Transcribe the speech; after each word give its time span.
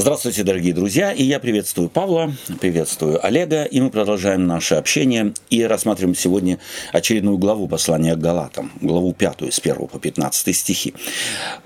Здравствуйте, 0.00 0.44
дорогие 0.44 0.72
друзья, 0.72 1.12
и 1.12 1.22
я 1.22 1.38
приветствую 1.38 1.90
Павла, 1.90 2.32
приветствую 2.58 3.22
Олега, 3.22 3.64
и 3.64 3.82
мы 3.82 3.90
продолжаем 3.90 4.46
наше 4.46 4.76
общение 4.76 5.34
и 5.50 5.62
рассматриваем 5.62 6.14
сегодня 6.14 6.58
очередную 6.90 7.36
главу 7.36 7.68
послания 7.68 8.16
к 8.16 8.18
Галатам, 8.18 8.72
главу 8.80 9.12
пятую, 9.12 9.52
с 9.52 9.58
1 9.58 9.88
по 9.88 9.98
15 9.98 10.56
стихи. 10.56 10.94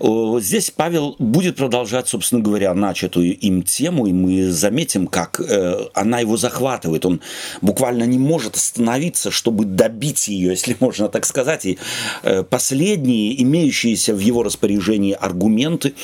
Здесь 0.01 0.73
Павел 0.73 1.15
будет 1.21 1.55
продолжать, 1.55 2.09
собственно 2.09 2.43
говоря, 2.43 2.75
начатую 2.75 3.39
им 3.39 3.62
тему, 3.62 4.08
и 4.08 4.12
мы 4.12 4.51
заметим, 4.51 5.06
как 5.06 5.38
э, 5.38 5.87
она 5.94 6.19
его 6.19 6.37
захватывает. 6.37 7.06
Он 7.06 7.21
буквально 7.60 8.03
не 8.03 8.19
может 8.19 8.56
остановиться, 8.56 9.30
чтобы 9.30 9.64
добить 9.64 10.26
ее, 10.26 10.51
если 10.51 10.76
можно 10.80 11.08
так 11.08 11.24
сказать. 11.24 11.66
И 11.66 11.78
э, 12.24 12.42
последние, 12.42 13.40
имеющиеся 13.44 14.12
в 14.12 14.19
его 14.19 14.42
распоряжении 14.42 15.12
аргументы 15.12 15.94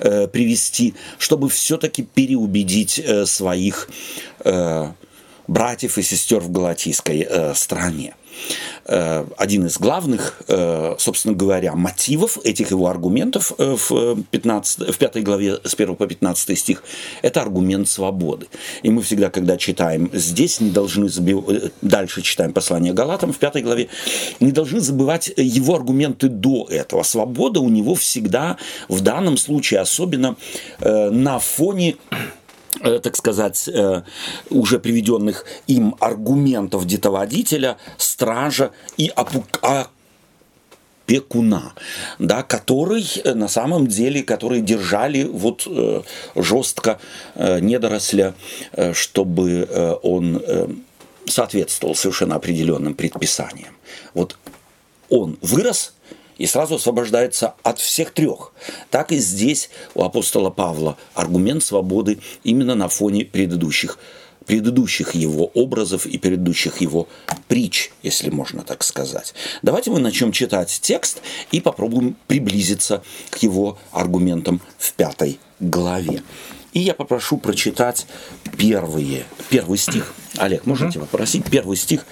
э, 0.00 0.26
привести, 0.26 0.94
чтобы 1.18 1.48
все 1.48 1.75
все-таки 1.76 2.02
переубедить 2.02 2.98
э, 2.98 3.26
своих 3.26 3.88
э, 4.44 4.92
братьев 5.46 5.98
и 5.98 6.02
сестер 6.02 6.40
в 6.40 6.50
галатийской 6.50 7.26
э, 7.28 7.54
стране. 7.54 8.14
Один 8.86 9.66
из 9.66 9.78
главных, 9.78 10.40
собственно 10.98 11.34
говоря, 11.34 11.74
мотивов 11.74 12.38
этих 12.44 12.70
его 12.70 12.86
аргументов 12.86 13.52
в, 13.58 14.22
15, 14.30 14.94
в 14.94 14.98
5 14.98 15.24
главе 15.24 15.58
с 15.64 15.74
1 15.74 15.96
по 15.96 16.06
15 16.06 16.58
стих– 16.58 16.84
это 17.22 17.42
аргумент 17.42 17.88
свободы. 17.88 18.46
И 18.82 18.90
мы 18.90 19.02
всегда, 19.02 19.30
когда 19.30 19.56
читаем 19.56 20.10
здесь, 20.12 20.60
не 20.60 20.70
должны 20.70 21.08
забивать, 21.08 21.72
дальше 21.82 22.22
читаем 22.22 22.52
послание 22.52 22.92
Галатам 22.92 23.32
в 23.32 23.38
5 23.38 23.62
главе, 23.64 23.88
не 24.40 24.52
должны 24.52 24.80
забывать 24.80 25.32
его 25.36 25.74
аргументы 25.74 26.28
до 26.28 26.66
этого. 26.70 27.02
Свобода 27.02 27.60
у 27.60 27.68
него 27.68 27.94
всегда, 27.94 28.56
в 28.88 29.00
данном 29.00 29.36
случае 29.36 29.80
особенно 29.80 30.36
на 30.80 31.38
фоне 31.38 31.66
Э, 31.66 31.96
так 32.80 33.16
сказать, 33.16 33.68
э, 33.68 34.02
уже 34.50 34.78
приведенных 34.78 35.44
им 35.66 35.96
аргументов 36.00 36.86
детоводителя, 36.86 37.76
стража 37.96 38.70
и 38.96 39.12
опекуна, 41.06 41.72
да, 42.18 42.42
который 42.42 43.04
э, 43.24 43.34
на 43.34 43.48
самом 43.48 43.86
деле, 43.86 44.22
которые 44.22 44.62
держали 44.62 45.24
вот 45.24 45.66
жестко 46.34 46.98
недоросля, 47.34 48.34
чтобы 48.92 49.98
он 50.02 50.42
соответствовал 51.28 51.94
совершенно 51.94 52.36
определенным 52.36 52.94
предписаниям. 52.94 53.76
Вот 54.14 54.36
он 55.08 55.38
вырос, 55.42 55.94
и 56.38 56.46
сразу 56.46 56.76
освобождается 56.76 57.54
от 57.62 57.78
всех 57.78 58.12
трех. 58.12 58.52
Так 58.90 59.12
и 59.12 59.18
здесь 59.18 59.70
у 59.94 60.02
апостола 60.02 60.50
Павла 60.50 60.96
аргумент 61.14 61.62
свободы 61.62 62.18
именно 62.44 62.74
на 62.74 62.88
фоне 62.88 63.24
предыдущих 63.24 63.98
предыдущих 64.46 65.14
его 65.14 65.46
образов 65.54 66.06
и 66.06 66.18
предыдущих 66.18 66.80
его 66.80 67.08
притч, 67.48 67.90
если 68.02 68.30
можно 68.30 68.62
так 68.62 68.84
сказать. 68.84 69.34
Давайте 69.62 69.90
мы 69.90 69.98
начнем 69.98 70.32
читать 70.32 70.78
текст 70.80 71.20
и 71.50 71.60
попробуем 71.60 72.16
приблизиться 72.26 73.02
к 73.30 73.38
его 73.38 73.76
аргументам 73.90 74.60
в 74.78 74.92
пятой 74.92 75.40
главе. 75.58 76.22
И 76.72 76.80
я 76.80 76.94
попрошу 76.94 77.38
прочитать 77.38 78.06
первые, 78.56 79.24
первый 79.48 79.78
стих. 79.78 80.14
Олег, 80.36 80.66
можете 80.66 81.00
попросить 81.00 81.44
первый 81.50 81.76
стих 81.76 82.04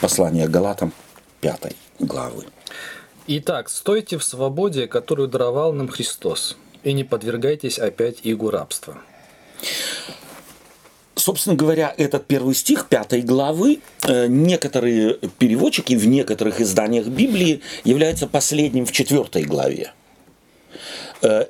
послания 0.00 0.48
Галатам 0.48 0.92
пятой 1.40 1.76
главы. 1.98 2.46
Итак, 3.28 3.68
стойте 3.68 4.18
в 4.18 4.24
свободе, 4.24 4.86
которую 4.86 5.28
даровал 5.28 5.72
нам 5.72 5.88
Христос, 5.88 6.56
и 6.84 6.92
не 6.92 7.02
подвергайтесь 7.02 7.76
опять 7.76 8.18
игу 8.22 8.50
рабства. 8.50 8.98
Собственно 11.16 11.56
говоря, 11.56 11.92
этот 11.96 12.26
первый 12.26 12.54
стих 12.54 12.86
пятой 12.88 13.22
главы 13.22 13.80
э, 14.04 14.28
некоторые 14.28 15.14
переводчики 15.38 15.94
в 15.94 16.06
некоторых 16.06 16.60
изданиях 16.60 17.08
Библии 17.08 17.62
являются 17.82 18.28
последним 18.28 18.86
в 18.86 18.92
четвертой 18.92 19.42
главе. 19.42 19.92
Э, 21.22 21.46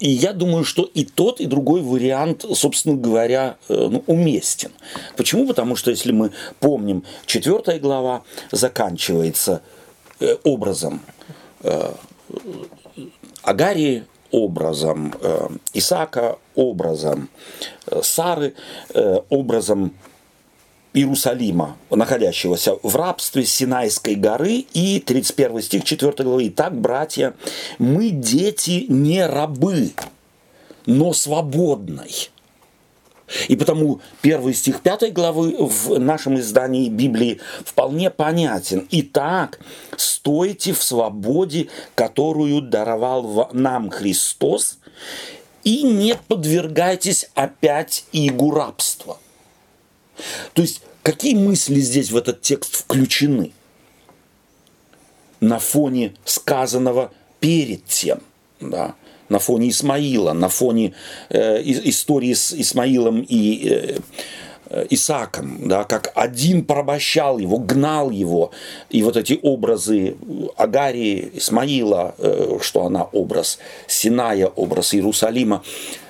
и 0.00 0.08
я 0.08 0.32
думаю, 0.32 0.64
что 0.64 0.84
и 0.94 1.04
тот, 1.04 1.40
и 1.40 1.46
другой 1.46 1.82
вариант, 1.82 2.46
собственно 2.54 2.96
говоря, 2.96 3.58
э, 3.68 3.74
ну, 3.74 4.02
уместен. 4.06 4.70
Почему? 5.18 5.46
Потому 5.46 5.76
что, 5.76 5.90
если 5.90 6.12
мы 6.12 6.30
помним, 6.58 7.04
четвертая 7.26 7.78
глава 7.78 8.22
заканчивается 8.50 9.60
образом 10.44 11.00
э, 11.62 11.92
Агарии, 13.42 14.04
образом 14.30 15.14
э, 15.20 15.48
Исаака, 15.74 16.38
образом 16.54 17.28
Сары, 18.02 18.54
образом 19.28 19.92
Иерусалима, 20.94 21.76
находящегося 21.90 22.76
в 22.82 22.96
рабстве 22.96 23.46
Синайской 23.46 24.14
горы, 24.14 24.64
и 24.72 25.00
31 25.00 25.62
стих 25.62 25.84
4 25.84 26.12
главы. 26.18 26.48
Итак, 26.48 26.78
братья, 26.78 27.34
мы 27.78 28.10
дети 28.10 28.86
не 28.88 29.26
рабы, 29.26 29.92
но 30.84 31.12
свободной. 31.12 32.31
И 33.48 33.56
потому 33.56 34.00
первый 34.20 34.54
стих 34.54 34.80
пятой 34.80 35.10
главы 35.10 35.56
в 35.58 35.98
нашем 35.98 36.38
издании 36.38 36.88
Библии 36.88 37.40
вполне 37.64 38.10
понятен. 38.10 38.86
Итак, 38.90 39.60
стойте 39.96 40.72
в 40.72 40.82
свободе, 40.82 41.68
которую 41.94 42.62
даровал 42.62 43.48
нам 43.52 43.90
Христос, 43.90 44.78
и 45.64 45.82
не 45.82 46.16
подвергайтесь 46.28 47.30
опять 47.34 48.04
игу 48.12 48.50
рабства. 48.50 49.18
То 50.52 50.62
есть, 50.62 50.82
какие 51.02 51.34
мысли 51.34 51.80
здесь 51.80 52.10
в 52.10 52.16
этот 52.16 52.42
текст 52.42 52.74
включены? 52.74 53.52
На 55.40 55.58
фоне 55.58 56.14
сказанного 56.24 57.12
перед 57.40 57.84
тем, 57.86 58.22
да, 58.60 58.94
на 59.32 59.38
фоне 59.38 59.70
Исмаила, 59.70 60.32
на 60.34 60.48
фоне 60.48 60.92
э, 61.30 61.62
истории 61.64 62.34
с 62.34 62.52
Исмаилом 62.52 63.24
и 63.26 63.96
э, 64.70 64.86
Исааком, 64.90 65.68
да, 65.68 65.84
как 65.84 66.12
один 66.14 66.64
порабощал 66.64 67.38
его, 67.38 67.58
гнал 67.58 68.10
его, 68.10 68.50
и 68.90 69.02
вот 69.02 69.16
эти 69.16 69.38
образы 69.42 70.16
Агарии, 70.56 71.30
Исмаила, 71.34 72.14
э, 72.18 72.58
что 72.60 72.84
она 72.84 73.04
образ 73.04 73.58
Синая, 73.86 74.46
образ 74.46 74.94
Иерусалима, 74.94 75.62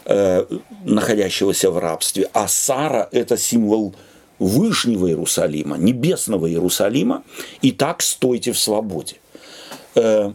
э, 0.05 0.45
находящегося 0.85 1.71
в 1.71 1.79
рабстве, 1.79 2.29
а 2.33 2.49
Сара– 2.49 3.09
это 3.13 3.37
символ 3.37 3.95
Вышнего 4.41 5.07
Иерусалима, 5.07 5.77
небесного 5.79 6.49
Иерусалима, 6.49 7.23
и 7.63 7.71
так 7.71 8.03
стойте 8.03 8.51
в 8.51 8.59
свободе. 8.59 9.22
Э, 9.95 10.33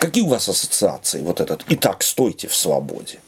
какие 0.00 0.24
у 0.24 0.28
вас 0.28 0.48
ассоциации 0.48 1.22
вот 1.22 1.40
этот 1.40 1.64
«Итак, 1.68 2.02
стойте 2.02 2.48
в 2.48 2.54
свободе»? 2.54 3.18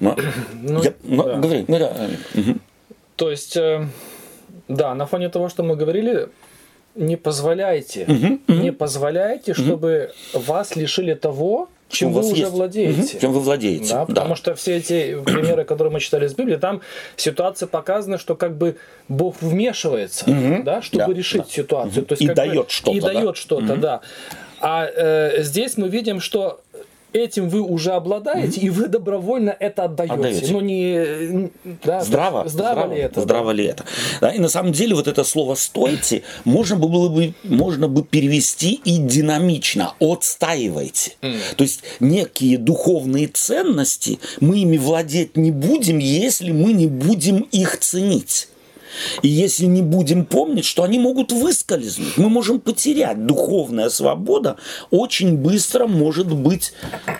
Ну, 0.00 0.16
ну, 0.54 0.82
я, 0.82 0.94
ну, 1.02 1.22
да. 1.24 1.36
Говори, 1.36 1.64
говори. 1.64 2.18
Угу. 2.34 2.58
То 3.16 3.30
есть, 3.30 3.56
э, 3.56 3.86
да, 4.68 4.94
на 4.94 5.06
фоне 5.06 5.28
того, 5.28 5.48
что 5.48 5.62
мы 5.62 5.76
говорили, 5.76 6.28
не 6.94 7.16
позволяйте, 7.16 8.04
угу, 8.08 8.60
не 8.60 8.72
позволяйте, 8.72 9.54
чтобы 9.54 10.12
угу. 10.32 10.42
вас 10.44 10.76
лишили 10.76 11.14
того, 11.14 11.68
чем 11.88 12.12
вы 12.12 12.20
уже 12.20 12.42
есть. 12.42 12.50
владеете. 12.50 13.00
Угу. 13.00 13.20
Чем 13.20 13.32
вы 13.32 13.40
владеете. 13.40 13.94
Да, 13.94 14.04
потому 14.04 14.30
да. 14.30 14.36
что 14.36 14.54
все 14.54 14.76
эти 14.76 15.20
примеры, 15.24 15.64
которые 15.64 15.92
мы 15.92 16.00
читали 16.00 16.26
из 16.26 16.34
Библии, 16.34 16.56
там 16.56 16.82
ситуация 17.16 17.66
показана, 17.66 18.18
что 18.18 18.34
как 18.36 18.56
бы 18.56 18.76
Бог 19.08 19.36
вмешивается, 19.40 20.30
угу. 20.30 20.62
да, 20.64 20.82
чтобы 20.82 21.06
да, 21.06 21.12
решить 21.12 21.42
да. 21.42 21.48
ситуацию. 21.50 22.02
Угу. 22.02 22.06
То 22.06 22.12
есть, 22.12 22.22
и 22.22 22.28
дает 22.28 22.70
что-то. 22.70 22.96
И 22.96 23.00
да? 23.00 23.12
дает 23.12 23.36
что-то, 23.36 23.72
угу. 23.72 23.80
да. 23.80 24.00
А 24.60 24.86
э, 24.86 25.42
здесь 25.42 25.76
мы 25.76 25.88
видим, 25.88 26.20
что 26.20 26.60
этим 27.12 27.48
вы 27.48 27.60
уже 27.60 27.92
обладаете, 27.92 28.60
mm-hmm. 28.60 28.64
и 28.64 28.70
вы 28.70 28.88
добровольно 28.88 29.56
это 29.58 29.84
отдаете. 29.84 30.14
отдаете. 30.14 30.52
Ну, 30.52 30.60
не, 30.60 31.50
да, 31.82 32.02
здраво, 32.02 32.48
здраво, 32.48 32.48
здраво 32.48 32.94
ли 32.94 33.00
это? 33.00 33.20
Здраво 33.20 33.46
да? 33.46 33.52
ли 33.52 33.64
это? 33.64 33.84
Да, 34.20 34.30
и 34.30 34.38
на 34.38 34.48
самом 34.48 34.72
деле 34.72 34.94
вот 34.94 35.08
это 35.08 35.24
слово 35.24 35.54
«стойте» 35.54 36.22
можно 36.44 36.76
было 36.76 37.08
бы, 37.08 37.34
можно 37.44 37.88
бы 37.88 38.02
перевести 38.02 38.74
и 38.84 38.98
динамично 38.98 39.94
«отстаивайте». 40.00 41.12
Mm. 41.22 41.38
То 41.56 41.64
есть 41.64 41.82
некие 42.00 42.58
духовные 42.58 43.28
ценности 43.28 44.18
мы 44.40 44.58
ими 44.58 44.76
владеть 44.76 45.36
не 45.36 45.50
будем, 45.50 45.98
если 45.98 46.52
мы 46.52 46.72
не 46.72 46.86
будем 46.86 47.40
их 47.52 47.78
ценить. 47.78 48.48
И 49.22 49.28
если 49.28 49.66
не 49.66 49.82
будем 49.82 50.24
помнить, 50.24 50.64
что 50.64 50.82
они 50.82 50.98
могут 50.98 51.32
выскользнуть, 51.32 52.16
мы 52.16 52.28
можем 52.28 52.60
потерять. 52.60 53.26
Духовная 53.26 53.88
свобода 53.88 54.56
очень 54.90 55.36
быстро 55.36 55.86
может 55.86 56.32
быть 56.32 56.72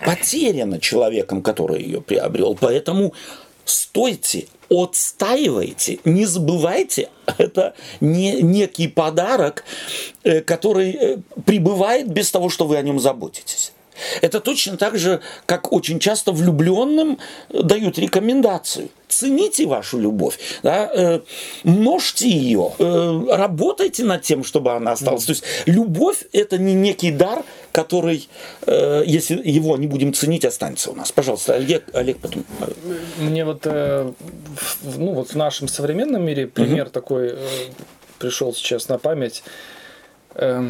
потеряна 0.05 0.81
человеком, 0.81 1.43
который 1.43 1.83
ее 1.83 2.01
приобрел. 2.01 2.57
Поэтому 2.59 3.15
стойте, 3.65 4.47
отстаивайте, 4.71 5.99
не 6.05 6.25
забывайте, 6.27 7.09
это 7.39 7.75
не 8.01 8.43
некий 8.43 8.89
подарок, 8.89 9.65
э, 10.25 10.41
который 10.41 10.91
э, 10.91 11.17
прибывает 11.45 12.09
без 12.09 12.31
того, 12.31 12.49
что 12.49 12.67
вы 12.67 12.77
о 12.77 12.83
нем 12.83 12.99
заботитесь. 12.99 13.73
Это 14.23 14.41
точно 14.41 14.77
так 14.77 14.99
же, 14.99 15.21
как 15.47 15.73
очень 15.73 15.99
часто 15.99 16.33
влюбленным 16.33 17.19
дают 17.51 17.99
рекомендацию. 17.99 18.89
Цените 19.09 19.67
вашу 19.67 19.99
любовь, 19.99 20.39
да, 20.63 20.91
э, 20.95 21.21
множьте 21.65 22.29
ее, 22.29 22.73
э, 22.79 23.27
работайте 23.31 24.05
над 24.05 24.23
тем, 24.23 24.45
чтобы 24.45 24.73
она 24.73 24.93
осталась. 24.93 25.25
То 25.25 25.33
есть 25.33 25.45
любовь 25.65 26.25
это 26.33 26.59
не 26.59 26.75
некий 26.75 27.11
дар, 27.11 27.43
который, 27.73 28.29
э, 28.67 29.03
если 29.07 29.41
его 29.43 29.79
не 29.79 29.87
будем 29.87 30.13
ценить, 30.13 30.45
останется 30.45 30.91
у 30.91 30.95
нас. 30.95 31.11
Пожалуйста, 31.11 31.55
Олег, 31.55 31.85
Олег 31.95 32.19
потом. 32.19 32.45
Мне 33.19 33.47
вот, 33.47 33.63
э, 33.65 34.13
ну 34.97 35.13
вот 35.15 35.31
в 35.31 35.37
нашем 35.37 35.69
современном 35.69 36.25
мире 36.25 36.47
пример 36.47 36.85
угу. 36.85 36.93
такой 36.93 37.29
э, 37.31 37.37
пришел 38.19 38.55
сейчас 38.55 38.89
на 38.89 38.99
память. 38.99 39.43
Э, 40.35 40.69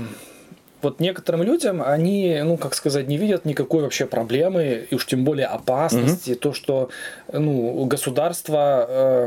вот 0.82 1.00
некоторым 1.00 1.42
людям 1.42 1.82
они, 1.84 2.40
ну, 2.44 2.56
как 2.56 2.75
сказать, 2.75 3.08
не 3.08 3.16
видят 3.16 3.44
никакой 3.44 3.82
вообще 3.82 4.06
проблемы, 4.06 4.86
и 4.90 4.94
уж 4.94 5.06
тем 5.06 5.25
более 5.25 5.46
опасности, 5.46 6.32
угу. 6.32 6.38
то, 6.38 6.52
что, 6.52 6.88
ну, 7.32 7.84
государство, 7.86 8.86
э, 8.88 9.26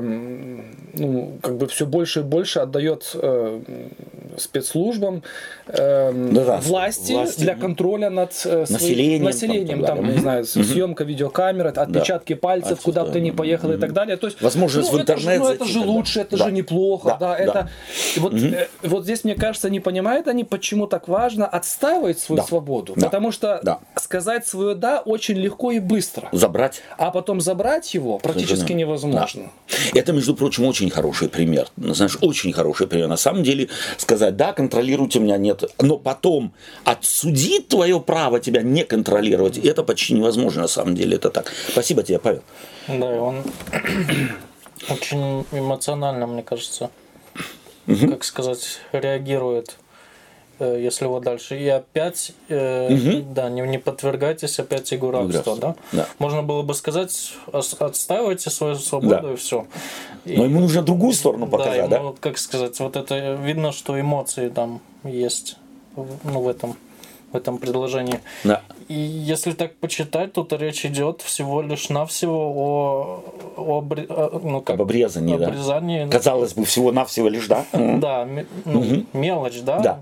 ну, 0.93 1.37
как 1.41 1.57
бы 1.57 1.67
все 1.67 1.85
больше 1.85 2.21
и 2.21 2.23
больше 2.23 2.59
отдает 2.59 3.11
э, 3.15 3.61
спецслужбам 4.37 5.23
э, 5.67 6.11
да, 6.31 6.45
да, 6.45 6.57
власти, 6.57 7.13
власти 7.13 7.41
для 7.41 7.55
контроля 7.55 8.09
над 8.09 8.31
э, 8.45 8.65
населением, 8.69 9.23
населением 9.23 9.83
там, 9.83 9.97
там 9.97 10.05
угу. 10.05 10.13
не 10.13 10.17
знаю, 10.19 10.43
угу. 10.43 10.63
съемка 10.63 11.03
видеокамеры, 11.03 11.69
отпечатки 11.69 12.33
да. 12.33 12.39
пальцев, 12.39 12.79
Отсюда, 12.79 12.83
куда 12.83 13.05
бы 13.05 13.11
ты 13.11 13.21
ни 13.21 13.31
поехал 13.31 13.69
угу. 13.69 13.77
и 13.77 13.79
так 13.79 13.93
далее. 13.93 14.17
То 14.17 14.27
есть, 14.27 14.41
возможность 14.41 14.91
ну, 14.91 14.97
в 14.97 15.01
интернет. 15.01 15.27
Это 15.27 15.35
же, 15.35 15.39
ну, 15.39 15.49
это 15.49 15.65
же 15.65 15.79
лучше, 15.79 16.21
это 16.21 16.37
да. 16.37 16.45
же 16.45 16.51
неплохо, 16.51 17.17
да, 17.19 17.37
да, 17.37 17.37
да. 17.37 17.37
это. 17.37 17.69
Вот, 18.17 18.33
угу. 18.33 18.45
э, 18.45 18.67
вот 18.83 19.03
здесь 19.03 19.23
мне 19.23 19.35
кажется, 19.35 19.69
не 19.69 19.79
понимают 19.79 20.27
они, 20.27 20.43
почему 20.43 20.87
так 20.87 21.07
важно 21.07 21.40
нужно 21.41 21.47
отстаивать 21.47 22.19
свою 22.19 22.41
да. 22.41 22.47
свободу, 22.47 22.93
да. 22.95 23.05
потому 23.07 23.31
что 23.31 23.59
да. 23.63 23.79
сказать 23.95 24.47
свое 24.47 24.75
да 24.75 24.99
очень 24.99 25.35
легко 25.35 25.71
и 25.71 25.79
быстро. 25.79 26.29
Забрать. 26.31 26.81
А 26.97 27.11
потом 27.11 27.41
забрать 27.41 27.93
его 27.93 28.19
практически 28.19 28.73
невозможно. 28.73 29.49
Да. 29.67 29.99
Это, 29.99 30.13
между 30.13 30.35
прочим, 30.35 30.65
очень 30.65 30.89
хороший 30.89 31.29
пример. 31.29 31.67
Знаешь, 31.77 32.17
очень 32.21 32.53
хороший 32.53 32.87
пример. 32.87 33.07
На 33.07 33.17
самом 33.17 33.43
деле 33.43 33.69
сказать 33.97 34.35
да, 34.35 34.53
контролируйте 34.53 35.19
меня 35.19 35.37
нет, 35.37 35.63
но 35.81 35.97
потом 35.97 36.53
отсудить 36.83 37.67
твое 37.67 37.99
право 37.99 38.39
тебя 38.39 38.61
не 38.61 38.83
контролировать, 38.83 39.57
это 39.57 39.83
почти 39.83 40.13
невозможно 40.13 40.61
на 40.61 40.67
самом 40.67 40.95
деле. 40.95 41.15
Это 41.15 41.29
так. 41.29 41.51
Спасибо 41.69 42.03
тебе, 42.03 42.19
Павел. 42.19 42.41
Да, 42.87 43.15
и 43.15 43.19
он 43.19 43.43
очень 44.89 45.45
эмоционально, 45.51 46.27
мне 46.27 46.43
кажется, 46.43 46.89
угу. 47.87 48.07
как 48.09 48.23
сказать, 48.23 48.79
реагирует 48.91 49.77
если 50.65 51.05
вот 51.05 51.23
дальше. 51.23 51.59
И 51.59 51.67
опять, 51.67 52.33
э, 52.49 52.93
угу. 52.93 53.25
да, 53.33 53.49
не, 53.49 53.61
не 53.61 53.77
подвергайтесь 53.77 54.59
опять 54.59 54.93
игру 54.93 55.11
рабства, 55.11 55.55
да? 55.55 55.75
да? 55.91 56.07
Можно 56.19 56.43
было 56.43 56.61
бы 56.61 56.73
сказать, 56.73 57.33
отстаивайте 57.51 58.49
свою 58.49 58.75
свободу 58.75 59.21
да. 59.21 59.33
и 59.33 59.35
все. 59.35 59.65
И, 60.25 60.37
Но 60.37 60.45
ему 60.45 60.59
нужно 60.59 60.81
другую 60.81 61.13
сторону 61.13 61.47
показать, 61.47 61.89
да? 61.89 61.97
Ему, 61.97 62.11
да? 62.11 62.17
Как 62.19 62.37
сказать, 62.37 62.79
вот 62.79 62.95
это 62.95 63.33
видно, 63.33 63.71
что 63.71 63.99
эмоции 63.99 64.49
там 64.49 64.81
есть, 65.03 65.57
ну, 65.95 66.41
в 66.41 66.47
этом 66.47 66.75
в 67.31 67.37
этом 67.37 67.57
предложении. 67.57 68.19
Да. 68.43 68.61
И 68.87 68.93
если 68.93 69.53
так 69.53 69.75
почитать, 69.75 70.33
то 70.33 70.45
речь 70.51 70.85
идет 70.85 71.21
всего 71.21 71.61
лишь 71.61 71.89
навсего 71.89 72.51
о, 72.53 73.23
о 73.55 73.77
обре... 73.77 74.05
ну, 74.43 74.61
как, 74.61 74.75
об 74.75 74.81
обрезании, 74.81 75.41
обрезании. 75.41 76.05
Да. 76.05 76.11
Казалось 76.11 76.53
бы, 76.53 76.65
всего 76.65 76.91
навсего 76.91 77.29
лишь, 77.29 77.47
да? 77.47 77.65
Да, 77.71 78.27
ну, 78.65 78.79
угу. 78.79 79.05
мелочь, 79.13 79.61
да? 79.61 79.79
Да. 79.79 80.01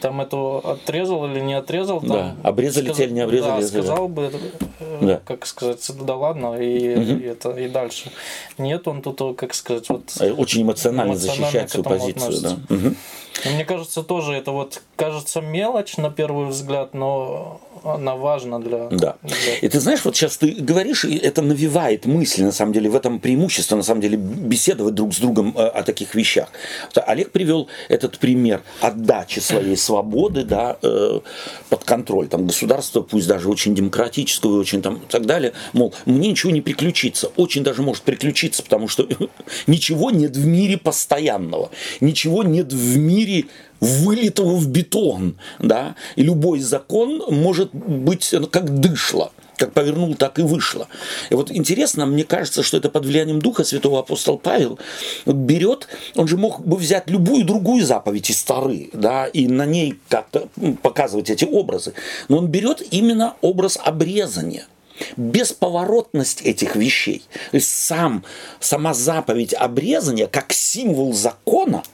Там 0.00 0.20
эту 0.20 0.58
отрезал 0.58 1.26
или 1.26 1.40
не 1.40 1.54
отрезал. 1.54 2.00
Там, 2.00 2.10
да. 2.10 2.36
Обрезали 2.42 2.86
сказ... 2.86 2.96
тель, 2.96 3.12
не 3.12 3.20
обрезали. 3.20 3.60
Да, 3.60 3.66
сказал 3.66 4.08
бы, 4.08 4.32
э, 4.80 4.98
да. 5.00 5.20
как 5.24 5.46
сказать, 5.46 5.90
да 6.00 6.16
ладно, 6.16 6.54
и, 6.54 6.94
угу. 6.94 7.20
и, 7.20 7.24
это, 7.24 7.50
и 7.50 7.68
дальше. 7.68 8.10
Нет, 8.58 8.88
он 8.88 9.02
тут, 9.02 9.36
как 9.36 9.54
сказать, 9.54 9.88
вот... 9.88 10.02
Очень 10.36 10.62
эмоционально, 10.62 11.12
эмоционально 11.12 11.44
защищает 11.44 11.70
свою 11.70 11.84
позицию. 11.84 12.40
Да. 12.40 12.74
Угу. 12.74 12.94
Мне 13.54 13.64
кажется, 13.64 14.02
тоже 14.02 14.34
это 14.34 14.52
вот 14.52 14.82
кажется 14.96 15.40
мелочь 15.40 15.96
на 15.96 16.10
первый 16.10 16.46
взгляд, 16.46 16.94
но 16.94 17.60
она 17.84 18.16
важна 18.16 18.58
для... 18.58 18.88
Да. 18.88 19.16
Для... 19.22 19.56
И 19.60 19.68
ты 19.68 19.80
знаешь, 19.80 20.04
вот 20.04 20.16
сейчас 20.16 20.36
ты 20.36 20.52
говоришь, 20.52 21.04
и 21.04 21.16
это 21.16 21.42
навевает 21.42 22.06
мысли, 22.06 22.42
на 22.42 22.52
самом 22.52 22.72
деле, 22.72 22.90
в 22.90 22.96
этом 22.96 23.20
преимущество, 23.20 23.76
на 23.76 23.82
самом 23.82 24.00
деле, 24.00 24.16
беседовать 24.16 24.94
друг 24.94 25.14
с 25.14 25.18
другом 25.18 25.54
э, 25.56 25.66
о 25.66 25.82
таких 25.82 26.14
вещах. 26.14 26.48
Олег 27.06 27.30
привел 27.30 27.68
этот 27.88 28.18
пример 28.18 28.62
отдачи 28.80 29.40
своей 29.40 29.76
свободы 29.76 30.44
да, 30.44 30.76
э, 30.82 31.20
под 31.68 31.84
контроль. 31.84 32.28
Там 32.28 32.46
государство, 32.46 33.02
пусть 33.02 33.28
даже 33.28 33.48
очень 33.48 33.74
демократическое, 33.74 34.48
очень 34.48 34.82
там 34.82 34.96
и 34.96 35.06
так 35.08 35.26
далее, 35.26 35.52
мол, 35.72 35.94
мне 36.06 36.30
ничего 36.30 36.52
не 36.52 36.60
приключится. 36.60 37.30
Очень 37.36 37.64
даже 37.64 37.82
может 37.82 38.02
приключиться, 38.02 38.62
потому 38.62 38.88
что 38.88 39.06
ничего 39.66 40.10
нет 40.10 40.36
в 40.36 40.46
мире 40.46 40.78
постоянного, 40.78 41.70
ничего 42.00 42.42
нет 42.42 42.72
в 42.72 42.98
мире 42.98 43.46
вылитого 43.82 44.54
в 44.54 44.68
бетон, 44.68 45.36
да, 45.58 45.96
и 46.14 46.22
любой 46.22 46.60
закон 46.60 47.22
может 47.28 47.74
быть 47.74 48.32
как 48.50 48.80
дышло 48.80 49.32
как 49.58 49.74
повернул, 49.74 50.16
так 50.16 50.40
и 50.40 50.42
вышло. 50.42 50.88
И 51.30 51.34
вот 51.36 51.52
интересно, 51.52 52.04
мне 52.04 52.24
кажется, 52.24 52.64
что 52.64 52.78
это 52.78 52.88
под 52.88 53.06
влиянием 53.06 53.40
Духа 53.40 53.62
Святого 53.62 54.00
апостол 54.00 54.36
Павел 54.36 54.76
берет, 55.24 55.86
он 56.16 56.26
же 56.26 56.36
мог 56.36 56.66
бы 56.66 56.76
взять 56.76 57.08
любую 57.08 57.44
другую 57.44 57.86
заповедь 57.86 58.28
из 58.28 58.42
Тары, 58.42 58.90
да, 58.92 59.26
и 59.26 59.46
на 59.46 59.64
ней 59.64 60.00
как-то 60.08 60.48
показывать 60.82 61.30
эти 61.30 61.44
образы. 61.44 61.92
Но 62.28 62.38
он 62.38 62.48
берет 62.48 62.82
именно 62.90 63.36
образ 63.40 63.78
обрезания 63.80 64.66
бесповоротность 65.16 66.42
этих 66.42 66.74
вещей. 66.74 67.22
То 67.52 67.58
есть 67.58 67.70
сам, 67.70 68.24
сама 68.58 68.94
заповедь 68.94 69.54
обрезания 69.54 70.26
как 70.26 70.52
символ 70.52 71.12
закона– 71.12 71.84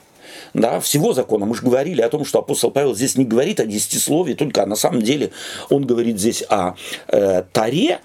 да, 0.55 0.81
всего 0.81 1.13
закона. 1.13 1.47
Мы 1.47 1.55
же 1.55 1.63
говорили 1.63 2.01
о 2.01 2.09
том, 2.09 2.25
что 2.25 2.41
апостол 2.41 2.71
Павел 2.71 2.95
здесь 2.95 3.17
не 3.17 3.25
говорит 3.25 3.61
о 3.61 3.67
десятисловии, 3.67 4.35
только 4.35 4.65
на 4.67 4.77
самом 4.77 5.03
деле 5.03 5.31
он 5.71 5.87
говорит 5.87 6.19
здесь 6.19 6.43
о 6.49 6.75
э, 7.09 7.43
Таре. 7.53 8.01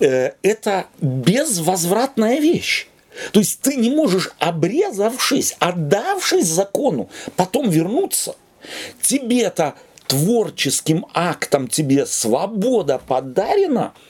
Э, 0.00 0.32
это 0.42 0.86
безвозвратная 1.00 2.38
вещь. 2.40 2.88
То 3.32 3.40
есть 3.40 3.60
ты 3.60 3.74
не 3.76 3.90
можешь, 3.90 4.30
обрезавшись, 4.38 5.56
отдавшись 5.58 6.46
закону, 6.46 7.10
потом 7.36 7.68
вернуться. 7.68 8.36
Тебе-то 9.02 9.74
творческим 10.06 11.06
актом 11.14 11.68
тебе 11.68 12.06
свобода 12.06 13.00
подарена– 13.06 13.92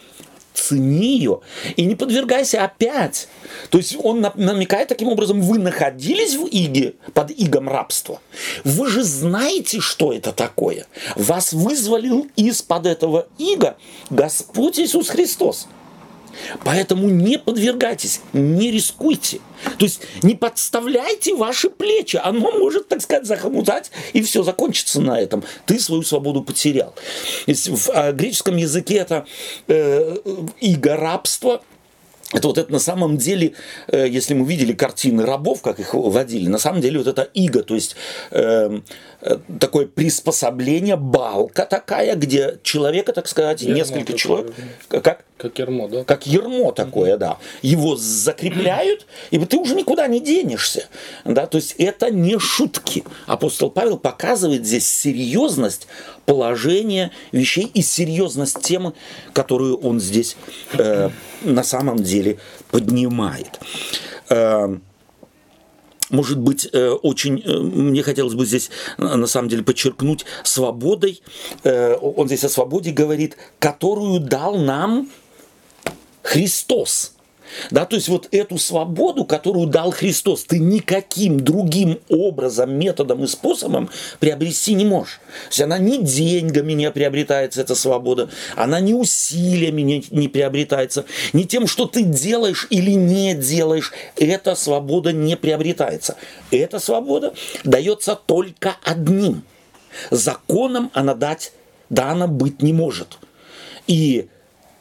цени 0.59 1.17
ее 1.17 1.41
и 1.77 1.85
не 1.85 1.95
подвергайся 1.95 2.65
опять. 2.65 3.29
То 3.71 3.79
есть 3.79 3.97
он 4.03 4.21
намекает 4.35 4.88
таким 4.88 5.09
образом, 5.09 5.41
вы 5.41 5.59
находились 5.59 6.35
в 6.37 6.47
иге, 6.47 6.95
под 7.15 7.31
игом 7.31 7.69
рабства. 7.69 8.21
Вы 8.65 8.88
же 8.88 9.03
знаете, 9.03 9.81
что 9.81 10.12
это 10.12 10.33
такое. 10.33 10.87
Вас 11.17 11.53
вызволил 11.53 12.27
из-под 12.37 12.87
этого 12.87 13.29
ига 13.38 13.77
Господь 14.11 14.79
Иисус 14.79 15.09
Христос. 15.09 15.69
Поэтому 16.64 17.09
не 17.09 17.38
подвергайтесь, 17.38 18.21
не 18.33 18.71
рискуйте. 18.71 19.40
То 19.78 19.85
есть 19.85 20.02
не 20.23 20.35
подставляйте 20.35 21.35
ваши 21.35 21.71
плечи. 21.71 22.21
Оно 22.23 22.52
может, 22.52 22.88
так 22.88 23.02
сказать, 23.02 23.26
захомутать, 23.26 23.90
и 24.12 24.23
все 24.23 24.42
закончится 24.42 25.00
на 25.00 25.21
этом. 25.21 25.45
Ты 25.66 25.80
свою 25.80 26.02
свободу 26.02 26.42
потерял. 26.42 26.95
В 27.47 27.90
а, 27.90 28.12
греческом 28.12 28.57
языке 28.57 28.97
это 28.97 29.26
э, 29.66 30.16
иго 30.61 30.97
рабства, 30.97 31.62
это 32.32 32.49
вот 32.49 32.58
это 32.58 32.70
на 32.70 32.78
самом 32.78 33.16
деле, 33.16 33.54
э, 33.88 34.06
если 34.08 34.35
мы 34.35 34.47
видели 34.47 34.75
картины 34.75 35.25
рабов, 35.25 35.62
как 35.62 35.80
их 35.80 35.94
водили, 35.94 36.49
на 36.49 36.58
самом 36.58 36.82
деле 36.82 36.99
вот 36.99 37.06
это 37.06 37.23
иго, 37.23 37.62
то 37.62 37.75
есть 37.75 37.97
э, 38.30 38.80
э 39.23 39.38
такое 39.58 39.87
приспособление, 39.87 40.97
балка 40.97 41.64
такая, 41.64 42.16
где 42.16 42.58
человека, 42.62 43.14
так 43.14 43.28
сказать, 43.28 43.62
Ермо 43.62 43.75
несколько 43.76 44.12
такое, 44.12 44.18
человек, 44.18 44.54
как 44.88 45.25
как 45.38 45.56
ермо, 45.58 45.88
да? 45.88 46.04
Как 46.04 46.26
ермо 46.26 46.73
такое, 46.73 47.12
угу. 47.12 47.20
да. 47.20 47.38
Его 47.62 47.97
закрепляют, 47.97 49.06
и 49.30 49.38
ты 49.38 49.56
уже 49.56 49.76
никуда 49.76 50.08
не 50.08 50.20
денешься. 50.20 50.88
Да? 51.25 51.47
То 51.47 51.58
есть 51.58 51.76
это 51.78 52.11
не 52.11 52.38
шутки. 52.38 53.04
Апостол 53.26 53.70
Павел 53.70 53.99
показывает 53.99 54.66
здесь 54.66 54.90
серьезность 54.90 55.87
положения 56.26 57.12
вещей 57.30 57.70
и 57.73 57.82
серьезность 57.82 58.61
темы, 58.61 58.94
которую 59.32 59.78
он 59.78 60.00
здесь 60.00 60.37
э, 60.73 61.11
на 61.42 61.62
самом 61.62 62.02
деле 62.02 62.38
поднимает. 62.71 63.61
Э, 64.28 64.76
может 66.11 66.38
быть, 66.38 66.68
э, 66.73 66.90
очень, 66.90 67.42
э, 67.45 67.59
мне 67.59 68.02
хотелось 68.02 68.35
бы 68.35 68.47
здесь 68.47 68.71
на 68.97 69.26
самом 69.26 69.49
деле 69.49 69.62
подчеркнуть 69.62 70.25
свободой, 70.42 71.23
он 71.64 72.26
здесь 72.26 72.45
о 72.45 72.49
свободе 72.49 72.92
говорит, 72.92 73.37
которую 73.59 74.21
дал 74.21 74.57
нам 74.57 75.11
Христос. 76.23 77.14
Да, 77.71 77.85
то 77.85 77.97
есть 77.97 78.09
вот 78.09 78.28
эту 78.31 78.59
свободу, 78.59 79.25
которую 79.25 79.67
дал 79.67 79.90
Христос, 79.90 80.45
ты 80.45 80.59
никаким 80.59 81.40
другим 81.40 81.99
образом, 82.09 82.78
методом 82.78 83.25
и 83.25 83.26
способом 83.26 83.90
приобрести 84.21 84.75
не 84.75 84.85
можешь. 84.85 85.21
То 85.45 85.49
есть 85.49 85.61
она 85.62 85.78
не 85.78 86.02
деньгами 86.02 86.73
не 86.73 86.90
приобретается, 86.90 87.61
эта 87.61 87.75
свобода, 87.75 88.28
она 88.57 88.81
не 88.81 88.95
усилиями 88.95 89.83
не, 89.83 90.05
не 90.11 90.28
приобретается, 90.28 91.05
не 91.33 91.45
тем, 91.45 91.67
что 91.67 91.87
ты 91.87 92.02
делаешь 92.02 92.67
или 92.71 92.93
не 92.93 93.35
делаешь, 93.35 93.93
эта 94.17 94.55
свобода 94.55 95.12
не 95.12 95.37
приобретается. 95.37 96.17
Эта 96.50 96.78
свобода 96.78 97.35
дается 97.64 98.14
только 98.14 98.76
одним. 98.85 99.43
Законом 100.11 100.90
она 100.95 101.14
дать, 101.14 101.52
дана 101.90 102.26
быть 102.26 102.62
не 102.62 102.73
может. 102.73 103.19
И 103.87 104.28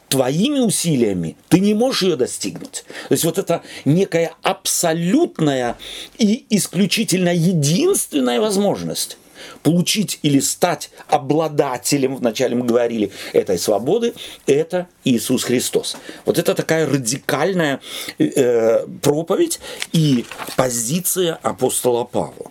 твоими 0.08 0.60
усилиями 0.60 1.36
ты 1.48 1.60
не 1.60 1.74
можешь 1.74 2.02
ее 2.02 2.16
достигнуть. 2.16 2.84
То 3.08 3.14
есть 3.14 3.24
вот 3.24 3.38
это 3.38 3.62
некая 3.84 4.32
абсолютная 4.42 5.76
и 6.18 6.46
исключительно 6.50 7.34
единственная 7.34 8.40
возможность 8.40 9.18
получить 9.62 10.18
или 10.22 10.40
стать 10.40 10.90
обладателем, 11.08 12.16
вначале 12.16 12.56
мы 12.56 12.64
говорили, 12.64 13.12
этой 13.32 13.58
свободы, 13.58 14.14
это 14.46 14.88
Иисус 15.04 15.44
Христос. 15.44 15.96
Вот 16.24 16.38
это 16.38 16.54
такая 16.54 16.86
радикальная 16.86 17.80
э, 18.18 18.86
проповедь 19.02 19.60
и 19.92 20.24
позиция 20.56 21.38
апостола 21.42 22.04
Павла. 22.04 22.50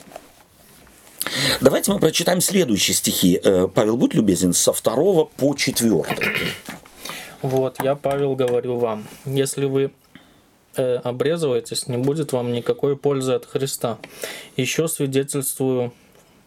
Давайте 1.59 1.91
мы 1.91 1.99
прочитаем 1.99 2.41
следующие 2.41 2.95
стихи. 2.95 3.39
Э, 3.43 3.67
Павел, 3.73 3.97
будь 3.97 4.13
любезен, 4.13 4.53
со 4.53 4.71
второго 4.71 5.25
по 5.25 5.53
четвертый. 5.55 6.33
Вот, 7.41 7.81
я, 7.83 7.95
Павел, 7.95 8.35
говорю 8.35 8.77
вам, 8.77 9.05
если 9.25 9.65
вы 9.65 9.91
э, 10.75 10.95
обрезываетесь, 10.95 11.87
не 11.87 11.97
будет 11.97 12.31
вам 12.33 12.51
никакой 12.51 12.97
пользы 12.97 13.33
от 13.33 13.45
Христа. 13.45 13.99
Еще 14.55 14.87
свидетельствую 14.87 15.93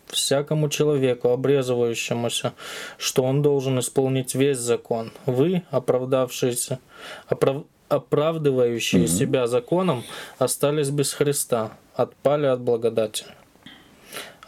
всякому 0.09 0.69
человеку, 0.69 1.29
обрезывающемуся, 1.29 2.53
что 2.99 3.23
он 3.23 3.43
должен 3.43 3.79
исполнить 3.79 4.35
весь 4.35 4.59
закон. 4.59 5.13
Вы, 5.27 5.63
оправдавшиеся, 5.71 6.81
оправ, 7.29 7.65
оправдывающие 7.89 9.05
mm-hmm. 9.05 9.19
себя 9.19 9.47
законом, 9.47 10.05
остались 10.39 10.91
без 10.91 11.13
Христа, 11.13 11.73
отпали 11.95 12.47
от 12.47 12.61
благодати. 12.61 13.27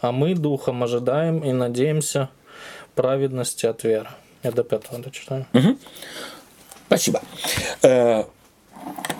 А 0.01 0.11
мы 0.11 0.35
духом 0.35 0.83
ожидаем 0.83 1.39
и 1.39 1.53
надеемся 1.53 2.29
праведности 2.95 3.65
от 3.65 3.83
веры. 3.83 4.09
Я 4.43 4.51
до 4.51 4.63
пятого 4.63 5.01
дочитаю. 5.01 5.45
Угу. 5.53 5.77
Спасибо. 6.87 7.21
Э, 7.81 8.25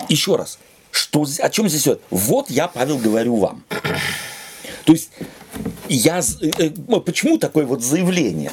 еще 0.08 0.36
раз. 0.36 0.58
Что, 0.90 1.26
о 1.40 1.50
чем 1.50 1.68
здесь 1.68 1.82
идет? 1.82 2.00
Вот 2.10 2.50
я, 2.50 2.68
Павел, 2.68 2.98
говорю 2.98 3.36
вам. 3.36 3.64
То 4.84 4.92
есть, 4.92 5.10
я, 5.88 6.20
э, 6.40 6.50
э, 6.58 7.00
почему 7.00 7.38
такое 7.38 7.66
вот 7.66 7.82
заявление? 7.82 8.52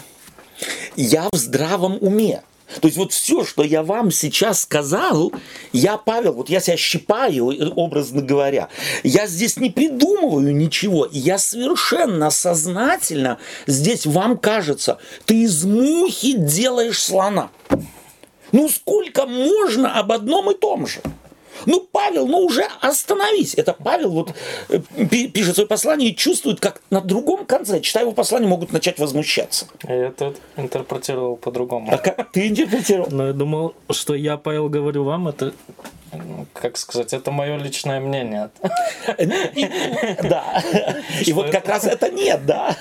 Я 0.96 1.30
в 1.32 1.38
здравом 1.38 1.98
уме. 2.02 2.42
То 2.80 2.88
есть 2.88 2.98
вот 2.98 3.12
все, 3.12 3.44
что 3.44 3.64
я 3.64 3.84
вам 3.84 4.12
сейчас 4.12 4.62
сказал, 4.62 5.34
я, 5.74 5.98
Павел, 5.98 6.34
вот 6.34 6.50
я 6.50 6.62
себя 6.62 6.78
щипаю, 6.78 7.74
образно 7.76 8.22
говоря, 8.22 8.70
я 9.04 9.28
здесь 9.28 9.58
не 9.58 9.70
придумываю 9.70 10.56
ничего, 10.56 11.08
я 11.12 11.38
совершенно 11.38 12.30
сознательно 12.30 13.40
здесь 13.68 14.06
вам 14.06 14.38
кажется, 14.38 15.00
ты 15.26 15.44
из 15.44 15.66
мухи 15.66 16.38
делаешь 16.38 17.04
слона. 17.04 17.50
Ну 18.52 18.70
сколько 18.70 19.26
можно 19.26 19.98
об 20.00 20.12
одном 20.12 20.52
и 20.52 20.54
том 20.54 20.88
же? 20.88 21.02
Ну, 21.66 21.88
Павел, 21.92 22.28
ну 22.28 22.40
уже 22.40 22.68
остановись. 22.80 23.54
Это 23.56 23.74
Павел 23.74 24.12
вот 24.12 24.34
э, 24.70 24.80
пишет 25.08 25.56
свое 25.56 25.68
послание 25.68 26.10
и 26.10 26.16
чувствует, 26.16 26.60
как 26.60 26.82
на 26.90 27.02
другом 27.02 27.46
конце, 27.46 27.82
читая 27.82 28.04
его 28.04 28.14
послание, 28.14 28.50
могут 28.50 28.72
начать 28.72 29.00
возмущаться. 29.00 29.68
Я 29.88 30.08
это 30.08 30.34
интерпретировал 30.58 31.36
по-другому. 31.36 31.92
А 31.94 31.98
как 31.98 32.32
ты 32.32 32.48
интерпретировал? 32.48 33.10
Ну, 33.12 33.28
я 33.28 33.34
думал, 33.34 33.76
что 33.92 34.16
я, 34.16 34.38
Павел, 34.38 34.70
говорю 34.70 35.04
вам, 35.04 35.28
это 35.28 35.54
как 36.54 36.78
сказать, 36.78 37.14
это 37.14 37.32
мое 37.32 37.58
личное 37.58 38.00
мнение. 38.00 38.50
Да. 40.24 40.64
И 41.26 41.34
вот 41.34 41.50
как 41.50 41.68
раз 41.68 41.86
это 41.86 42.10
нет, 42.10 42.46
да. 42.46 42.76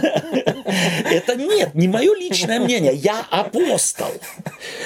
Это 1.11 1.37
нет, 1.37 1.75
не 1.75 1.89
мое 1.89 2.15
личное 2.15 2.61
мнение. 2.61 2.95
Я 2.95 3.27
апостол. 3.31 4.11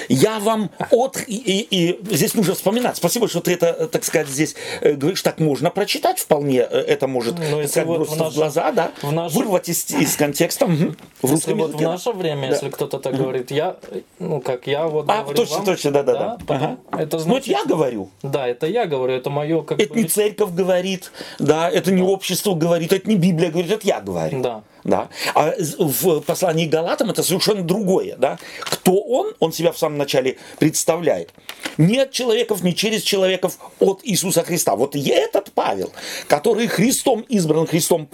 Я 0.08 0.38
вам 0.38 0.70
от... 0.90 1.18
И, 1.26 1.36
и, 1.36 1.90
и 1.90 2.14
здесь 2.14 2.34
нужно 2.34 2.54
вспоминать. 2.54 2.96
Спасибо, 2.96 3.28
что 3.28 3.40
ты 3.40 3.54
это, 3.54 3.88
так 3.88 4.04
сказать, 4.04 4.28
здесь 4.28 4.54
э, 4.80 4.92
говоришь. 4.92 5.22
Так 5.22 5.38
можно 5.40 5.70
прочитать 5.70 6.18
вполне. 6.18 6.60
Э, 6.60 6.80
это 6.80 7.06
может 7.06 7.38
ну, 7.38 7.60
так 7.60 7.68
сказать, 7.68 7.86
вот 7.86 8.08
в, 8.08 8.16
наше, 8.16 8.30
в 8.30 8.34
глаза, 8.34 8.72
да? 8.72 8.92
В 9.02 9.12
наше... 9.12 9.36
Вырвать 9.36 9.68
из, 9.68 9.90
из 9.90 10.16
контекста. 10.16 10.66
В 10.66 11.30
если 11.30 11.52
вот 11.54 11.74
в 11.74 11.80
наше 11.80 12.10
время, 12.10 12.48
да. 12.48 12.54
если 12.54 12.70
кто-то 12.70 12.98
так 12.98 13.16
говорит, 13.16 13.50
я, 13.50 13.76
ну 14.18 14.40
как 14.40 14.66
я 14.66 14.86
вот 14.86 15.06
А, 15.08 15.24
точно, 15.24 15.56
вам, 15.56 15.64
точно, 15.64 15.90
да-да-да. 15.90 16.38
Ага. 16.48 16.76
Это 16.92 17.18
значит, 17.18 17.26
ну, 17.26 17.36
это 17.36 17.50
я 17.50 17.64
говорю. 17.64 18.10
Да, 18.22 18.33
это 18.38 18.66
я 18.66 18.86
говорю, 18.86 19.14
это 19.14 19.30
мое 19.30 19.62
как 19.62 19.80
Это 19.80 19.94
бы... 19.94 20.00
не 20.00 20.08
церковь 20.08 20.52
говорит, 20.52 21.12
да, 21.38 21.70
это 21.70 21.90
не 21.92 22.02
общество 22.02 22.54
говорит, 22.54 22.92
это 22.92 23.08
не 23.08 23.16
Библия 23.16 23.50
говорит, 23.50 23.70
это 23.70 23.86
я 23.86 24.00
говорю. 24.00 24.42
Да. 24.42 24.62
Да. 24.84 25.08
А 25.34 25.54
в 25.78 26.20
послании 26.20 26.66
к 26.66 26.70
Галатам 26.70 27.10
это 27.10 27.22
совершенно 27.22 27.62
другое. 27.62 28.16
Да? 28.18 28.38
Кто 28.60 29.00
он? 29.00 29.32
Он 29.40 29.52
себя 29.52 29.72
в 29.72 29.78
самом 29.78 29.96
начале 29.96 30.36
представляет. 30.58 31.32
Не 31.78 32.00
от 32.00 32.10
человеков, 32.12 32.62
не 32.62 32.74
через 32.74 33.02
человеков, 33.02 33.58
от 33.80 34.00
Иисуса 34.04 34.42
Христа. 34.42 34.76
Вот 34.76 34.94
я 34.94 35.16
этот 35.16 35.52
Павел, 35.52 35.90
который 36.28 36.66
Христом 36.66 37.22
избран, 37.22 37.66
Христом 37.66 38.06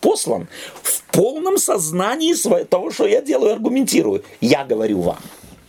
послан, 0.00 0.48
в 0.82 1.02
полном 1.12 1.58
сознании 1.58 2.34
того, 2.64 2.90
что 2.90 3.06
я 3.06 3.20
делаю, 3.20 3.52
аргументирую. 3.52 4.24
Я 4.40 4.64
говорю 4.64 5.02
вам. 5.02 5.18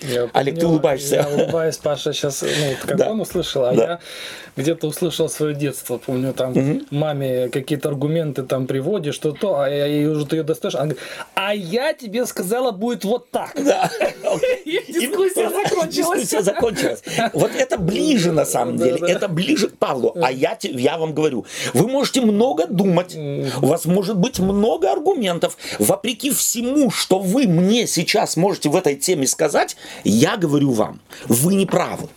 Я 0.02 0.30
Олег, 0.34 0.60
ты 0.60 0.68
улыбаешься. 0.68 1.16
Я 1.16 1.28
улыбаюсь, 1.28 1.78
Паша 1.78 2.14
сейчас, 2.14 2.42
ну, 2.42 2.76
как 2.86 2.98
да. 2.98 3.12
он 3.12 3.22
услышал, 3.22 3.66
а 3.66 3.74
да. 3.74 3.84
я 3.84 4.00
где-то 4.58 4.88
услышал 4.88 5.30
свое 5.30 5.54
детство. 5.54 5.98
Помню, 5.98 6.34
там 6.34 6.52
угу. 6.52 6.82
маме 6.90 7.50
какие-то 7.50 7.90
аргументы 7.90 8.44
там 8.44 8.68
приводишь, 8.68 9.16
что 9.16 9.32
то, 9.32 9.60
а 9.60 9.70
я, 9.70 9.86
я 9.86 10.10
уже 10.10 10.26
ты 10.26 10.38
ее 10.38 10.44
достаешь. 10.44 10.76
Она 10.76 10.86
говорит, 10.86 11.04
а 11.36 11.54
я 11.54 11.94
тебе 11.94 12.26
сказала, 12.26 12.72
будет 12.72 13.04
вот 13.04 13.30
так. 13.32 13.54
Да. 13.56 13.90
Дискуссия 14.66 15.50
закончилась. 15.64 15.96
Дискуссия 15.96 16.42
закончилась. 16.42 17.04
Вот 17.34 17.52
это 17.56 17.78
ближе 17.78 18.32
на 18.32 18.46
самом 18.46 18.78
деле. 18.78 19.00
Это 19.08 19.28
ближе 19.28 19.70
к 19.70 19.78
Павлу. 19.78 20.16
А 20.22 20.32
я, 20.32 20.58
я 20.62 20.98
вам 20.98 21.14
говорю, 21.14 21.46
вы 21.74 21.88
можете 21.88 22.22
много 22.22 22.68
думать, 22.68 23.16
у 23.16 23.66
вас 23.66 23.86
может 23.86 24.18
быть 24.18 24.40
много 24.40 24.92
аргументов. 24.92 25.58
Вопреки 25.80 26.32
всему, 26.32 26.92
что 26.92 27.20
вы 27.20 27.48
мне 27.48 27.88
сейчас 27.88 28.38
можете 28.38 28.70
в 28.70 28.76
этой 28.76 28.96
теме 28.96 29.28
сказать, 29.28 29.76
я 30.04 30.38
говорю 30.38 30.72
вам, 30.72 31.00
вы 31.28 31.56
не 31.56 31.66
правы. 31.66 32.10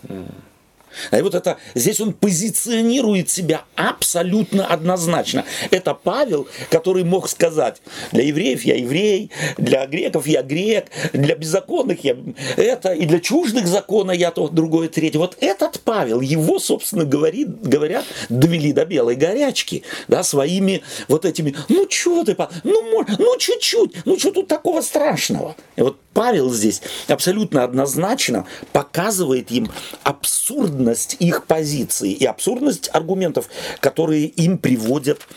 И 1.13 1.23
вот 1.23 1.35
это, 1.35 1.59
здесь 1.75 2.01
он 2.01 2.13
позиционирует 2.13 3.31
себя 3.31 3.65
абсолютно 3.77 4.67
однозначно. 4.67 5.45
Это 5.71 5.95
Павел, 5.95 6.49
который 6.71 7.05
мог 7.05 7.29
сказать, 7.29 7.81
для 8.13 8.25
евреев 8.25 8.65
я 8.65 8.77
еврей, 8.77 9.31
для 9.57 9.87
греков 9.87 10.27
я 10.27 10.43
грек, 10.43 10.87
для 11.13 11.35
беззаконных 11.35 12.05
я 12.05 12.17
это, 12.57 12.93
и 12.93 13.07
для 13.07 13.21
чуждых 13.21 13.67
закона 13.67 14.13
я 14.13 14.31
то, 14.31 14.49
другое, 14.49 14.89
третье. 14.89 15.19
Вот 15.19 15.37
этот 15.41 15.81
Павел, 15.81 16.21
его, 16.21 16.59
собственно, 16.59 17.05
говорит, 17.05 17.61
говорят, 17.63 18.05
довели 18.29 18.73
до 18.73 18.85
белой 18.85 19.15
горячки, 19.15 19.85
да, 20.09 20.23
своими 20.23 20.83
вот 21.09 21.25
этими, 21.25 21.55
ну, 21.69 21.87
что 21.89 22.25
ты, 22.25 22.37
ну, 22.65 23.05
ну, 23.19 23.39
чуть-чуть, 23.39 23.95
ну, 24.05 24.19
что 24.19 24.33
тут 24.33 24.49
такого 24.49 24.81
страшного? 24.81 25.57
И 25.77 25.83
вот 25.83 25.99
Павел 26.19 26.53
здесь 26.53 26.83
абсолютно 27.07 27.63
однозначно 27.63 28.45
показывает 28.73 29.53
им 29.53 29.71
абсурдность 30.03 31.15
их 31.21 31.47
позиции 31.47 32.11
и 32.11 32.25
абсурдность 32.25 32.91
аргументов, 32.93 33.49
которые 33.79 34.27
им 34.27 34.59
приводят, 34.59 35.29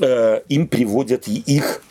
э, 0.00 0.42
им 0.48 0.68
приводят 0.68 1.26
их 1.26 1.82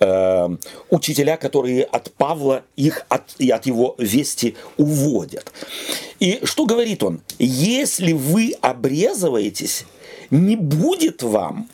э, 0.00 0.48
учителя, 0.90 1.36
которые 1.36 1.84
от 1.84 2.12
Павла 2.14 2.64
их 2.74 3.06
от, 3.08 3.22
и 3.38 3.48
от 3.50 3.66
его 3.66 3.94
вести 3.98 4.56
уводят. 4.76 5.52
И 6.18 6.40
что 6.42 6.66
говорит 6.66 7.04
он? 7.04 7.20
Если 7.38 8.12
вы 8.12 8.54
обрезываетесь, 8.60 9.84
не 10.30 10.56
будет 10.56 11.22
вам 11.22 11.68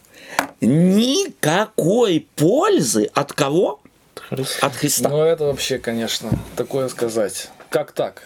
никакой 0.60 2.28
пользы 2.36 3.10
от 3.14 3.32
кого? 3.32 3.80
Христа. 4.36 4.66
От 4.66 4.74
Христа. 4.74 5.08
Ну, 5.08 5.22
это 5.22 5.44
вообще, 5.44 5.78
конечно, 5.78 6.30
такое 6.56 6.88
сказать. 6.88 7.48
Как 7.70 7.92
так? 7.92 8.22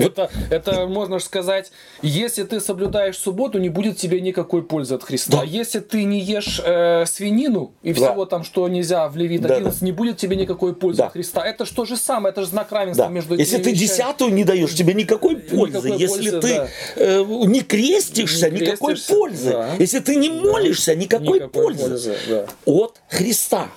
Это, 0.00 0.30
это 0.50 0.86
можно 0.86 1.18
сказать, 1.18 1.70
если 2.02 2.44
ты 2.44 2.60
соблюдаешь 2.60 3.18
субботу, 3.18 3.58
не 3.58 3.68
будет 3.68 3.96
тебе 3.96 4.20
никакой 4.20 4.62
пользы 4.62 4.94
от 4.94 5.04
Христа. 5.04 5.38
Да. 5.38 5.44
Если 5.44 5.80
ты 5.80 6.04
не 6.04 6.20
ешь 6.20 6.60
э, 6.64 7.04
свинину 7.06 7.72
и 7.82 7.92
да. 7.92 8.08
всего 8.08 8.24
там, 8.24 8.44
что 8.44 8.68
нельзя 8.68 9.08
в 9.08 9.16
Левит 9.16 9.44
11, 9.44 9.64
да, 9.64 9.70
да. 9.70 9.86
не 9.86 9.92
будет 9.92 10.16
тебе 10.16 10.36
никакой 10.36 10.74
пользы 10.74 10.98
да. 10.98 11.06
от 11.06 11.12
Христа. 11.12 11.46
Это 11.46 11.64
что 11.64 11.84
же 11.84 11.96
самое, 11.96 12.32
это 12.32 12.42
же 12.42 12.48
знак 12.48 12.72
равенства 12.72 13.06
да. 13.06 13.10
между 13.10 13.36
Если 13.36 13.58
ты 13.58 13.70
вещами. 13.70 13.86
десятую 13.86 14.32
не 14.32 14.44
даешь, 14.44 14.74
тебе 14.74 14.94
никакой 14.94 15.36
пользы. 15.36 15.78
Никакой 15.78 15.98
если 15.98 16.30
пользы, 16.30 16.40
ты 16.40 16.54
да. 16.56 16.68
э, 16.96 17.24
не 17.46 17.60
крестишься, 17.60 18.50
не 18.50 18.60
никакой 18.60 18.94
крестишься, 18.94 19.14
пользы. 19.14 19.50
Да. 19.50 19.74
Если 19.78 19.98
ты 19.98 20.16
не 20.16 20.30
молишься, 20.30 20.94
никакой, 20.94 21.40
никакой 21.40 21.62
пользы. 21.62 21.88
пользы 21.88 22.16
да. 22.28 22.46
От 22.64 23.00
Христа. 23.08 23.68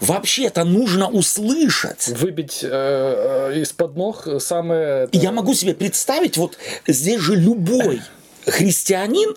Вообще-то 0.00 0.64
нужно 0.64 1.08
услышать. 1.08 2.08
Выбить 2.08 2.60
э, 2.62 2.68
э, 3.52 3.60
из-под 3.60 3.96
ног 3.96 4.28
самое... 4.38 5.08
Я 5.12 5.32
могу 5.32 5.54
себе 5.54 5.74
представить, 5.74 6.36
вот 6.36 6.58
здесь 6.86 7.20
же 7.20 7.36
любой 7.36 8.00
христианин, 8.46 9.34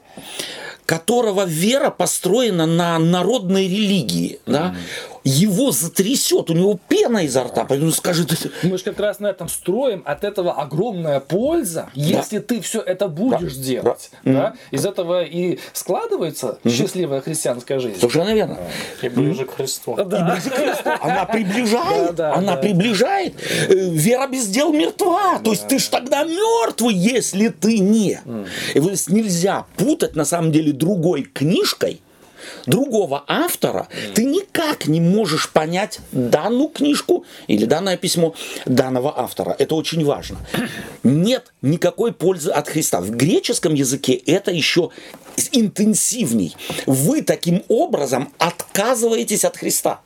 которого 0.85 1.45
вера 1.45 1.91
построена 1.91 2.65
на 2.65 2.97
народной 2.97 3.67
религии, 3.67 4.39
mm-hmm. 4.45 4.51
да, 4.51 4.75
его 5.23 5.71
затрясет, 5.71 6.49
у 6.49 6.53
него 6.53 6.79
пена 6.87 7.25
изо 7.25 7.43
рта, 7.43 7.65
поэтому 7.65 7.91
скажет... 7.91 8.31
Мы 8.63 8.77
же 8.77 8.83
как 8.83 8.99
раз 8.99 9.19
на 9.19 9.27
этом 9.27 9.49
строим, 9.49 10.01
от 10.05 10.23
этого 10.23 10.53
огромная 10.53 11.19
польза, 11.19 11.89
если 11.93 12.37
да. 12.37 12.43
ты 12.43 12.61
все 12.61 12.81
это 12.81 13.07
будешь 13.07 13.55
да. 13.55 13.63
делать. 13.63 14.11
Да. 14.23 14.33
Да? 14.33 14.53
Из 14.71 14.85
этого 14.85 15.23
и 15.23 15.59
складывается 15.73 16.59
mm 16.63 16.79
счастливая 16.79 17.19
христианская 17.19 17.79
жизнь. 17.79 17.99
Совершенно 17.99 18.33
верно. 18.33 18.57
И 19.01 19.09
ближе 19.09 19.45
к 19.45 19.55
Христу. 19.55 19.95
Да. 19.95 20.19
И 20.19 20.31
ближе 20.31 20.49
к 20.49 20.53
Христу. 20.53 20.89
Она 21.01 21.25
приближает, 21.25 22.15
да, 22.15 22.31
да, 22.31 22.35
она 22.35 22.55
да. 22.55 22.61
приближает. 22.61 23.33
Э, 23.67 23.73
вера 23.73 24.27
без 24.27 24.47
дел 24.47 24.71
мертва. 24.71 25.37
Да. 25.37 25.39
То 25.39 25.51
есть 25.51 25.67
ты 25.67 25.79
ж 25.79 25.87
тогда 25.87 26.23
мертвый, 26.23 26.95
если 26.95 27.49
ты 27.49 27.79
не. 27.79 28.21
Mm. 28.23 28.47
И 28.75 28.79
вот 28.79 28.93
нельзя 29.07 29.65
путать 29.75 30.15
на 30.15 30.25
самом 30.25 30.51
деле 30.51 30.71
другой 30.71 31.23
книжкой, 31.23 32.01
другого 32.65 33.23
автора, 33.27 33.87
ты 34.15 34.25
никак 34.25 34.87
не 34.87 35.01
можешь 35.01 35.49
понять 35.49 35.99
данную 36.11 36.69
книжку 36.69 37.25
или 37.47 37.65
данное 37.65 37.97
письмо 37.97 38.35
данного 38.65 39.17
автора. 39.17 39.55
Это 39.57 39.75
очень 39.75 40.03
важно. 40.05 40.37
Нет 41.03 41.53
никакой 41.61 42.11
пользы 42.11 42.51
от 42.51 42.67
Христа. 42.67 43.01
В 43.01 43.11
греческом 43.11 43.73
языке 43.73 44.13
это 44.13 44.51
еще 44.51 44.91
интенсивней. 45.51 46.55
Вы 46.85 47.21
таким 47.21 47.63
образом 47.67 48.33
отказываетесь 48.37 49.45
от 49.45 49.57
Христа. 49.57 50.01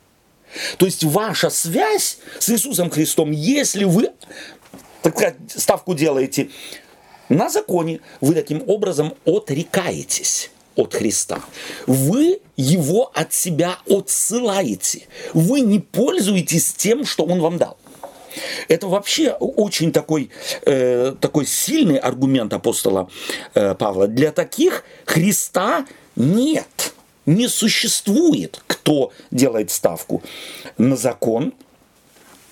То 0.78 0.86
есть 0.86 1.02
ваша 1.02 1.50
связь 1.50 2.18
с 2.38 2.48
Иисусом 2.48 2.88
Христом, 2.90 3.32
если 3.32 3.84
вы 3.84 4.10
так 5.04 5.16
сказать, 5.16 5.36
ставку 5.48 5.94
делаете 5.94 6.48
на 7.28 7.50
законе, 7.50 8.00
вы 8.22 8.34
таким 8.34 8.64
образом 8.66 9.14
отрекаетесь 9.26 10.50
от 10.76 10.94
Христа. 10.94 11.40
Вы 11.86 12.40
его 12.56 13.10
от 13.14 13.32
себя 13.32 13.78
отсылаете. 13.88 15.06
Вы 15.32 15.60
не 15.60 15.80
пользуетесь 15.80 16.72
тем, 16.74 17.04
что 17.04 17.24
он 17.24 17.40
вам 17.40 17.58
дал. 17.58 17.76
Это 18.68 18.88
вообще 18.88 19.32
очень 19.32 19.92
такой, 19.92 20.30
э, 20.66 21.14
такой 21.20 21.46
сильный 21.46 21.98
аргумент 21.98 22.52
апостола 22.52 23.08
э, 23.54 23.74
Павла. 23.74 24.08
Для 24.08 24.32
таких 24.32 24.84
Христа 25.04 25.86
нет, 26.16 26.94
не 27.26 27.48
существует, 27.48 28.60
кто 28.66 29.12
делает 29.30 29.70
ставку 29.70 30.22
на 30.78 30.96
закон. 30.96 31.52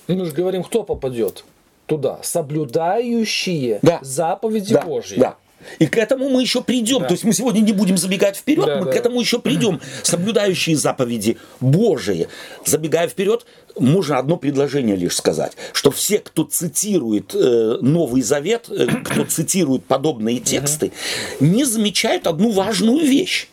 Мы 0.09 0.25
же 0.25 0.33
говорим, 0.33 0.63
кто 0.63 0.83
попадет 0.83 1.45
туда? 1.87 2.21
Соблюдающие 2.23 3.79
да. 3.83 3.99
заповеди 4.03 4.75
да. 4.75 4.83
Божьи. 4.83 5.19
Да. 5.19 5.37
И 5.79 5.87
к 5.87 5.97
этому 5.97 6.29
мы 6.29 6.43
еще 6.43 6.63
придем. 6.63 7.01
Да. 7.01 7.09
То 7.09 7.15
есть 7.15 7.25
мы 7.25 7.33
сегодня 7.33 7.61
не 7.61 7.73
будем 7.73 7.97
забегать 7.97 8.37
вперед, 8.37 8.67
да, 8.67 8.79
мы 8.79 8.87
да. 8.87 8.93
к 8.93 8.97
этому 8.97 9.21
еще 9.21 9.39
придем. 9.39 9.81
Соблюдающие 10.03 10.77
заповеди 10.77 11.39
Божии. 11.61 12.29
Забегая 12.65 13.09
вперед, 13.09 13.45
можно 13.79 14.19
одно 14.19 14.37
предложение 14.37 14.97
лишь 14.97 15.17
сказать, 15.17 15.53
что 15.73 15.91
все, 15.91 16.19
кто 16.19 16.45
цитирует 16.45 17.35
э, 17.35 17.79
Новый 17.81 18.23
Завет, 18.23 18.69
э, 18.69 18.87
кто 19.05 19.25
цитирует 19.25 19.85
подобные 19.85 20.41
тексты, 20.41 20.93
не 21.41 21.65
замечают 21.65 22.27
одну 22.27 22.51
важную 22.51 23.01
вещь, 23.05 23.49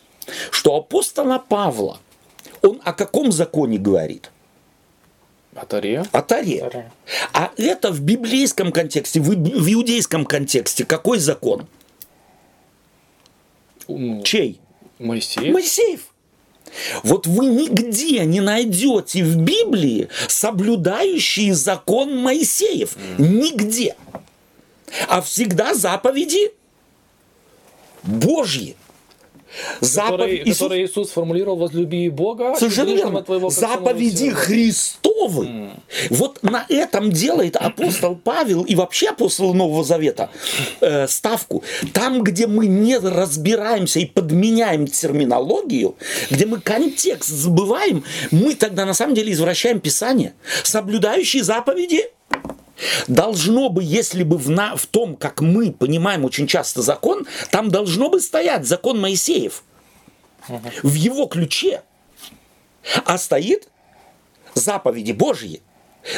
что 0.52 0.76
апостола 0.76 1.44
Павла, 1.48 2.00
он 2.62 2.82
о 2.84 2.94
каком 2.94 3.32
законе 3.32 3.78
говорит? 3.78 4.32
О 5.56 5.66
Таре. 5.66 6.06
О 6.12 6.22
Таре. 6.22 6.92
А 7.34 7.52
это 7.58 7.92
в 7.92 8.02
библейском 8.02 8.72
контексте, 8.72 9.20
в, 9.20 9.30
в 9.30 9.74
иудейском 9.74 10.26
контексте 10.26 10.86
какой 10.86 11.20
закон? 11.20 11.68
Ну, 13.90 14.22
Чей? 14.24 14.60
Моисеев. 15.00 15.54
Моисеев. 15.54 16.02
Вот 17.04 17.26
вы 17.26 17.48
нигде 17.48 18.24
не 18.26 18.42
найдете 18.42 19.24
в 19.24 19.38
Библии 19.38 20.10
соблюдающие 20.28 21.54
закон 21.56 22.16
Моисеев. 22.18 22.96
Нигде. 23.18 23.96
А 25.08 25.22
всегда 25.22 25.74
заповеди 25.74 26.52
Божьи. 28.04 28.76
Заповедь 29.82 30.48
Иисус... 30.48 30.58
который 30.58 30.86
Иисус 30.86 31.10
формулировал 31.12 31.58
«возлюби 31.58 32.10
Бога 32.10 32.56
Совершенно 32.56 32.90
верно. 32.90 33.22
Твоего, 33.22 33.50
Заповеди 33.50 34.30
Христовы. 34.30 35.46
Mm. 35.46 35.70
Вот 36.10 36.44
на 36.44 36.66
этом 36.70 37.12
делает 37.12 37.56
апостол 37.56 38.16
Павел 38.16 38.64
и 38.64 38.76
вообще 38.76 39.10
апостол 39.10 39.54
Нового 39.54 39.84
Завета 39.84 40.30
э, 40.82 41.08
ставку. 41.08 41.64
Там, 41.94 42.24
где 42.24 42.48
мы 42.48 42.68
не 42.68 42.98
разбираемся 42.98 44.00
и 44.00 44.06
подменяем 44.06 44.88
терминологию, 44.88 45.96
где 46.30 46.46
мы 46.46 46.60
контекст 46.62 47.30
забываем, 47.30 48.04
мы 48.32 48.56
тогда 48.56 48.86
на 48.86 48.94
самом 48.94 49.16
деле 49.16 49.34
извращаем 49.34 49.80
Писание. 49.80 50.34
Соблюдающие 50.64 51.44
заповеди 51.44 52.06
Должно 53.08 53.70
бы, 53.70 53.84
если 53.84 54.24
бы 54.24 54.38
в, 54.38 54.50
на, 54.50 54.76
в 54.76 54.86
том, 54.86 55.16
как 55.16 55.42
мы 55.42 55.72
понимаем 55.72 56.26
очень 56.26 56.48
часто 56.48 56.82
закон, 56.82 57.28
там 57.52 57.70
должно 57.70 58.10
бы 58.10 58.22
стоять 58.22 58.66
закон 58.66 59.00
Моисеев. 59.00 59.64
В 60.48 60.94
его 60.94 61.26
ключе. 61.28 61.84
А 63.06 63.18
стоит 63.18 63.68
заповеди 64.54 65.12
Божьи 65.12 65.62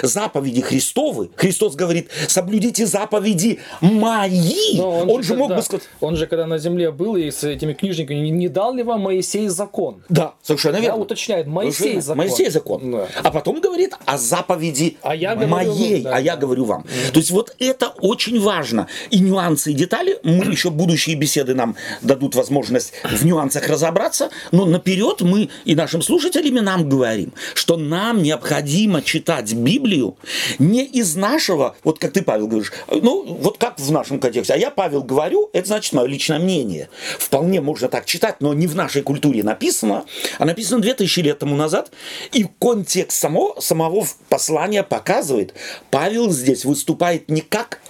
заповеди 0.02 0.62
Христовы. 0.62 1.30
Христос 1.36 1.76
говорит, 1.76 2.10
соблюдите 2.28 2.86
заповеди 2.86 3.60
мои. 3.82 4.78
Но 4.78 5.00
он, 5.00 5.10
он 5.10 5.24
же, 5.24 5.30
же 5.30 5.36
мог 5.36 5.56
бы 5.56 5.62
сказать... 5.62 5.88
Он 6.00 6.16
же, 6.16 6.28
когда 6.28 6.46
на 6.46 6.58
земле 6.58 6.92
был 6.92 7.16
и 7.16 7.32
с 7.32 7.44
этими 7.44 7.74
книжниками, 7.74 8.18
не, 8.20 8.30
не 8.32 8.48
дал 8.48 8.74
ли 8.74 8.84
вам 8.84 9.02
Моисей 9.02 9.48
закон? 9.48 10.04
Да, 10.10 10.36
совершенно 10.42 10.78
верно. 10.78 10.98
Да, 10.98 11.04
уточняет, 11.04 11.48
Моисей 11.48 11.74
совершенно. 11.74 12.02
закон. 12.02 12.18
Моисей 12.18 12.50
закон. 12.50 12.92
Да. 12.92 13.08
А 13.24 13.32
потом 13.32 13.62
говорит 13.62 13.94
о 14.06 14.18
заповеди 14.18 14.98
а 15.02 15.16
я 15.16 15.36
моей, 15.36 16.04
да, 16.04 16.16
а 16.16 16.22
я 16.22 16.36
говорю 16.36 16.66
вам. 16.66 16.82
Mm-hmm. 16.82 17.12
То 17.12 17.20
есть 17.20 17.32
вот 17.32 17.56
это 17.60 17.88
очень 18.00 18.40
важно. 18.40 18.88
И 19.10 19.20
нюансы, 19.20 19.72
и 19.72 19.74
детали, 19.74 20.20
мы 20.24 20.46
еще 20.46 20.70
будущие 20.70 21.16
беседы 21.16 21.54
нам 21.54 21.76
дадут 22.02 22.36
возможность 22.36 22.94
в 23.04 23.26
нюансах 23.26 23.68
разобраться, 23.68 24.30
но 24.52 24.66
наперед 24.66 25.22
мы 25.22 25.50
и 25.66 25.76
нашим 25.76 26.02
слушателям 26.02 26.58
и 26.58 26.62
нам 26.62 26.88
говорим, 26.88 27.34
что 27.54 27.78
нам 27.78 28.22
необходимо 28.22 29.02
читать 29.02 29.54
Библию 29.54 29.81
Библию 29.82 30.18
не 30.60 30.84
из 30.84 31.16
нашего, 31.16 31.76
вот 31.84 32.00
как 32.00 32.14
ты, 32.14 32.22
Павел, 32.22 32.48
говоришь, 32.48 32.72
ну, 32.90 33.24
вот 33.24 33.58
как 33.58 33.80
в 33.80 33.92
нашем 33.92 34.20
контексте, 34.20 34.54
а 34.54 34.58
я, 34.58 34.70
Павел, 34.70 35.04
говорю, 35.04 35.50
это 35.54 35.68
значит 35.68 35.94
мое 35.94 36.06
личное 36.06 36.40
мнение. 36.40 36.90
Вполне 37.18 37.62
можно 37.62 37.88
так 37.88 38.06
читать, 38.06 38.38
но 38.40 38.54
не 38.54 38.68
в 38.68 38.76
нашей 38.76 39.02
культуре 39.02 39.44
написано, 39.44 40.06
а 40.38 40.46
написано 40.46 40.82
2000 40.82 41.20
лет 41.22 41.40
тому 41.40 41.56
назад, 41.56 41.92
и 42.32 42.46
контекст 42.60 43.20
само, 43.20 43.60
самого 43.60 44.06
послания 44.30 44.84
показывает, 44.84 45.54
Павел 45.90 46.30
здесь 46.30 46.64
выступает 46.64 47.30
не 47.30 47.42
как 47.42 47.82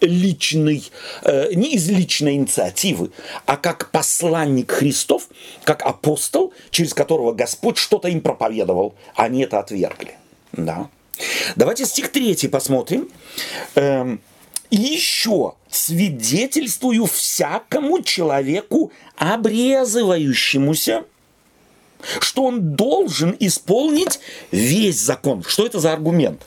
личный, 0.00 0.90
э, 1.22 1.54
не 1.54 1.74
из 1.74 1.88
личной 1.88 2.34
инициативы, 2.34 3.10
а 3.46 3.56
как 3.56 3.90
посланник 3.90 4.70
Христов, 4.70 5.28
как 5.64 5.82
апостол, 5.82 6.52
через 6.70 6.92
которого 6.92 7.32
Господь 7.32 7.78
что-то 7.78 8.08
им 8.08 8.20
проповедовал, 8.20 8.94
а 9.14 9.24
они 9.24 9.42
это 9.42 9.58
отвергли. 9.58 10.16
Да. 10.52 10.88
Давайте 11.56 11.84
стих 11.84 12.10
3 12.10 12.48
посмотрим. 12.48 13.08
Эм, 13.74 14.20
еще 14.70 15.54
свидетельствую 15.70 17.06
всякому 17.06 18.02
человеку, 18.02 18.92
обрезывающемуся, 19.16 21.04
что 22.20 22.44
он 22.44 22.74
должен 22.74 23.36
исполнить 23.38 24.20
весь 24.50 25.00
закон. 25.00 25.42
Что 25.46 25.66
это 25.66 25.80
за 25.80 25.92
аргумент? 25.92 26.42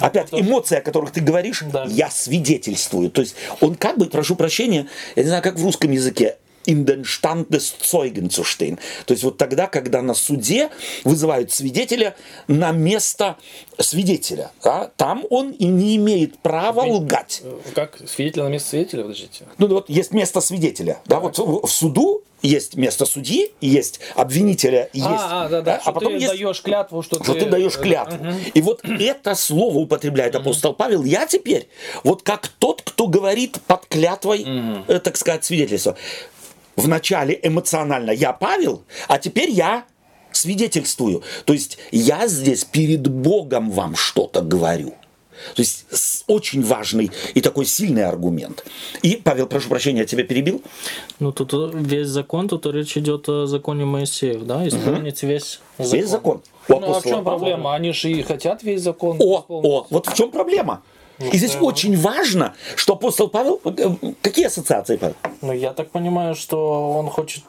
Опять 0.00 0.28
эмоции, 0.32 0.78
о 0.78 0.80
которых 0.80 1.12
ты 1.12 1.20
говоришь, 1.20 1.62
да. 1.72 1.84
я 1.88 2.10
свидетельствую. 2.10 3.10
То 3.10 3.22
есть 3.22 3.36
он 3.60 3.74
как 3.74 3.96
бы, 3.96 4.06
прошу 4.06 4.36
прощения, 4.36 4.86
я 5.16 5.22
не 5.22 5.28
знаю, 5.28 5.42
как 5.42 5.56
в 5.56 5.64
русском 5.64 5.90
языке, 5.90 6.36
in 6.68 6.84
den 6.84 7.04
Stand 7.04 7.50
des 7.52 7.78
Zeugen 7.78 8.28
zu 8.28 8.44
stehen. 8.44 8.78
То 9.06 9.14
есть 9.14 9.24
вот 9.24 9.38
тогда, 9.38 9.66
когда 9.66 10.02
на 10.02 10.12
суде 10.12 10.68
вызывают 11.02 11.50
свидетеля 11.50 12.14
на 12.46 12.72
место 12.72 13.38
свидетеля, 13.78 14.50
да, 14.62 14.90
там 14.96 15.24
он 15.30 15.52
и 15.52 15.64
не 15.64 15.96
имеет 15.96 16.38
права 16.38 16.82
лгать. 16.82 17.42
Как 17.74 17.96
свидетель 18.06 18.42
на 18.42 18.48
место 18.48 18.68
свидетеля, 18.68 19.02
подождите? 19.02 19.46
Ну 19.56 19.66
вот 19.68 19.88
есть 19.88 20.12
место 20.12 20.42
свидетеля, 20.42 21.00
да, 21.06 21.20
вот 21.20 21.38
в, 21.38 21.66
в 21.66 21.70
суду 21.70 22.22
есть 22.42 22.76
место 22.76 23.04
судьи, 23.04 23.52
есть 23.60 24.00
обвинителя, 24.14 24.90
есть. 24.92 25.06
А, 25.08 25.46
а, 25.46 25.48
да, 25.48 25.62
да, 25.62 25.80
а 25.84 25.92
потом 25.92 26.12
ты 26.12 26.18
есть, 26.18 26.28
даешь 26.28 26.62
клятву, 26.62 27.02
что, 27.02 27.22
что 27.22 27.32
ты, 27.34 27.40
ты 27.40 27.46
даешь 27.46 27.76
клятву. 27.76 28.24
Угу. 28.24 28.34
И 28.54 28.60
вот 28.60 28.80
это 28.84 29.34
слово 29.34 29.78
употребляет 29.78 30.36
апостол 30.36 30.72
Павел. 30.72 31.02
Я 31.04 31.26
теперь 31.26 31.68
вот 32.04 32.22
как 32.22 32.48
тот, 32.58 32.82
кто 32.82 33.08
говорит 33.08 33.58
под 33.66 33.86
клятвой, 33.86 34.42
угу. 34.42 34.98
так 35.00 35.16
сказать, 35.16 35.44
свидетельство. 35.44 35.96
Вначале 36.82 37.38
эмоционально 37.42 38.10
я 38.10 38.32
Павел, 38.32 38.84
а 39.08 39.18
теперь 39.18 39.50
я 39.50 39.84
свидетельствую. 40.32 41.22
То 41.44 41.52
есть 41.52 41.78
я 41.90 42.28
здесь 42.28 42.64
перед 42.64 43.08
Богом 43.08 43.70
вам 43.70 43.96
что-то 43.96 44.42
говорю. 44.42 44.94
То 45.54 45.62
есть 45.62 46.24
очень 46.26 46.62
важный 46.62 47.10
и 47.34 47.40
такой 47.40 47.64
сильный 47.64 48.04
аргумент. 48.04 48.64
И, 49.02 49.16
Павел, 49.16 49.46
прошу 49.46 49.68
прощения, 49.68 50.00
я 50.00 50.04
тебя 50.04 50.24
перебил? 50.24 50.62
Ну, 51.20 51.32
тут 51.32 51.52
весь 51.74 52.08
закон, 52.08 52.48
тут 52.48 52.66
речь 52.66 52.96
идет 52.96 53.28
о 53.28 53.46
законе 53.46 53.84
Моисеев, 53.84 54.42
да? 54.42 54.66
Исполнить 54.66 55.22
угу. 55.22 55.32
весь 55.32 55.60
закон. 55.78 55.92
Весь 55.92 56.08
закон. 56.08 56.42
Ну, 56.68 56.94
а 56.94 57.00
в 57.00 57.04
чем 57.04 57.24
проблема? 57.24 57.74
Они 57.74 57.92
же 57.92 58.10
и 58.10 58.22
хотят 58.22 58.62
весь 58.62 58.82
закон 58.82 59.16
О, 59.20 59.44
о, 59.48 59.86
вот 59.88 60.06
в 60.06 60.14
чем 60.14 60.30
проблема? 60.30 60.82
И 61.20 61.36
здесь 61.36 61.56
очень 61.60 61.96
важно, 61.96 62.54
что 62.76 62.92
апостол 62.94 63.28
Павел... 63.28 63.60
Э, 63.64 64.12
какие 64.22 64.46
ассоциации, 64.46 64.96
Павел? 64.96 65.16
Ну, 65.42 65.52
я 65.52 65.72
так 65.72 65.90
понимаю, 65.90 66.34
что 66.34 66.92
он 66.92 67.08
хочет 67.08 67.42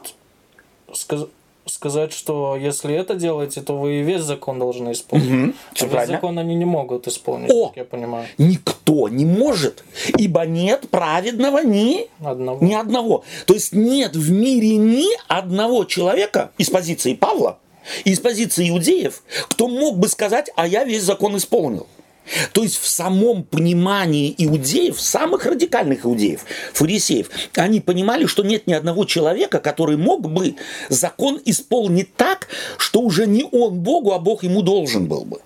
сказать 0.92 1.28
сказать, 1.66 2.12
что 2.12 2.56
если 2.56 2.94
это 2.94 3.14
делаете, 3.14 3.60
то 3.60 3.76
вы 3.76 4.02
весь 4.02 4.22
закон 4.22 4.58
должны 4.58 4.92
исполнить. 4.92 5.54
Угу, 5.80 5.92
а 5.92 6.00
весь 6.00 6.08
закон 6.08 6.38
они 6.38 6.54
не 6.54 6.64
могут 6.64 7.06
исполнить, 7.06 7.50
О, 7.50 7.68
как 7.68 7.76
я 7.76 7.84
понимаю. 7.84 8.26
Никто 8.38 9.08
не 9.08 9.24
может, 9.24 9.84
ибо 10.18 10.44
нет 10.46 10.88
праведного 10.90 11.62
ни 11.62 12.08
одного. 12.22 12.64
ни 12.64 12.74
одного. 12.74 13.24
То 13.46 13.54
есть 13.54 13.72
нет 13.72 14.16
в 14.16 14.30
мире 14.30 14.76
ни 14.76 15.06
одного 15.28 15.84
человека 15.84 16.50
из 16.58 16.70
позиции 16.70 17.14
Павла, 17.14 17.58
из 18.04 18.20
позиции 18.20 18.68
иудеев, 18.68 19.22
кто 19.48 19.68
мог 19.68 19.98
бы 19.98 20.08
сказать, 20.08 20.50
а 20.56 20.66
я 20.66 20.84
весь 20.84 21.02
закон 21.02 21.36
исполнил. 21.36 21.86
То 22.52 22.62
есть 22.62 22.78
в 22.78 22.86
самом 22.86 23.42
понимании 23.42 24.34
иудеев, 24.38 25.00
самых 25.00 25.46
радикальных 25.46 26.04
иудеев, 26.04 26.44
фарисеев, 26.72 27.28
они 27.54 27.80
понимали, 27.80 28.26
что 28.26 28.42
нет 28.42 28.66
ни 28.66 28.72
одного 28.72 29.04
человека, 29.04 29.58
который 29.58 29.96
мог 29.96 30.28
бы 30.28 30.56
закон 30.88 31.40
исполнить 31.44 32.14
так, 32.14 32.48
что 32.78 33.00
уже 33.00 33.26
не 33.26 33.44
он 33.50 33.80
Богу, 33.80 34.12
а 34.12 34.18
Бог 34.18 34.42
ему 34.44 34.62
должен 34.62 35.06
был 35.06 35.24
бы. 35.24 35.40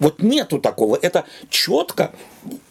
Вот 0.00 0.22
нету 0.22 0.58
такого. 0.58 0.98
Это 1.00 1.24
четко 1.50 2.12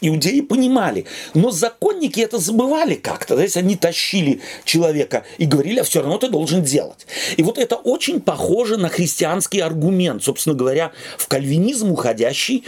иудеи 0.02 0.42
понимали. 0.42 1.06
Но 1.36 1.52
законники 1.52 2.20
это 2.20 2.40
забывали 2.40 2.96
как-то. 2.96 3.36
То 3.36 3.42
есть 3.42 3.56
они 3.56 3.76
тащили 3.76 4.42
человека 4.66 5.24
и 5.38 5.46
говорили, 5.46 5.80
а 5.80 5.84
все 5.84 6.02
равно 6.02 6.18
ты 6.18 6.28
должен 6.28 6.64
делать. 6.64 7.08
И 7.38 7.44
вот 7.44 7.58
это 7.58 7.76
очень 7.76 8.20
похоже 8.20 8.78
на 8.78 8.90
христианский 8.90 9.60
аргумент, 9.60 10.24
собственно 10.24 10.56
говоря, 10.56 10.92
в 11.18 11.28
кальвинизм 11.28 11.92
уходящий, 11.92 12.66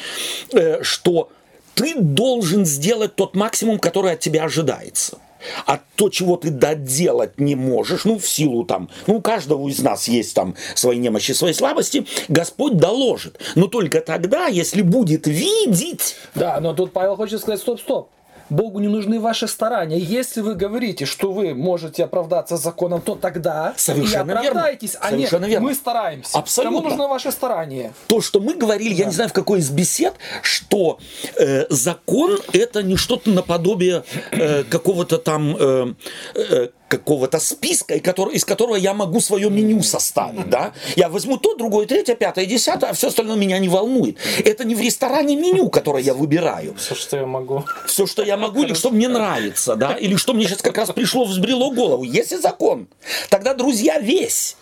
э, 0.53 0.83
что 0.83 1.29
ты 1.73 1.95
должен 1.95 2.65
сделать 2.65 3.15
тот 3.15 3.35
максимум, 3.35 3.79
который 3.79 4.13
от 4.13 4.19
тебя 4.19 4.43
ожидается 4.43 5.17
а 5.65 5.79
то, 5.95 6.09
чего 6.09 6.37
ты 6.37 6.49
доделать 6.49 7.39
не 7.39 7.55
можешь, 7.55 8.05
ну, 8.05 8.19
в 8.19 8.27
силу 8.27 8.63
там, 8.63 8.89
ну, 9.07 9.17
у 9.17 9.21
каждого 9.21 9.67
из 9.67 9.79
нас 9.79 10.07
есть 10.07 10.33
там 10.35 10.55
свои 10.75 10.97
немощи, 10.97 11.31
свои 11.31 11.53
слабости, 11.53 12.05
Господь 12.27 12.77
доложит. 12.77 13.39
Но 13.55 13.67
только 13.67 14.01
тогда, 14.01 14.47
если 14.47 14.81
будет 14.81 15.27
видеть... 15.27 16.15
Да, 16.35 16.59
но 16.59 16.73
тут 16.73 16.93
Павел 16.93 17.15
хочет 17.15 17.39
сказать, 17.39 17.59
стоп, 17.59 17.79
стоп. 17.79 18.09
Богу 18.51 18.79
не 18.79 18.89
нужны 18.89 19.19
ваши 19.19 19.47
старания. 19.47 19.97
Если 19.97 20.41
вы 20.41 20.55
говорите, 20.55 21.05
что 21.05 21.31
вы 21.31 21.55
можете 21.55 22.03
оправдаться 22.03 22.57
законом, 22.57 23.01
то 23.01 23.15
тогда 23.15 23.73
Совершенно 23.77 24.31
и 24.31 24.35
оправдайтесь, 24.35 24.93
верно. 24.93 25.07
а 25.07 25.39
не 25.39 25.49
верно. 25.49 25.67
мы 25.67 25.73
стараемся. 25.73 26.37
Абсолютно. 26.37 26.77
Кому 26.77 26.89
нужны 26.89 27.07
ваши 27.07 27.31
старания? 27.31 27.93
То, 28.07 28.19
что 28.19 28.41
мы 28.41 28.53
говорили, 28.53 28.93
да. 28.93 28.99
я 28.99 29.05
не 29.05 29.11
знаю 29.11 29.29
в 29.29 29.33
какой 29.33 29.59
из 29.59 29.69
бесед, 29.69 30.15
что 30.41 30.99
э, 31.37 31.65
закон 31.69 32.39
это 32.51 32.83
не 32.83 32.97
что-то 32.97 33.29
наподобие 33.29 34.03
э, 34.31 34.63
какого-то 34.63 35.17
там 35.17 35.55
э, 35.57 35.93
э, 36.35 36.67
какого-то 36.91 37.39
списка, 37.39 37.95
из 37.95 38.43
которого 38.43 38.75
я 38.75 38.93
могу 38.93 39.21
свое 39.21 39.49
меню 39.49 39.81
составить, 39.81 40.49
да? 40.49 40.73
Я 40.97 41.07
возьму 41.07 41.37
то, 41.37 41.55
другое, 41.55 41.85
третье, 41.85 42.15
пятое, 42.15 42.45
десятое, 42.45 42.89
а 42.89 42.93
все 42.93 43.07
остальное 43.07 43.37
меня 43.37 43.57
не 43.59 43.69
волнует. 43.69 44.17
Это 44.43 44.65
не 44.65 44.75
в 44.75 44.81
ресторане 44.81 45.37
меню, 45.37 45.69
которое 45.69 46.03
я 46.03 46.13
выбираю. 46.13 46.75
Все, 46.75 46.93
что 46.93 47.15
я 47.15 47.25
могу. 47.25 47.63
Все, 47.87 48.05
что 48.05 48.23
я 48.23 48.35
могу, 48.35 48.63
или 48.63 48.73
что 48.73 48.89
мне 48.89 49.07
нравится, 49.07 49.77
да? 49.77 49.93
Или 49.93 50.17
что 50.17 50.33
мне 50.33 50.45
сейчас 50.45 50.61
как 50.61 50.77
раз 50.77 50.91
пришло, 50.91 51.23
взбрело 51.23 51.71
голову. 51.71 52.03
Если 52.03 52.35
закон, 52.35 52.89
тогда, 53.29 53.53
друзья, 53.53 53.99
весь. 53.99 54.57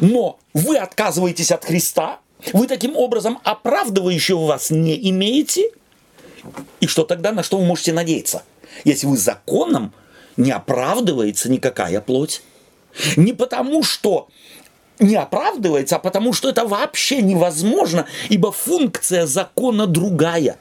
Но 0.00 0.38
вы 0.54 0.78
отказываетесь 0.78 1.52
от 1.52 1.66
Христа, 1.66 2.20
вы 2.54 2.66
таким 2.66 2.96
образом 2.96 3.38
оправдывающего 3.44 4.46
вас 4.46 4.70
не 4.70 5.10
имеете, 5.10 5.70
и 6.80 6.86
что 6.86 7.04
тогда, 7.04 7.32
на 7.32 7.42
что 7.42 7.58
вы 7.58 7.66
можете 7.66 7.92
надеяться? 7.92 8.44
Если 8.84 9.06
вы 9.06 9.18
законом 9.18 9.92
не 10.36 10.50
оправдывается 10.50 11.50
никакая 11.50 12.00
плоть. 12.00 12.42
Не 13.16 13.32
потому, 13.32 13.82
что 13.82 14.28
не 14.98 15.16
оправдывается, 15.16 15.96
а 15.96 15.98
потому, 15.98 16.32
что 16.32 16.48
это 16.48 16.66
вообще 16.66 17.20
невозможно, 17.20 18.06
ибо 18.28 18.52
функция 18.52 19.26
закона 19.26 19.86
другая. 19.86 20.56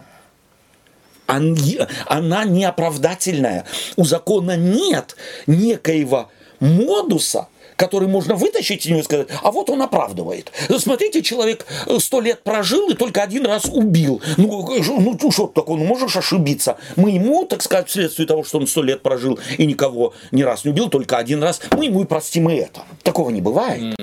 Она 1.28 2.44
не 2.44 2.66
оправдательная. 2.66 3.66
У 3.96 4.04
закона 4.04 4.58
нет 4.58 5.16
некоего 5.48 6.30
модуса, 6.60 7.48
который 7.76 8.08
можно 8.08 8.36
вытащить 8.36 8.86
из 8.86 8.90
него 8.90 9.00
и 9.00 9.04
сказать, 9.04 9.28
а 9.42 9.52
вот 9.52 9.70
он 9.70 9.82
оправдывает. 9.82 10.52
Смотрите, 10.78 11.22
человек 11.22 11.66
э, 11.88 11.98
сто 12.00 12.22
лет 12.22 12.44
прожил 12.44 12.90
и 12.90 12.94
только 12.94 13.24
один 13.24 13.46
раз 13.46 13.66
убил. 13.66 14.22
Ну, 14.38 14.76
э, 14.76 14.82
ну, 14.86 15.18
ну 15.22 15.32
что 15.32 15.48
такое, 15.48 15.78
ну 15.78 15.86
можешь 15.86 16.16
ошибиться. 16.16 16.78
Мы 16.96 17.12
ему, 17.12 17.46
так 17.46 17.62
сказать, 17.62 17.90
вследствие 17.90 18.28
того, 18.28 18.44
что 18.44 18.60
он 18.60 18.68
сто 18.68 18.82
лет 18.82 19.02
прожил 19.02 19.40
и 19.58 19.66
никого 19.66 20.14
ни 20.32 20.44
раз 20.44 20.66
не 20.66 20.72
убил, 20.72 20.90
только 20.90 21.18
один 21.18 21.44
раз, 21.44 21.62
мы 21.72 21.86
ему 21.86 22.04
и 22.04 22.06
простим 22.06 22.50
и 22.50 22.56
это. 22.56 22.84
Такого 23.04 23.30
не 23.30 23.42
бывает. 23.42 23.96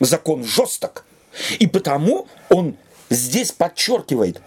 Закон 0.00 0.44
жесток. 0.44 1.04
И 1.58 1.66
потому 1.66 2.26
он 2.48 2.76
здесь 3.10 3.52
подчеркивает, 3.52 4.40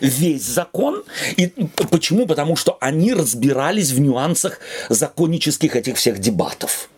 весь 0.00 0.42
закон. 0.42 1.04
И 1.36 1.52
почему? 1.90 2.26
Потому 2.26 2.56
что 2.56 2.76
они 2.80 3.14
разбирались 3.14 3.90
в 3.90 4.00
нюансах 4.00 4.60
законнических 4.88 5.76
этих 5.76 5.96
всех 5.96 6.18
дебатов. 6.18 6.90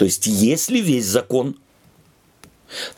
То 0.00 0.06
есть, 0.06 0.26
если 0.26 0.78
весь 0.78 1.04
закон, 1.04 1.58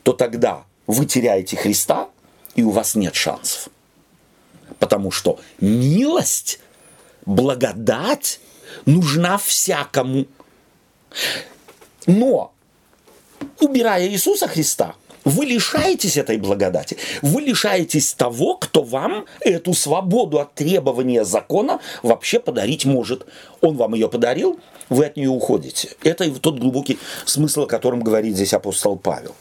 то 0.05 0.13
тогда 0.13 0.63
вы 0.87 1.05
теряете 1.05 1.57
Христа, 1.57 2.09
и 2.55 2.63
у 2.63 2.71
вас 2.71 2.95
нет 2.95 3.17
шансов. 3.17 3.71
Потому 4.79 5.11
что 5.11 5.41
милость, 5.61 6.61
благодать 7.27 8.39
нужна 8.87 9.37
всякому. 9.37 10.27
Но, 12.07 12.55
убирая 13.59 14.07
Иисуса 14.07 14.47
Христа, 14.47 14.95
вы 15.25 15.47
лишаетесь 15.47 16.17
этой 16.17 16.37
благодати. 16.37 16.97
Вы 17.23 17.43
лишаетесь 17.43 18.15
того, 18.15 18.57
кто 18.57 18.83
вам 18.83 19.27
эту 19.41 19.75
свободу 19.75 20.41
от 20.41 20.55
требования 20.55 21.25
закона 21.25 21.81
вообще 22.03 22.41
подарить 22.41 22.85
может. 22.85 23.27
Он 23.61 23.77
вам 23.77 23.95
ее 23.95 24.09
подарил, 24.09 24.59
вы 24.89 25.07
от 25.07 25.17
нее 25.17 25.31
уходите. 25.31 25.91
Это 26.03 26.31
тот 26.41 26.59
глубокий 26.59 26.99
смысл, 27.25 27.63
о 27.63 27.67
котором 27.67 28.01
говорит 28.01 28.35
здесь 28.35 28.53
апостол 28.53 28.97
Павел. 28.97 29.35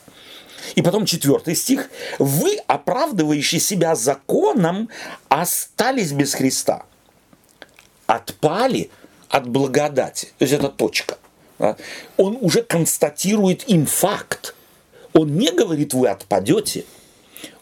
И 0.76 0.82
потом 0.82 1.06
четвертый 1.06 1.56
стих. 1.56 1.90
Вы, 2.20 2.58
оправдывающие 2.68 3.60
себя 3.60 3.96
законом, 3.96 4.90
остались 5.28 6.12
без 6.12 6.34
Христа. 6.34 6.86
Отпали 8.06 8.90
от 9.30 9.48
благодати. 9.48 10.28
То 10.38 10.46
есть 10.46 10.54
это 10.54 10.70
точка. 10.70 11.18
Он 12.18 12.38
уже 12.42 12.62
констатирует 12.62 13.68
им 13.70 13.86
факт. 13.86 14.56
Он 15.14 15.36
не 15.36 15.52
говорит, 15.52 15.94
вы 15.94 16.10
отпадете. 16.10 16.86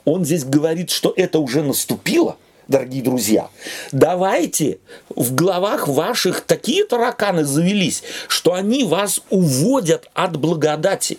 Он 0.05 0.25
здесь 0.25 0.43
говорит, 0.43 0.89
что 0.89 1.13
это 1.15 1.39
уже 1.39 1.63
наступило– 1.63 2.37
дорогие 2.69 3.01
друзья. 3.01 3.49
Давайте 3.91 4.79
в 5.09 5.35
головах 5.35 5.87
ваших 5.87 6.41
такие 6.41 6.85
тараканы 6.85 7.43
завелись, 7.43 8.03
что 8.29 8.53
они 8.53 8.85
вас 8.85 9.21
уводят 9.29 10.09
от 10.13 10.37
благодати. 10.37 11.17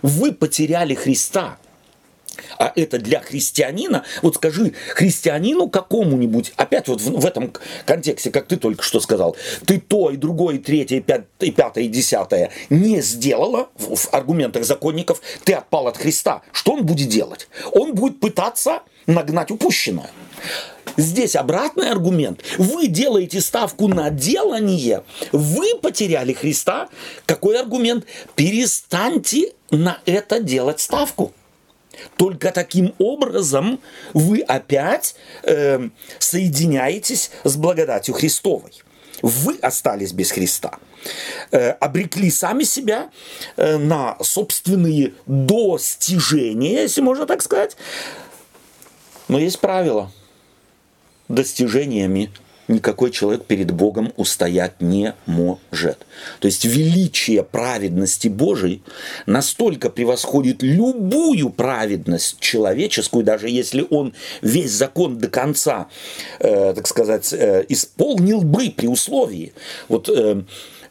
Вы 0.00 0.32
потеряли 0.32 0.94
Христа. 0.94 1.58
А 2.58 2.72
это 2.74 2.98
для 2.98 3.20
христианина, 3.20 4.04
вот 4.22 4.36
скажи 4.36 4.72
христианину 4.94 5.68
какому-нибудь, 5.68 6.52
опять 6.56 6.88
вот 6.88 7.00
в, 7.00 7.20
в 7.20 7.26
этом 7.26 7.52
контексте, 7.86 8.30
как 8.30 8.46
ты 8.46 8.56
только 8.56 8.82
что 8.82 9.00
сказал, 9.00 9.36
ты 9.66 9.80
то 9.80 10.10
и 10.10 10.16
другое, 10.16 10.56
и 10.56 10.58
третье, 10.58 10.96
и 10.96 11.00
пятое, 11.00 11.26
и, 11.40 11.50
пятое, 11.50 11.84
и 11.84 11.88
десятое 11.88 12.50
не 12.68 13.00
сделала 13.02 13.68
в, 13.76 13.96
в 13.96 14.14
аргументах 14.14 14.64
законников, 14.64 15.20
ты 15.44 15.54
отпал 15.54 15.88
от 15.88 15.96
Христа. 15.96 16.42
Что 16.52 16.72
он 16.72 16.84
будет 16.84 17.08
делать? 17.08 17.48
Он 17.72 17.94
будет 17.94 18.20
пытаться 18.20 18.82
нагнать 19.06 19.50
упущенное. 19.50 20.10
Здесь 20.96 21.36
обратный 21.36 21.90
аргумент. 21.90 22.42
Вы 22.58 22.88
делаете 22.88 23.40
ставку 23.40 23.88
на 23.88 24.10
делание, 24.10 25.04
вы 25.32 25.76
потеряли 25.80 26.32
Христа. 26.32 26.88
Какой 27.26 27.60
аргумент? 27.60 28.06
Перестаньте 28.34 29.52
на 29.70 29.98
это 30.04 30.40
делать 30.40 30.80
ставку. 30.80 31.32
Только 32.16 32.50
таким 32.52 32.94
образом 32.98 33.80
вы 34.14 34.40
опять 34.40 35.14
э, 35.42 35.88
соединяетесь 36.18 37.30
с 37.44 37.56
благодатью 37.56 38.14
Христовой. 38.14 38.72
Вы 39.22 39.58
остались 39.60 40.12
без 40.12 40.30
Христа. 40.30 40.78
Э, 41.50 41.70
обрекли 41.72 42.30
сами 42.30 42.64
себя 42.64 43.10
э, 43.56 43.76
на 43.76 44.16
собственные 44.22 45.14
достижения, 45.26 46.82
если 46.82 47.00
можно 47.00 47.26
так 47.26 47.42
сказать. 47.42 47.76
Но 49.28 49.38
есть 49.38 49.60
правило. 49.60 50.10
Достижениями 51.28 52.30
никакой 52.70 53.10
человек 53.10 53.44
перед 53.44 53.70
Богом 53.70 54.12
устоять 54.16 54.80
не 54.80 55.14
может. 55.26 55.98
То 56.38 56.46
есть 56.46 56.64
величие 56.64 57.42
праведности 57.42 58.28
Божией 58.28 58.82
настолько 59.26 59.90
превосходит 59.90 60.62
любую 60.62 61.50
праведность 61.50 62.38
человеческую, 62.40 63.24
даже 63.24 63.48
если 63.48 63.86
он 63.90 64.14
весь 64.40 64.70
закон 64.70 65.18
до 65.18 65.28
конца, 65.28 65.88
э, 66.38 66.72
так 66.74 66.86
сказать, 66.86 67.32
э, 67.32 67.64
исполнил 67.68 68.42
бы 68.42 68.70
при 68.70 68.86
условии. 68.86 69.52
Вот 69.88 70.08
э, 70.08 70.42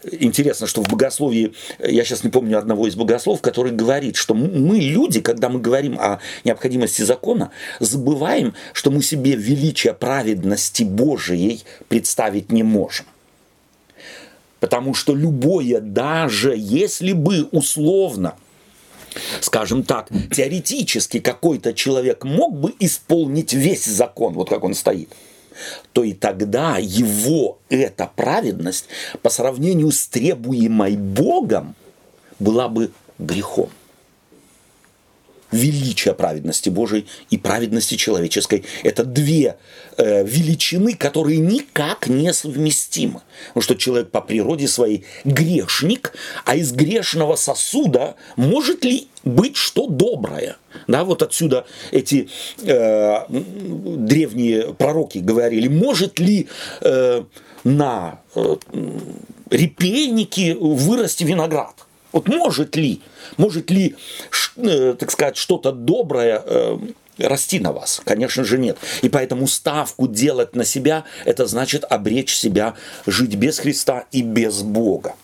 интересно, 0.04 0.68
что 0.68 0.84
в 0.84 0.88
богословии, 0.88 1.54
я 1.80 2.04
сейчас 2.04 2.24
не 2.24 2.30
помню 2.30 2.58
одного 2.58 2.88
из 2.88 2.96
богослов, 2.96 3.42
который 3.42 3.72
говорит, 3.72 4.16
что 4.16 4.34
мы, 4.34 4.78
люди, 4.78 5.22
когда 5.22 5.50
мы 5.50 5.60
говорим 5.60 6.00
о 6.00 6.20
необходимости 6.44 7.02
закона, 7.02 7.52
забываем, 7.80 8.54
что 8.74 8.92
мы 8.92 9.02
себе 9.02 9.36
величие 9.36 9.94
праведности 9.94 10.84
Божией 10.84 11.64
представить 11.88 12.52
не 12.52 12.64
можем. 12.64 13.06
Потому 14.60 14.94
что 14.94 15.16
любое, 15.16 15.80
даже 15.80 16.54
если 16.58 17.14
бы 17.14 17.48
условно, 17.52 18.36
скажем 19.40 19.84
так, 19.84 20.10
теоретически 20.32 21.20
какой-то 21.20 21.74
человек 21.74 22.26
мог 22.26 22.58
бы 22.58 22.74
исполнить 22.80 23.54
весь 23.54 23.86
закон, 23.86 24.34
вот 24.34 24.50
как 24.50 24.64
он 24.64 24.74
стоит– 24.74 25.10
то 25.94 26.04
и 26.04 26.14
тогда 26.14 26.78
его 26.78 27.60
эта 27.70 28.10
праведность 28.16 28.86
по 29.22 29.30
сравнению 29.30 29.92
с 29.92 30.08
требуемой 30.08 30.96
Богом 30.96 31.76
была 32.40 32.68
бы 32.70 32.92
грехом. 33.18 33.70
Величие 35.52 36.14
праведности 36.14 36.70
Божией 36.70 37.08
и 37.30 37.38
праведности 37.38 37.96
человеческой– 37.96 38.64
это 38.84 39.04
две 39.04 39.58
э, 39.98 40.24
величины, 40.24 40.96
которые 40.96 41.40
никак 41.40 42.08
не 42.08 42.34
совместимы. 42.34 43.22
Потому 43.50 43.64
что 43.64 43.76
человек 43.76 44.12
по 44.12 44.22
природе 44.22 44.68
своей 44.68 45.06
грешник, 45.24 46.14
а 46.46 46.56
из 46.56 46.72
грешного 46.72 47.36
сосуда 47.36 48.16
может 48.36 48.86
ли 48.86 49.08
быть 49.24 49.58
что 49.58 49.88
доброе? 49.88 50.58
Да, 50.88 51.04
вот 51.04 51.24
отсюда 51.24 51.66
эти 51.92 52.30
э, 52.62 53.26
древние 53.30 54.74
пророки 54.74 55.18
говорили, 55.18 55.68
может 55.68 56.20
ли 56.20 56.48
э, 56.82 57.24
на 57.64 58.22
э, 58.36 58.56
репейнике 59.50 60.56
вырасти 60.56 61.24
виноград? 61.24 61.74
Вот 62.12 62.28
может 62.28 62.76
ли, 62.76 63.02
может 63.38 63.70
ли, 63.70 63.96
э, 64.58 64.96
так 64.98 65.12
сказать, 65.12 65.38
что-то 65.38 65.72
доброе 65.72 66.42
э, 66.44 66.78
расти 67.20 67.60
на 67.60 67.72
вас? 67.72 68.02
Конечно 68.04 68.44
же 68.44 68.58
нет. 68.58 68.78
И 69.02 69.10
поэтому 69.10 69.48
ставку 69.48 70.08
делать 70.08 70.56
на 70.56 70.66
себя, 70.66 71.06
это 71.26 71.46
значит 71.46 71.86
обречь 71.88 72.36
себя 72.36 72.76
жить 73.06 73.36
без 73.36 73.60
Христа 73.60 74.06
и 74.12 74.22
без 74.22 74.62
Бога. 74.62 75.16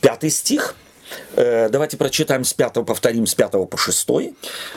Пятый 0.00 0.30
стих. 0.30 0.76
Э, 1.36 1.68
давайте 1.70 1.96
прочитаем 1.96 2.44
с 2.44 2.52
пятого, 2.52 2.84
повторим 2.84 3.26
с 3.26 3.34
пятого 3.34 3.64
по 3.64 3.78
шестой. 3.78 4.34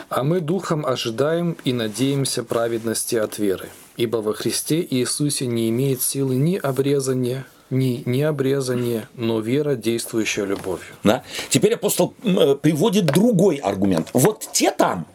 «А 0.10 0.24
мы 0.24 0.40
духом 0.40 0.86
ожидаем 0.86 1.58
и 1.66 1.74
надеемся 1.74 2.44
праведности 2.44 3.16
от 3.16 3.40
веры, 3.40 3.70
ибо 3.98 4.18
во 4.18 4.34
Христе 4.34 4.86
Иисусе 4.90 5.48
не 5.48 5.70
имеет 5.70 6.02
силы 6.02 6.36
ни 6.36 6.56
обрезания, 6.56 7.46
не, 7.70 8.04
не 8.06 8.24
обрезание, 8.24 9.08
но 9.16 9.40
вера, 9.40 9.76
действующая 9.76 10.46
любовью. 10.46 10.96
Да? 11.04 11.24
Теперь 11.50 11.74
апостол 11.74 12.14
э, 12.24 12.56
приводит 12.56 13.06
другой 13.06 13.58
аргумент. 13.58 14.10
Вот 14.14 14.48
те 14.54 14.72
там, 14.72 15.06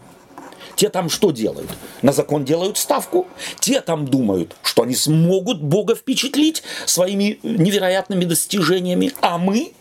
те 0.76 0.88
там 0.88 1.08
что 1.08 1.30
делают? 1.30 1.70
На 2.02 2.12
закон 2.12 2.44
делают 2.44 2.76
ставку. 2.76 3.26
Те 3.60 3.80
там 3.80 4.06
думают, 4.06 4.56
что 4.62 4.82
они 4.82 4.94
смогут 4.94 5.62
Бога 5.62 5.94
впечатлить 5.94 6.62
своими 6.86 7.38
невероятными 7.42 8.24
достижениями. 8.24 9.12
А 9.20 9.38
мы? 9.38 9.72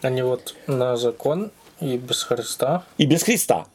Они 0.00 0.22
вот 0.22 0.54
на 0.66 0.96
закон 0.96 1.50
и 1.80 1.96
без 1.96 2.22
Христа. 2.22 2.84
И 2.98 3.06
без 3.06 3.22
Христа. 3.22 3.66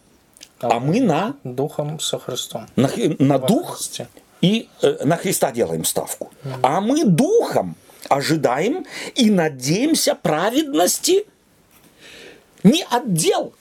А, 0.60 0.78
а 0.78 0.80
мы 0.80 1.02
на... 1.02 1.36
Духом 1.44 2.00
со 2.00 2.18
Христом. 2.18 2.68
На, 2.76 2.89
на 3.20 3.38
дух 3.38 3.78
Христе 3.78 4.08
и 4.43 4.67
э, 4.82 5.06
на 5.06 5.15
Христа 5.15 5.51
делаем 5.51 5.86
ставку. 5.86 6.29
А 6.62 6.82
мы 6.82 7.06
духом 7.06 7.75
ожидаем 8.10 8.86
и 9.15 9.32
надеемся 9.32 10.15
праведности 10.15 11.25
не 12.62 12.84
от 12.84 13.13
дел, 13.13 13.53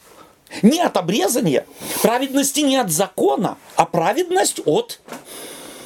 не 0.63 0.81
от 0.81 0.97
обрезания, 0.97 1.67
праведности 2.03 2.61
не 2.61 2.77
от 2.77 2.91
закона, 2.91 3.57
а 3.77 3.87
праведность 3.87 4.61
от 4.67 5.01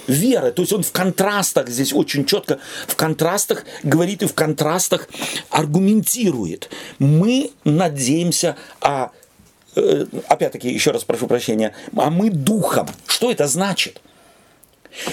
веры. 0.07 0.51
То 0.53 0.63
есть 0.63 0.73
он 0.73 0.83
в 0.83 0.93
контрастах 0.93 1.69
здесь 1.69 1.93
очень 1.93 2.25
четко, 2.25 2.59
в 2.87 2.97
контрастах 2.97 3.67
говорит 3.83 4.23
и 4.23 4.27
в 4.27 4.33
контрастах 4.35 5.11
аргументирует. 5.51 6.71
Мы 6.99 7.51
надеемся, 7.65 8.57
а 8.81 9.11
э, 9.75 10.07
опять-таки, 10.29 10.71
еще 10.71 10.93
раз 10.93 11.05
прошу 11.05 11.27
прощения, 11.27 11.75
а 11.95 12.09
мы 12.09 12.31
духом. 12.31 12.89
Что 13.07 13.31
это 13.31 13.47
значит? 13.47 14.01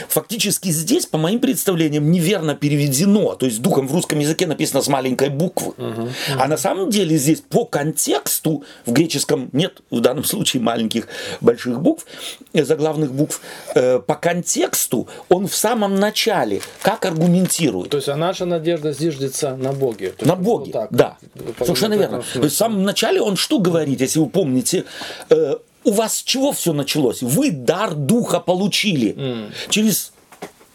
Фактически 0.08 0.70
здесь, 0.70 1.06
по 1.06 1.18
моим 1.18 1.40
представлениям, 1.40 2.12
неверно 2.12 2.56
переведено. 2.56 3.36
То 3.36 3.46
есть 3.46 3.62
духом 3.62 3.88
в 3.88 3.94
русском 3.94 4.20
языке 4.20 4.48
написано 4.48 4.82
с 4.82 4.88
маленькой 4.88 5.30
буквы. 5.30 5.74
Uh-huh. 5.78 6.10
А 6.38 6.48
на 6.48 6.58
самом 6.58 6.90
деле 6.90 7.18
здесь 7.18 7.42
по 7.42 7.66
контексту 7.66 8.64
в 8.86 8.92
греческом 8.92 9.50
нет 9.54 9.82
в 9.92 10.00
данном 10.00 10.24
случае 10.24 10.62
маленьких 10.62 11.08
больших 11.42 11.82
букв, 11.82 12.06
э, 12.54 12.64
заглавных 12.64 13.14
букв. 13.14 13.42
Э, 13.76 14.00
по 14.00 14.16
контексту 14.16 15.08
он 15.30 15.48
в 15.48 15.56
самом 15.56 15.96
начале 15.96 16.62
как 16.82 17.06
аргументирует. 17.06 17.90
То 17.90 17.98
есть 17.98 18.10
а 18.10 18.16
наша 18.16 18.46
надежда 18.46 18.94
зиждется 18.94 19.56
на 19.56 19.74
Боге. 19.74 20.14
То 20.18 20.28
на 20.28 20.36
Боге, 20.36 20.72
вот 20.72 20.74
так, 20.74 20.88
да. 20.92 21.18
Совершенно 21.60 21.96
верно. 21.96 22.24
То 22.34 22.44
есть 22.44 22.56
в 22.56 22.58
самом 22.58 22.84
начале 22.84 23.22
он 23.22 23.36
что 23.36 23.60
говорит, 23.60 24.02
если 24.02 24.20
вы 24.20 24.28
помните, 24.28 24.86
э, 25.30 25.56
у 25.84 25.92
вас 25.92 26.18
с 26.18 26.24
чего 26.24 26.52
все 26.52 26.74
началось? 26.74 27.22
Вы 27.22 27.52
дар 27.52 27.94
духа 27.94 28.40
получили 28.40 29.14
mm. 29.14 29.52
через 29.70 30.14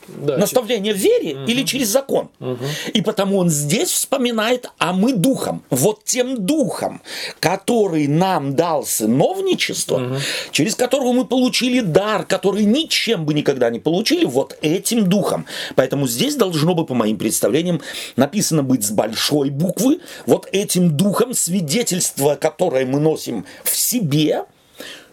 да, 0.08 0.38
наставление 0.38 0.94
в 0.94 0.96
вере 0.96 1.36
угу. 1.36 1.44
или 1.46 1.62
через 1.64 1.88
закон. 1.88 2.30
Угу. 2.40 2.58
И 2.94 3.00
потому 3.02 3.38
он 3.38 3.50
здесь 3.50 3.90
вспоминает, 3.90 4.70
а 4.78 4.92
мы 4.92 5.12
духом, 5.12 5.62
вот 5.70 6.04
тем 6.04 6.46
духом, 6.46 7.00
который 7.40 8.06
нам 8.06 8.54
дал 8.54 8.84
сыновничество, 8.84 9.96
угу. 9.96 10.16
через 10.50 10.74
которого 10.74 11.12
мы 11.12 11.24
получили 11.24 11.80
дар, 11.80 12.24
который 12.24 12.64
ничем 12.64 13.24
бы 13.24 13.34
никогда 13.34 13.70
не 13.70 13.80
получили, 13.80 14.24
вот 14.24 14.56
этим 14.62 15.08
духом. 15.08 15.46
Поэтому 15.74 16.06
здесь 16.08 16.36
должно 16.36 16.74
бы, 16.74 16.86
по 16.86 16.94
моим 16.94 17.18
представлениям, 17.18 17.80
написано 18.16 18.62
быть 18.62 18.84
с 18.84 18.90
большой 18.90 19.50
буквы, 19.50 20.00
вот 20.26 20.48
этим 20.52 20.96
духом, 20.96 21.34
свидетельство, 21.34 22.34
которое 22.34 22.86
мы 22.86 23.00
носим 23.00 23.44
в 23.64 23.76
себе– 23.76 24.44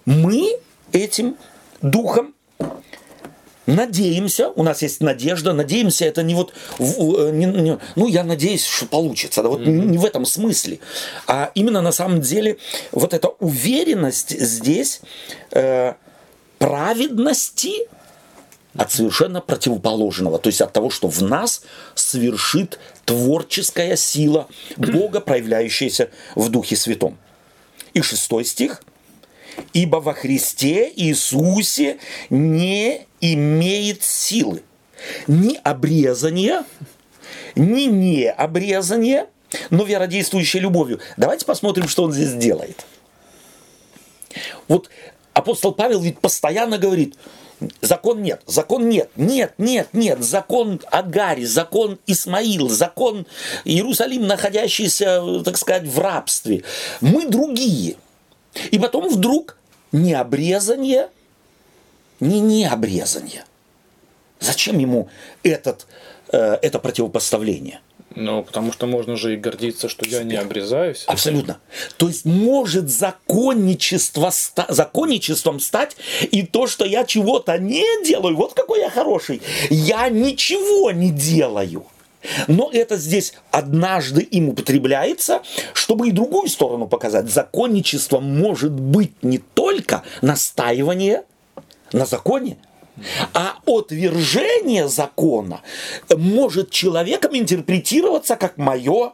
мы 0.06 0.58
этим 0.92 1.36
духом 1.82 2.34
надеемся, 3.66 4.50
у 4.50 4.64
нас 4.64 4.82
есть 4.82 5.02
надежда, 5.02 5.54
надеемся, 5.54 6.06
это 6.06 6.24
не 6.24 6.36
вот, 6.36 6.54
э, 6.80 7.32
не, 7.34 7.46
не, 7.46 7.80
ну 7.96 8.08
я 8.08 8.24
надеюсь, 8.24 8.66
что 8.66 8.86
получится, 8.86 9.42
да, 9.42 9.50
вот 9.50 9.62
mm-hmm. 9.62 9.86
не 9.86 9.98
в 9.98 10.06
этом 10.06 10.26
смысле, 10.26 10.80
а 11.28 11.52
именно 11.56 11.82
на 11.82 11.92
самом 11.92 12.22
деле 12.22 12.58
вот 12.92 13.14
эта 13.14 13.30
уверенность 13.40 14.40
здесь 14.40 15.02
э, 15.52 15.94
праведности 16.60 17.88
от 18.78 18.92
совершенно 18.92 19.42
противоположного, 19.42 20.38
то 20.38 20.48
есть 20.48 20.62
от 20.62 20.74
того, 20.74 20.90
что 20.90 21.08
в 21.08 21.22
нас 21.22 21.64
совершит 21.96 22.80
творческая 23.06 23.96
сила 23.96 24.48
Бога, 24.78 25.22
проявляющаяся 25.22 26.10
в 26.36 26.50
Духе 26.50 26.76
Святом. 26.76 27.18
И 27.94 28.02
шестой 28.02 28.44
стих. 28.44 28.84
Ибо 29.74 29.98
во 29.98 30.14
Христе 30.14 30.92
Иисусе 30.96 31.98
не 32.30 33.06
имеет 33.22 34.04
силы 34.04 34.64
ни 35.28 35.60
обрезания, 35.64 36.66
ни 37.56 37.84
не 37.84 38.30
обрезания, 38.30 39.28
но 39.70 39.84
веродействующей 39.84 40.60
любовью. 40.60 41.00
Давайте 41.18 41.46
посмотрим, 41.46 41.88
что 41.88 42.04
он 42.04 42.12
здесь 42.12 42.34
делает. 42.34 42.86
Вот 44.68 44.90
апостол 45.34 45.74
Павел 45.74 46.02
ведь 46.02 46.20
постоянно 46.20 46.78
говорит, 46.78 47.16
закон 47.82 48.22
нет, 48.22 48.42
закон 48.46 48.90
нет, 48.90 49.10
нет, 49.16 49.54
нет, 49.58 49.90
нет, 49.94 50.24
закон 50.24 50.82
Агари, 50.92 51.46
закон 51.46 52.00
Исмаил, 52.08 52.70
закон 52.70 53.26
Иерусалим, 53.64 54.28
находящийся, 54.28 55.44
так 55.44 55.58
сказать, 55.58 55.84
в 55.84 56.00
рабстве. 56.00 56.64
Мы 57.02 57.28
другие. 57.28 57.96
И 58.72 58.80
потом 58.80 59.10
вдруг 59.10 59.58
необрезание, 59.92 61.10
не 62.20 62.40
необрезание. 62.40 63.46
Зачем 64.40 64.80
ему 64.80 65.10
этот, 65.44 65.88
э, 66.32 66.58
это 66.62 66.80
противопоставление? 66.80 67.80
Ну, 68.16 68.44
потому 68.44 68.72
что 68.72 68.88
можно 68.88 69.18
же 69.18 69.34
и 69.34 69.38
гордиться, 69.38 69.90
что 69.90 70.08
я 70.08 70.24
не 70.24 70.38
обрезаюсь. 70.38 71.04
Абсолютно. 71.06 71.60
То 71.98 72.08
есть 72.08 72.24
может 72.24 72.90
законничество, 72.90 74.32
законничеством 74.70 75.60
стать 75.60 75.98
и 76.32 76.44
то, 76.44 76.68
что 76.68 76.86
я 76.86 77.04
чего-то 77.04 77.58
не 77.58 77.84
делаю. 78.06 78.38
Вот 78.38 78.54
какой 78.54 78.80
я 78.80 78.90
хороший. 78.90 79.42
Я 79.70 80.08
ничего 80.08 80.92
не 80.92 81.12
делаю. 81.12 81.86
Но 82.48 82.70
это 82.72 82.98
здесь 82.98 83.34
однажды 83.52 84.22
им 84.22 84.50
употребляется, 84.50 85.42
чтобы 85.74 86.10
и 86.10 86.12
другую 86.12 86.50
сторону 86.50 86.88
показать. 86.88 87.30
Законничество 87.30 88.20
может 88.20 88.72
быть 88.72 89.24
не 89.24 89.38
только 89.38 90.04
настаивание 90.22 91.24
на 91.92 92.06
законе, 92.06 92.58
а 93.34 93.56
отвержение 93.66 94.88
закона 94.88 95.62
может 96.16 96.72
человеком 96.72 97.36
интерпретироваться 97.36 98.36
как 98.36 98.58
мое 98.58 99.14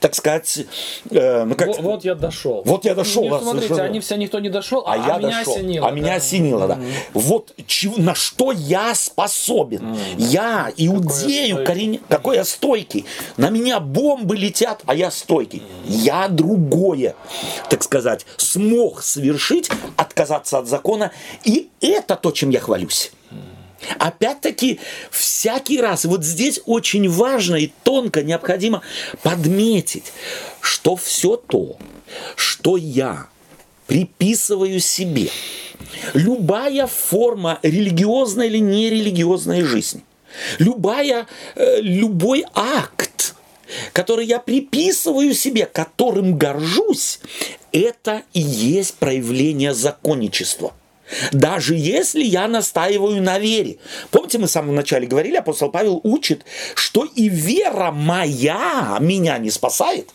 так 0.00 0.14
сказать, 0.14 0.66
э, 1.10 1.44
ну 1.44 1.54
как... 1.54 1.68
Вот, 1.68 1.80
вот 1.80 2.04
я 2.04 2.14
дошел. 2.14 2.62
Вот 2.64 2.84
я 2.84 2.94
дошел. 2.94 3.22
Нет, 3.22 3.42
смотрите, 3.42 3.66
совершенно... 3.68 3.88
они 3.88 4.00
все 4.00 4.16
никто 4.16 4.38
не 4.40 4.48
дошел, 4.48 4.84
а, 4.86 4.94
а, 4.94 4.96
я 4.96 5.18
меня 5.18 5.38
дошел, 5.38 5.54
осенило. 5.54 5.86
А 5.86 5.90
да. 5.90 5.96
меня 5.96 6.14
осенило, 6.14 6.68
да. 6.68 6.74
Mm-hmm. 6.74 6.92
Вот 7.14 7.54
чего, 7.66 7.96
на 7.98 8.14
что 8.14 8.52
я 8.52 8.94
способен. 8.94 9.80
Mm-hmm. 9.80 10.14
Я 10.18 10.72
иудею, 10.76 11.56
какой, 11.58 11.66
корень... 11.66 12.00
какой 12.08 12.36
я 12.36 12.44
стойкий. 12.44 13.04
На 13.36 13.50
меня 13.50 13.80
бомбы 13.80 14.36
летят, 14.36 14.82
а 14.86 14.94
я 14.94 15.10
стойкий. 15.10 15.60
Mm-hmm. 15.60 15.92
Я 15.92 16.28
другое, 16.28 17.14
так 17.70 17.82
сказать, 17.82 18.26
смог 18.36 19.02
совершить, 19.02 19.70
отказаться 19.96 20.58
от 20.58 20.68
закона. 20.68 21.10
И 21.44 21.68
это 21.80 22.16
то, 22.16 22.30
чем 22.30 22.50
я 22.50 22.60
хвалюсь. 22.60 23.12
Опять-таки, 23.98 24.80
всякий 25.10 25.80
раз, 25.80 26.04
вот 26.04 26.24
здесь 26.24 26.60
очень 26.66 27.08
важно 27.08 27.56
и 27.56 27.70
тонко 27.82 28.22
необходимо 28.22 28.82
подметить, 29.22 30.12
что 30.60 30.96
все 30.96 31.36
то, 31.36 31.76
что 32.36 32.76
я 32.76 33.26
приписываю 33.86 34.80
себе, 34.80 35.28
любая 36.14 36.86
форма 36.86 37.58
религиозной 37.62 38.48
или 38.48 38.58
нерелигиозной 38.58 39.62
жизни, 39.62 40.02
любая, 40.58 41.26
э, 41.54 41.80
любой 41.80 42.44
акт, 42.54 43.34
который 43.92 44.26
я 44.26 44.38
приписываю 44.38 45.34
себе, 45.34 45.66
которым 45.66 46.36
горжусь, 46.36 47.20
это 47.72 48.22
и 48.32 48.40
есть 48.40 48.94
проявление 48.94 49.74
законничества– 49.74 50.72
даже 51.32 51.74
если 51.74 52.22
я 52.22 52.48
настаиваю 52.48 53.22
на 53.22 53.38
вере. 53.38 53.78
Помните, 54.10 54.38
мы 54.38 54.46
в 54.46 54.50
самом 54.50 54.74
начале 54.74 55.06
говорили, 55.06 55.36
апостол 55.36 55.70
Павел 55.70 56.00
учит, 56.02 56.44
что 56.74 57.04
и 57.04 57.28
вера 57.28 57.90
моя 57.90 58.98
меня 59.00 59.38
не 59.38 59.50
спасает. 59.50 60.10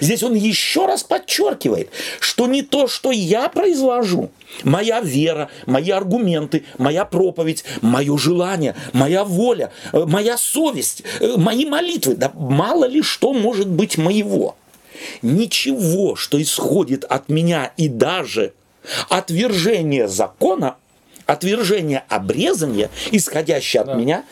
Здесь 0.00 0.22
он 0.22 0.34
еще 0.34 0.86
раз 0.86 1.02
подчеркивает, 1.02 1.90
что 2.20 2.46
не 2.46 2.62
то, 2.62 2.86
что 2.86 3.10
я 3.10 3.48
произвожу, 3.48 4.30
моя 4.62 5.00
вера, 5.00 5.50
мои 5.66 5.90
аргументы, 5.90 6.64
моя 6.78 7.04
проповедь, 7.04 7.64
мое 7.82 8.16
желание, 8.16 8.76
моя 8.92 9.24
воля, 9.24 9.72
э, 9.92 10.04
моя 10.06 10.38
совесть, 10.38 11.02
э, 11.18 11.36
мои 11.36 11.66
молитвы, 11.66 12.14
да 12.14 12.30
мало 12.34 12.84
ли 12.84 13.02
что 13.02 13.32
может 13.32 13.68
быть 13.68 13.98
моего. 13.98 14.56
Ничего, 15.20 16.14
что 16.14 16.40
исходит 16.40 17.04
от 17.04 17.28
меня 17.28 17.72
и 17.76 17.88
даже 17.88 18.52
Отвержение 19.08 20.08
закона, 20.08 20.76
отвержение 21.26 22.04
обрезания, 22.08 22.90
исходящее 23.10 23.82
от 23.82 23.88
да. 23.88 23.94
меня, 23.94 24.24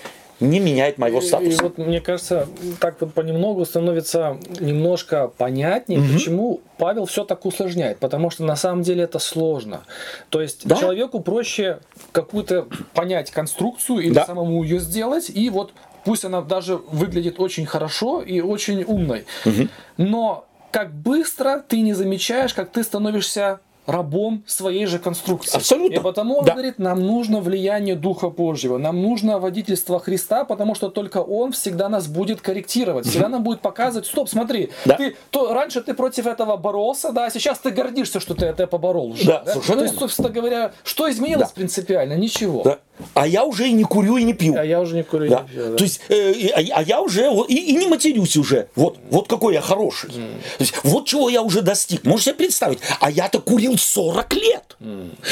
не 0.43 0.59
меняет 0.59 0.99
моего 0.99 1.21
статуса. 1.21 1.51
И, 1.51 1.55
и 1.55 1.63
вот 1.63 1.79
мне 1.79 2.01
кажется, 2.01 2.49
так 2.81 2.97
вот 3.01 3.15
понемногу 3.15 3.65
становится 3.65 4.39
немножко 4.61 5.29
понятнее, 5.29 6.01
угу. 6.01 6.13
почему 6.13 6.61
Павел 6.79 7.07
все 7.07 7.25
так 7.25 7.47
усложняет, 7.47 7.99
потому 7.99 8.31
что 8.31 8.45
на 8.45 8.57
самом 8.57 8.83
деле 8.83 9.05
это 9.05 9.19
сложно. 9.19 9.83
То 10.31 10.43
есть 10.43 10.67
да? 10.67 10.77
человеку 10.77 11.21
проще 11.21 11.79
какую-то 12.11 12.67
понять 12.93 13.31
конструкцию 13.31 14.01
или 14.01 14.15
да. 14.15 14.27
самому 14.27 14.63
ее 14.65 14.81
сделать, 14.81 15.31
и 15.31 15.49
вот 15.49 15.73
пусть 16.05 16.25
она 16.25 16.43
даже 16.43 16.77
выглядит 16.77 17.39
очень 17.39 17.65
хорошо 17.65 18.21
и 18.21 18.41
очень 18.41 18.83
умной, 18.83 19.25
угу. 19.45 19.69
но 19.97 20.45
как 20.73 20.93
быстро 20.93 21.63
ты 21.67 21.81
не 21.83 21.93
замечаешь, 21.93 22.55
как 22.55 22.71
ты 22.71 22.83
становишься 22.83 23.61
рабом 23.87 24.45
своей 24.47 24.87
же 24.87 24.99
конструкции. 24.99 25.57
Абсолютно. 25.57 25.97
И 25.97 25.99
потому 25.99 26.39
он 26.39 26.45
да. 26.45 26.53
говорит, 26.53 26.79
нам 26.79 27.01
нужно 27.01 27.41
влияние 27.41 27.97
Духа 27.97 28.29
Божьего, 28.31 28.79
нам 28.79 29.03
нужно 29.03 29.39
водительство 29.39 29.99
Христа, 29.99 30.45
потому 30.45 30.75
что 30.75 30.89
только 30.89 31.19
Он 31.19 31.53
всегда 31.53 31.89
нас 31.89 32.07
будет 32.07 32.41
корректировать, 32.41 33.07
всегда 33.07 33.29
нам 33.29 33.43
будет 33.43 33.61
показывать, 33.61 34.07
стоп, 34.07 34.29
смотри, 34.29 34.71
да. 34.85 34.97
ты, 34.97 35.17
то, 35.31 35.53
раньше 35.53 35.81
ты 35.83 35.95
против 35.95 36.27
этого 36.27 36.57
боролся, 36.57 37.13
да, 37.13 37.27
а 37.27 37.31
сейчас 37.31 37.59
ты 37.59 37.71
гордишься, 37.71 38.21
что 38.21 38.35
ты 38.35 38.47
это 38.47 38.67
поборол 38.67 39.13
уже. 39.13 39.25
Да, 39.25 39.43
да? 39.45 39.55
То 39.55 39.83
есть, 39.83 39.99
собственно 39.99 40.29
говоря, 40.29 40.73
что 40.85 41.11
изменилось 41.11 41.49
да. 41.49 41.55
принципиально? 41.55 42.15
Ничего. 42.15 42.63
Да. 42.63 42.79
А 43.15 43.27
я 43.27 43.45
уже 43.45 43.69
и 43.69 43.73
не 43.73 43.85
курю, 43.85 44.17
и 44.17 44.25
не 44.25 44.33
пью. 44.33 44.55
А 44.57 44.65
я 44.65 44.81
уже 44.81 44.95
не 44.95 45.03
курю, 45.03 45.29
да. 45.29 45.39
и 45.39 45.43
не 45.43 45.49
пью. 45.49 45.71
Да. 45.71 45.77
То 45.77 45.85
есть, 45.85 46.01
э, 46.09 46.49
а, 46.55 46.79
а 46.81 46.83
я 46.83 47.01
уже 47.01 47.29
и, 47.49 47.55
и 47.55 47.77
не 47.77 47.87
матерюсь 47.87 48.37
уже. 48.37 48.69
Вот, 48.77 48.99
вот 49.11 49.29
какой 49.29 49.55
я 49.55 49.61
хороший. 49.61 50.11
Mm. 50.11 50.33
То 50.59 50.65
есть, 50.65 50.75
вот 50.85 51.07
чего 51.07 51.29
я 51.29 51.43
уже 51.43 51.63
достиг. 51.63 52.05
Можете 52.05 52.31
себе 52.31 52.35
представить? 52.35 52.79
А 53.01 53.11
я-то 53.11 53.41
курил 53.41 53.72
40 53.77 54.35
лет. 54.35 54.77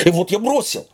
И 0.05 0.11
вот 0.11 0.31
я 0.31 0.39
бросил. 0.39 0.87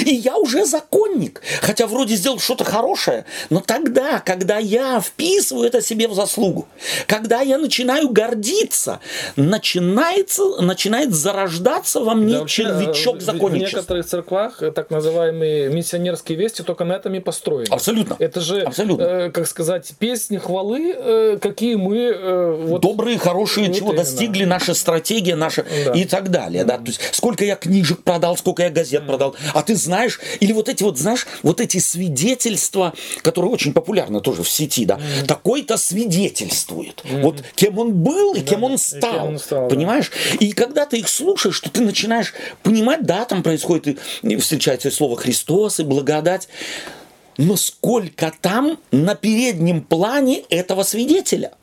И 0.00 0.14
я 0.14 0.36
уже 0.36 0.64
законник, 0.64 1.42
хотя 1.60 1.86
вроде 1.86 2.16
сделал 2.16 2.38
что-то 2.38 2.64
хорошее, 2.64 3.24
но 3.50 3.60
тогда, 3.60 4.20
когда 4.20 4.58
я 4.58 5.00
вписываю 5.00 5.66
это 5.66 5.82
себе 5.82 6.08
в 6.08 6.14
заслугу, 6.14 6.68
когда 7.06 7.40
я 7.40 7.58
начинаю 7.58 8.08
гордиться, 8.08 9.00
начинается, 9.36 10.60
начинает 10.60 11.12
зарождаться 11.14 12.00
во 12.00 12.14
мне 12.14 12.40
да, 12.40 12.46
червячок 12.46 13.20
законничества. 13.20 13.78
В 13.78 13.80
некоторых 13.80 14.06
церквах 14.06 14.62
э, 14.62 14.72
так 14.72 14.90
называемые 14.90 15.68
миссионерские 15.68 16.38
вести 16.38 16.62
только 16.62 16.84
на 16.84 16.94
этом 16.94 17.14
и 17.14 17.20
построены. 17.20 17.66
Абсолютно. 17.70 18.16
Это 18.18 18.40
же, 18.40 18.62
Абсолютно. 18.62 19.02
Э, 19.02 19.30
как 19.30 19.46
сказать, 19.46 19.92
песни 19.98 20.38
хвалы, 20.38 20.94
э, 20.96 21.38
какие 21.40 21.74
мы... 21.74 21.96
Э, 21.98 22.64
вот, 22.66 22.82
Добрые, 22.82 23.18
хорошие, 23.18 23.68
вот 23.68 23.76
чего 23.76 23.88
именно. 23.88 24.02
достигли, 24.02 24.44
наша 24.44 24.74
стратегия, 24.74 25.36
наша 25.36 25.64
да. 25.86 25.92
и 25.92 26.04
так 26.04 26.30
далее. 26.30 26.62
Mm-hmm. 26.62 26.66
Да? 26.66 26.78
То 26.78 26.86
есть, 26.86 27.00
сколько 27.12 27.44
я 27.44 27.56
книжек 27.56 28.02
продал, 28.02 28.36
сколько 28.36 28.62
я 28.62 28.70
газет 28.70 29.02
mm-hmm. 29.02 29.06
продал, 29.06 29.36
а 29.54 29.62
ты 29.62 29.76
знаешь, 29.82 30.20
или 30.40 30.52
вот 30.52 30.68
эти 30.68 30.82
вот, 30.82 30.98
знаешь, 30.98 31.26
вот 31.42 31.60
эти 31.60 31.78
свидетельства, 31.78 32.94
которые 33.22 33.50
очень 33.50 33.72
популярны 33.72 34.20
тоже 34.20 34.42
в 34.42 34.48
сети, 34.48 34.84
да, 34.84 34.96
mm-hmm. 34.96 35.26
такой-то 35.26 35.76
свидетельствует. 35.76 37.02
Mm-hmm. 37.04 37.22
Вот 37.22 37.42
кем 37.54 37.78
он 37.78 37.94
был 37.94 38.34
и 38.34 38.40
да, 38.40 38.46
кем 38.46 38.64
он 38.64 38.78
стал. 38.78 39.12
Кем 39.12 39.22
он 39.22 39.38
стал 39.38 39.68
понимаешь? 39.68 40.10
Да. 40.10 40.46
И 40.46 40.52
когда 40.52 40.86
ты 40.86 40.98
их 40.98 41.08
слушаешь, 41.08 41.56
что 41.56 41.70
ты 41.70 41.80
начинаешь 41.80 42.34
понимать, 42.62 43.04
да, 43.04 43.24
там 43.24 43.42
происходит, 43.42 43.98
и 44.22 44.36
встречается 44.36 44.90
слово 44.90 45.16
Христос 45.16 45.80
и 45.80 45.84
благодать 45.84 46.48
но 47.36 47.56
сколько 47.56 48.32
там 48.40 48.78
на 48.90 49.14
переднем 49.14 49.82
плане 49.82 50.42
этого 50.50 50.82
свидетеля. 50.82 51.52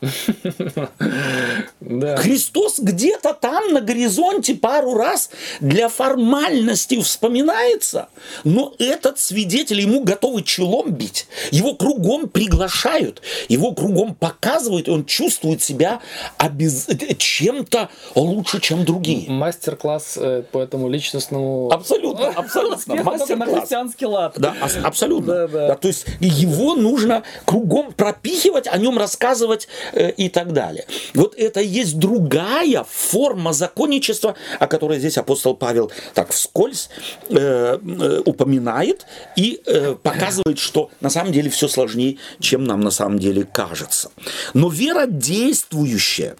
Да. 1.80 2.16
Христос 2.18 2.78
где-то 2.78 3.34
там 3.34 3.72
на 3.72 3.80
горизонте 3.80 4.54
пару 4.54 4.94
раз 4.94 5.30
для 5.60 5.88
формальности 5.88 7.00
вспоминается, 7.00 8.08
но 8.44 8.74
этот 8.78 9.18
свидетель 9.18 9.80
ему 9.80 10.04
готовы 10.04 10.42
челом 10.42 10.92
бить, 10.92 11.26
его 11.50 11.74
кругом 11.74 12.28
приглашают, 12.28 13.22
его 13.48 13.72
кругом 13.72 14.14
показывают, 14.14 14.88
и 14.88 14.90
он 14.90 15.04
чувствует 15.04 15.62
себя 15.62 16.00
обез... 16.36 16.86
чем-то 17.18 17.88
лучше, 18.14 18.60
чем 18.60 18.84
другие. 18.84 19.28
Мастер-класс 19.30 20.16
э, 20.16 20.42
по 20.50 20.58
этому 20.58 20.88
личностному... 20.88 21.70
Абсолютно, 21.72 22.28
абсолютно. 22.36 22.94
Мастер-класс. 23.02 23.38
На 23.38 23.60
христианский 23.60 24.06
лад. 24.06 24.34
Да, 24.36 24.54
абсолютно. 24.82 25.26
Да, 25.34 25.48
да. 25.48 25.59
Да. 25.68 25.74
То 25.76 25.88
есть 25.88 26.06
его 26.20 26.74
нужно 26.74 27.22
кругом 27.44 27.92
пропихивать, 27.92 28.66
о 28.66 28.76
нем 28.78 28.98
рассказывать 28.98 29.68
э, 29.92 30.10
и 30.12 30.28
так 30.28 30.52
далее. 30.52 30.86
Вот 31.14 31.34
это 31.36 31.60
есть 31.60 31.98
другая 31.98 32.84
форма 32.88 33.52
законничества, 33.52 34.34
о 34.58 34.66
которой 34.66 34.98
здесь 34.98 35.18
апостол 35.18 35.54
Павел 35.54 35.90
так 36.14 36.30
вскользь 36.30 36.90
э, 37.28 37.78
э, 37.80 38.22
упоминает 38.24 39.06
и 39.36 39.60
показывает, 40.02 40.58
что 40.58 40.90
на 41.00 41.10
самом 41.10 41.32
деле 41.32 41.50
все 41.50 41.68
сложнее, 41.68 42.18
чем 42.38 42.64
нам 42.64 42.80
на 42.80 42.90
самом 42.90 43.18
деле 43.18 43.44
кажется. 43.44 44.10
Но 44.54 44.68
вера 44.68 45.06
действующая, 45.06 46.36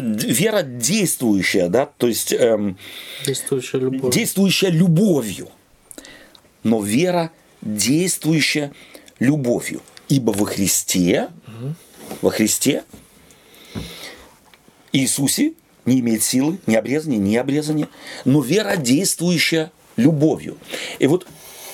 вера 0.00 0.62
действующая, 0.62 1.68
да, 1.68 1.86
то 1.86 2.06
есть 2.06 2.32
эм, 2.32 2.76
действующая, 3.26 3.78
любовь. 3.78 4.14
действующая 4.14 4.70
любовью, 4.70 5.48
но 6.62 6.82
вера 6.82 7.30
действующая 7.62 8.72
любовью, 9.18 9.82
ибо 10.08 10.32
во 10.32 10.46
Христе, 10.46 11.28
угу. 11.46 11.74
во 12.22 12.30
Христе 12.30 12.84
Иисусе 14.92 15.54
не 15.86 16.00
имеет 16.00 16.22
силы, 16.22 16.58
ни 16.66 16.74
обрезания, 16.74 17.18
ни 17.18 17.36
обрезания, 17.36 17.88
но 18.24 18.40
вера 18.40 18.76
действующая 18.76 19.72
любовью. 19.96 20.56
И 20.98 21.06
вот 21.06 21.26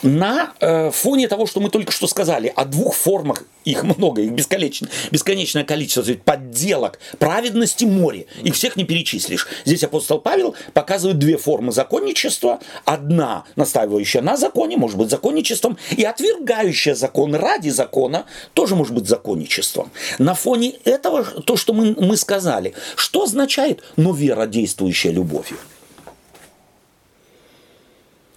на 0.06 0.54
э, 0.60 0.90
фоне 0.90 1.28
того, 1.28 1.46
что 1.46 1.60
мы 1.60 1.68
только 1.68 1.92
что 1.92 2.06
сказали, 2.06 2.52
о 2.54 2.64
двух 2.64 2.94
формах, 2.94 3.44
их 3.64 3.82
много, 3.82 4.22
их 4.22 4.30
бесконечное, 4.30 4.88
бесконечное 5.10 5.64
количество 5.64 6.04
подделок, 6.24 6.98
праведности 7.18 7.84
море, 7.84 8.26
их 8.42 8.54
всех 8.54 8.76
не 8.76 8.84
перечислишь. 8.84 9.48
Здесь 9.64 9.82
апостол 9.82 10.20
Павел 10.20 10.54
показывает 10.72 11.18
две 11.18 11.36
формы 11.36 11.72
законничества. 11.72 12.60
Одна, 12.84 13.44
настаивающая 13.56 14.22
на 14.22 14.36
законе, 14.36 14.76
может 14.76 14.96
быть 14.96 15.10
законничеством, 15.10 15.78
и 15.90 16.04
отвергающая 16.04 16.94
закон 16.94 17.34
ради 17.34 17.70
закона, 17.70 18.26
тоже 18.54 18.76
может 18.76 18.94
быть 18.94 19.08
законничеством. 19.08 19.90
На 20.18 20.34
фоне 20.34 20.74
этого, 20.84 21.24
то, 21.24 21.56
что 21.56 21.72
мы, 21.72 21.96
мы 21.98 22.16
сказали, 22.16 22.74
что 22.94 23.24
означает, 23.24 23.82
но 23.96 24.12
вера, 24.12 24.46
действующая 24.46 25.10
любовью? 25.10 25.58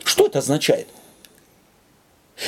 Что 0.04 0.26
это 0.26 0.40
означает? 0.40 0.88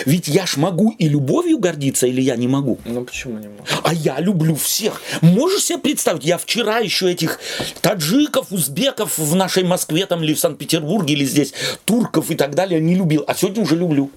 Ведь 0.05 0.27
я 0.27 0.45
ж 0.45 0.57
могу 0.57 0.93
и 0.97 1.07
любовью 1.07 1.57
гордиться, 1.59 2.07
или 2.07 2.21
я 2.21 2.35
не 2.35 2.47
могу? 2.47 2.77
Ну 2.85 3.03
почему 3.03 3.39
не 3.39 3.47
могу? 3.47 3.63
А 3.83 3.93
я 3.93 4.19
люблю 4.19 4.55
всех. 4.55 5.01
Можешь 5.21 5.65
себе 5.65 5.79
представить, 5.79 6.25
я 6.25 6.37
вчера 6.37 6.79
еще 6.79 7.11
этих 7.11 7.39
таджиков, 7.81 8.51
узбеков 8.51 9.17
в 9.17 9.35
нашей 9.35 9.63
Москве 9.63 10.05
там 10.05 10.23
или 10.23 10.33
в 10.33 10.39
Санкт-Петербурге 10.39 11.13
или 11.13 11.25
здесь, 11.25 11.53
турков 11.85 12.31
и 12.31 12.35
так 12.35 12.55
далее 12.55 12.79
не 12.79 12.95
любил, 12.95 13.23
а 13.27 13.35
сегодня 13.35 13.63
уже 13.63 13.75
люблю. 13.75 14.09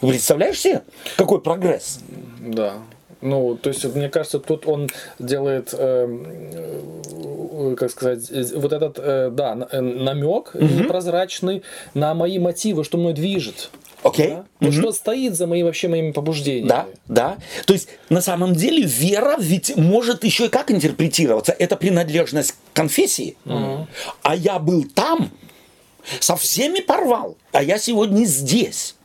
Представляешь 0.00 0.58
себе, 0.58 0.82
какой 1.16 1.40
прогресс? 1.40 2.00
Да. 2.40 2.74
Ну, 3.20 3.58
то 3.60 3.68
есть, 3.68 3.84
мне 3.94 4.08
кажется, 4.08 4.38
тут 4.38 4.66
он 4.66 4.88
делает, 5.18 5.74
э, 5.76 6.08
э, 7.12 7.74
как 7.76 7.90
сказать, 7.90 8.30
вот 8.54 8.72
этот, 8.72 8.98
э, 8.98 9.30
да, 9.30 9.68
э, 9.70 9.80
намек 9.80 10.54
угу. 10.54 10.64
непрозрачный 10.64 11.62
на 11.92 12.14
мои 12.14 12.38
мотивы, 12.38 12.82
что 12.82 12.96
мной 12.96 13.12
движет. 13.12 13.70
Окей. 14.02 14.26
Okay. 14.26 14.44
Да? 14.60 14.66
Mm-hmm. 14.66 14.72
Что 14.72 14.92
стоит 14.92 15.36
за 15.36 15.46
моими 15.46 15.66
вообще 15.66 15.88
моими 15.88 16.12
побуждениями. 16.12 16.68
Да, 16.68 16.86
да. 17.06 17.38
То 17.66 17.72
есть 17.72 17.88
на 18.08 18.20
самом 18.20 18.54
деле 18.54 18.82
вера 18.82 19.36
ведь 19.38 19.76
может 19.76 20.24
еще 20.24 20.46
и 20.46 20.48
как 20.48 20.70
интерпретироваться. 20.70 21.52
Это 21.52 21.76
принадлежность 21.76 22.52
к 22.52 22.56
конфессии. 22.74 23.36
Mm-hmm. 23.44 23.86
А 24.22 24.36
я 24.36 24.58
был 24.58 24.84
там, 24.84 25.30
со 26.20 26.36
всеми 26.36 26.80
порвал, 26.80 27.36
а 27.52 27.62
я 27.62 27.78
сегодня 27.78 28.24
здесь. 28.24 28.96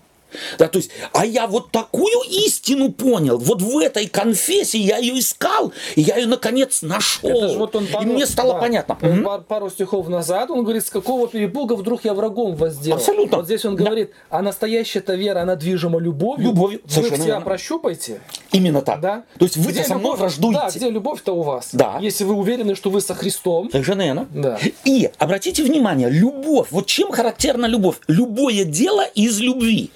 Да, 0.57 0.67
то 0.67 0.77
есть, 0.77 0.91
а 1.13 1.25
я 1.25 1.47
вот 1.47 1.71
такую 1.71 2.21
истину 2.29 2.91
понял, 2.91 3.37
вот 3.37 3.61
в 3.61 3.77
этой 3.79 4.07
конфессии 4.07 4.79
я 4.79 4.97
ее 4.97 5.19
искал, 5.19 5.71
и 5.95 6.01
я 6.01 6.17
ее 6.17 6.27
наконец 6.27 6.81
нашел. 6.81 7.55
Вот 7.55 7.75
он 7.75 7.87
пару, 7.87 8.03
и 8.03 8.07
мне 8.07 8.25
стало 8.25 8.53
да, 8.53 8.59
понятно. 8.59 8.97
Он 9.01 9.25
угу. 9.25 9.43
пару 9.47 9.69
стихов 9.69 10.07
назад, 10.07 10.51
он 10.51 10.63
говорит, 10.63 10.85
с 10.85 10.89
какого 10.89 11.27
перепуга 11.27 11.73
вдруг 11.73 12.05
я 12.05 12.13
врагом 12.13 12.55
возделал. 12.55 12.97
Абсолютно. 12.97 13.37
Вот 13.37 13.45
здесь 13.45 13.65
он 13.65 13.75
говорит, 13.75 14.11
а 14.29 14.41
настоящая-то 14.41 15.15
вера, 15.15 15.41
она 15.41 15.55
движима 15.55 15.99
любовью. 15.99 16.49
Любовью. 16.49 16.81
Вы 16.83 16.91
Совершенно 16.91 17.17
себя 17.17 17.25
верно. 17.27 17.45
прощупайте. 17.45 18.21
Именно 18.51 18.81
так. 18.81 18.99
Да? 18.99 19.23
То 19.37 19.45
есть 19.45 19.57
вы 19.57 19.71
где 19.71 19.83
со 19.83 19.97
мной 19.97 20.17
враждуете. 20.17 20.59
Да, 20.59 20.69
где 20.69 20.89
любовь-то 20.89 21.33
у 21.33 21.41
вас? 21.41 21.69
Да. 21.73 21.97
Если 22.01 22.23
вы 22.23 22.35
уверены, 22.35 22.75
что 22.75 22.89
вы 22.89 23.01
со 23.01 23.15
Христом. 23.15 23.69
Совершенно 23.71 24.01
верно. 24.03 24.27
Да. 24.31 24.59
И 24.83 25.09
обратите 25.17 25.63
внимание, 25.63 26.09
любовь, 26.09 26.67
вот 26.71 26.87
чем 26.87 27.11
характерна 27.11 27.65
любовь? 27.65 27.97
Любое 28.07 28.63
дело 28.63 29.03
из 29.03 29.39
любви. 29.39 29.91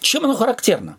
Чем 0.00 0.24
оно 0.24 0.34
характерно? 0.34 0.96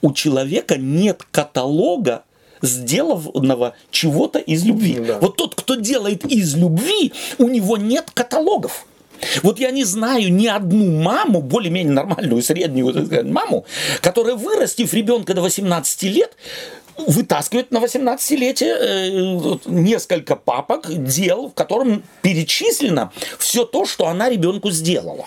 У 0.00 0.12
человека 0.12 0.76
нет 0.76 1.22
каталога 1.30 2.24
сделанного 2.62 3.74
чего-то 3.90 4.38
из 4.38 4.64
любви. 4.64 4.98
Да. 4.98 5.18
Вот 5.20 5.36
тот, 5.36 5.54
кто 5.54 5.76
делает 5.76 6.24
из 6.24 6.56
любви, 6.56 7.12
у 7.38 7.48
него 7.48 7.76
нет 7.76 8.10
каталогов. 8.12 8.86
Вот 9.42 9.58
я 9.58 9.70
не 9.70 9.84
знаю 9.84 10.32
ни 10.32 10.46
одну 10.46 11.02
маму, 11.02 11.40
более-менее 11.40 11.92
нормальную, 11.92 12.42
среднюю 12.42 12.92
так 12.92 13.06
сказать, 13.06 13.26
маму, 13.26 13.64
которая, 14.00 14.36
вырастив 14.36 14.92
ребенка 14.94 15.34
до 15.34 15.42
18 15.42 16.02
лет, 16.04 16.36
вытаскивает 16.96 17.70
на 17.70 17.78
18-летие 17.78 18.76
э, 18.80 19.58
несколько 19.66 20.36
папок 20.36 20.86
дел, 21.04 21.48
в 21.48 21.54
котором 21.54 22.02
перечислено 22.22 23.12
все 23.38 23.64
то, 23.64 23.86
что 23.86 24.06
она 24.06 24.28
ребенку 24.28 24.70
сделала 24.70 25.26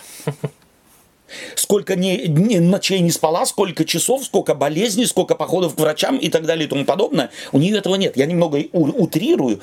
сколько 1.56 1.96
не, 1.96 2.28
не, 2.28 2.60
ночей 2.60 3.00
не 3.00 3.12
спала, 3.12 3.46
сколько 3.46 3.86
часов, 3.86 4.24
сколько 4.24 4.56
болезней, 4.56 5.06
сколько 5.06 5.36
походов 5.36 5.76
к 5.76 5.80
врачам 5.80 6.18
и 6.18 6.30
так 6.30 6.46
далее 6.46 6.66
и 6.66 6.70
тому 6.70 6.86
подобное. 6.86 7.30
У 7.52 7.60
нее 7.60 7.78
этого 7.78 7.96
нет. 7.96 8.18
Я 8.18 8.26
немного 8.26 8.64
утрирую 8.72 9.60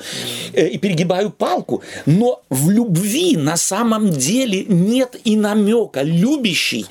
э, 0.53 0.67
и 0.67 0.77
перегибаю 0.77 1.29
палку. 1.29 1.83
Но 2.05 2.41
в 2.49 2.69
любви 2.69 3.37
на 3.37 3.57
самом 3.57 4.09
деле 4.09 4.65
нет 4.65 5.15
и 5.23 5.35
намека. 5.35 6.01
Любящий 6.01 6.85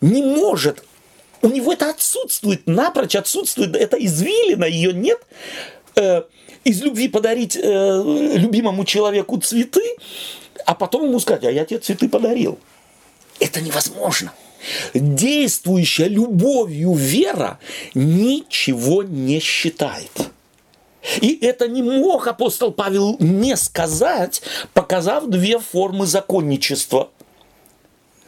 не 0.00 0.22
может 0.22 0.82
у 1.42 1.48
него 1.48 1.72
это 1.72 1.90
отсутствует, 1.90 2.66
напрочь 2.66 3.14
отсутствует, 3.14 3.76
это 3.76 3.96
извилина, 3.96 4.64
ее 4.64 4.92
нет. 4.92 5.20
Э, 5.94 6.22
из 6.64 6.82
любви 6.82 7.08
подарить 7.08 7.56
э, 7.56 8.02
любимому 8.36 8.84
человеку 8.84 9.38
цветы, 9.38 9.96
а 10.64 10.74
потом 10.74 11.04
ему 11.04 11.20
сказать, 11.20 11.44
а 11.44 11.50
я 11.50 11.64
тебе 11.64 11.78
цветы 11.78 12.08
подарил. 12.08 12.58
Это 13.40 13.60
невозможно. 13.60 14.32
Действующая 14.94 16.08
любовью 16.08 16.94
вера 16.94 17.58
ничего 17.94 19.02
не 19.02 19.40
считает. 19.40 20.10
И 21.20 21.38
это 21.40 21.68
не 21.68 21.82
мог 21.82 22.26
апостол 22.26 22.72
Павел 22.72 23.16
не 23.20 23.56
сказать, 23.56 24.42
показав 24.74 25.26
две 25.26 25.58
формы 25.58 26.06
законничества. 26.06 27.10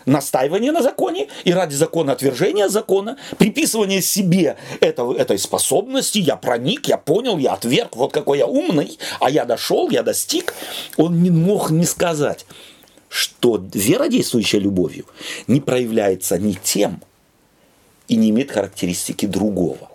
Настаивание 0.07 0.73
на 0.73 0.81
законе 0.81 1.29
и 1.45 1.53
ради 1.53 1.75
закона 1.75 2.13
отвержения 2.13 2.69
закона, 2.69 3.19
приписывание 3.37 4.01
себе 4.01 4.57
этого, 4.81 5.15
этой 5.15 5.39
способности, 5.39 6.19
я 6.19 6.37
проник, 6.37 6.89
я 6.89 6.97
понял, 6.97 7.37
я 7.37 7.53
отверг, 7.53 7.95
вот 7.95 8.13
какой 8.13 8.39
я 8.39 8.47
умный, 8.47 8.99
а 9.21 9.29
я 9.29 9.45
дошел, 9.45 9.91
я 9.91 10.03
достиг, 10.03 10.55
он 10.97 11.23
не 11.23 11.31
мог 11.31 11.71
не 11.71 11.85
сказать 11.85 12.47
что 13.09 13.65
вера, 13.73 14.09
действующая 14.09 14.59
любовью, 14.59 15.07
не 15.47 15.61
проявляется 15.61 16.39
ни 16.39 16.53
тем 16.53 17.03
и 18.07 18.17
не 18.17 18.31
имеет 18.31 18.51
характеристики 18.51 19.27
другого. 19.27 19.91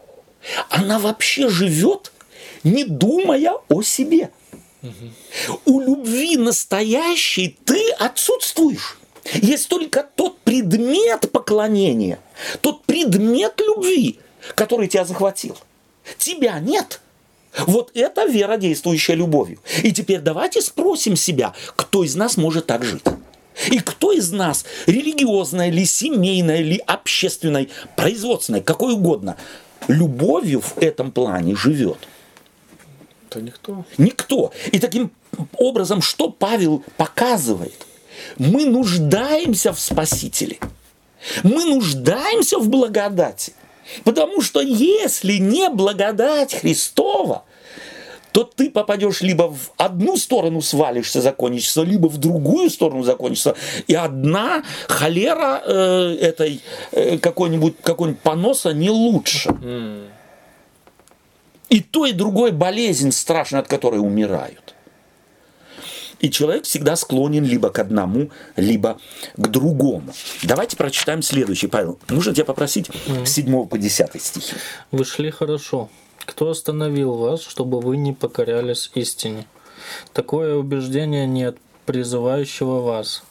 Она 0.69 0.99
вообще 0.99 1.49
живет, 1.49 2.11
не 2.63 2.83
думая 2.83 3.53
о 3.69 3.81
себе. 3.81 4.31
Угу. 4.81 5.61
У 5.65 5.79
любви 5.79 6.37
настоящей 6.37 7.57
ты 7.65 7.91
отсутствуешь. 7.91 8.97
Есть 9.33 9.69
только 9.69 10.05
тот 10.15 10.39
предмет 10.39 11.31
поклонения, 11.31 12.19
тот 12.59 12.83
предмет 12.83 13.59
любви, 13.59 14.19
который 14.55 14.89
тебя 14.89 15.05
захватил. 15.05 15.57
Тебя 16.17 16.59
нет. 16.59 16.99
Вот 17.59 17.91
это 17.93 18.25
вера, 18.25 18.57
действующая 18.57 19.15
любовью. 19.15 19.59
И 19.83 19.91
теперь 19.91 20.19
давайте 20.19 20.61
спросим 20.61 21.15
себя, 21.15 21.53
кто 21.75 22.03
из 22.03 22.15
нас 22.15 22.37
может 22.37 22.65
так 22.65 22.83
жить. 22.83 23.03
И 23.69 23.79
кто 23.79 24.11
из 24.11 24.31
нас, 24.31 24.65
религиозной 24.87 25.69
ли, 25.69 25.85
семейной 25.85 26.63
ли, 26.63 26.81
общественной, 26.87 27.69
производственной, 27.95 28.61
какой 28.61 28.93
угодно, 28.93 29.37
любовью 29.87 30.61
в 30.61 30.77
этом 30.79 31.11
плане 31.11 31.55
живет? 31.55 31.99
Да 33.29 33.41
никто. 33.41 33.85
Никто. 33.97 34.53
И 34.71 34.79
таким 34.79 35.11
образом, 35.57 36.01
что 36.01 36.29
Павел 36.29 36.83
показывает? 36.97 37.85
Мы 38.37 38.65
нуждаемся 38.65 39.73
в 39.73 39.79
Спасителе. 39.79 40.59
Мы 41.43 41.65
нуждаемся 41.65 42.57
в 42.57 42.69
благодати. 42.69 43.53
Потому 44.03 44.41
что 44.41 44.61
если 44.61 45.33
не 45.33 45.69
благодать 45.69 46.53
Христова, 46.53 47.43
то 48.33 48.43
ты 48.43 48.71
попадешь 48.71 49.21
либо 49.21 49.43
в 49.43 49.71
одну 49.77 50.17
сторону 50.17 50.61
свалишься, 50.61 51.21
закончится, 51.21 51.83
либо 51.83 52.07
в 52.07 52.17
другую 52.17 52.69
сторону 52.71 53.03
закончится. 53.03 53.55
И 53.85 53.93
одна 53.93 54.63
холера 54.87 55.61
э, 55.63 56.17
этой 56.19 56.61
э, 56.91 57.19
какой-нибудь 57.19 57.75
какой 57.83 58.15
поноса 58.15 58.73
не 58.73 58.89
лучше. 58.89 59.49
Mm. 59.49 60.07
И 61.69 61.81
то, 61.81 62.05
и 62.05 62.11
другое 62.11 62.51
болезнь 62.51 63.11
страшная, 63.11 63.61
от 63.61 63.67
которой 63.67 63.99
умирают. 63.99 64.62
И 66.19 66.29
человек 66.29 66.65
всегда 66.65 66.95
склонен 66.95 67.43
либо 67.43 67.69
к 67.69 67.79
одному, 67.79 68.29
либо 68.55 68.97
к 69.35 69.47
другому. 69.47 70.13
Давайте 70.43 70.77
прочитаем 70.77 71.21
следующий, 71.21 71.67
Павел. 71.67 71.99
Нужно 72.09 72.33
тебя 72.33 72.45
попросить 72.45 72.89
mm. 72.89 73.25
с 73.25 73.31
7 73.33 73.67
по 73.67 73.77
10 73.77 74.21
стихи. 74.21 74.55
Вы 74.91 75.05
шли 75.05 75.31
хорошо. 75.31 75.89
Кто 76.25 76.49
остановил 76.49 77.13
вас, 77.13 77.41
чтобы 77.41 77.81
вы 77.81 77.97
не 77.97 78.13
покорялись 78.13 78.89
истине? 78.95 79.45
Такое 80.13 80.55
убеждение 80.55 81.27
нет 81.27 81.57
призывающего 81.85 82.79
вас. 82.79 83.23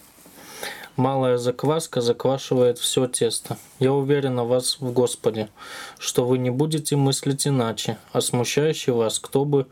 Малая 0.96 1.38
закваска 1.38 2.02
заквашивает 2.02 2.78
все 2.78 3.06
тесто. 3.06 3.56
Я 3.78 3.94
уверен 3.94 4.38
о 4.38 4.44
вас 4.44 4.76
в 4.78 4.92
Господе, 4.92 5.48
что 5.98 6.26
вы 6.26 6.36
не 6.36 6.50
будете 6.50 6.96
мыслить 6.96 7.46
иначе, 7.46 7.96
а 8.12 8.20
смущающий 8.20 8.92
вас, 8.92 9.18
кто 9.18 9.46
бы 9.46 9.66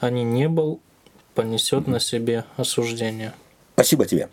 они 0.00 0.24
ни 0.24 0.46
был, 0.46 0.80
понесет 1.34 1.86
на 1.86 2.00
себе 2.00 2.44
осуждение. 2.56 3.32
Спасибо 3.74 4.06
тебе. 4.06 4.28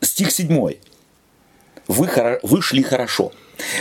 Стих 0.00 0.30
седьмой. 0.30 0.80
Вы, 1.86 2.08
вы 2.42 2.62
шли 2.62 2.82
хорошо. 2.82 3.32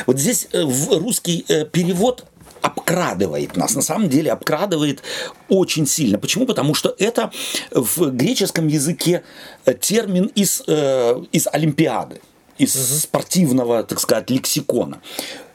Вот 0.05 0.19
здесь 0.19 0.47
э, 0.51 0.61
русский 0.61 1.45
э, 1.47 1.65
перевод 1.65 2.25
обкрадывает 2.61 3.55
нас. 3.55 3.75
На 3.75 3.81
самом 3.81 4.09
деле 4.09 4.31
обкрадывает 4.31 5.01
очень 5.47 5.85
сильно. 5.85 6.17
Почему? 6.17 6.45
Потому 6.45 6.73
что 6.73 6.95
это 6.97 7.31
в 7.71 8.09
греческом 8.11 8.67
языке 8.67 9.23
э, 9.65 9.73
термин 9.73 10.25
из, 10.35 10.63
э, 10.67 11.23
из 11.31 11.47
Олимпиады, 11.47 12.21
из 12.57 12.73
спортивного, 13.01 13.83
так 13.83 13.99
сказать, 13.99 14.29
лексикона. 14.29 15.01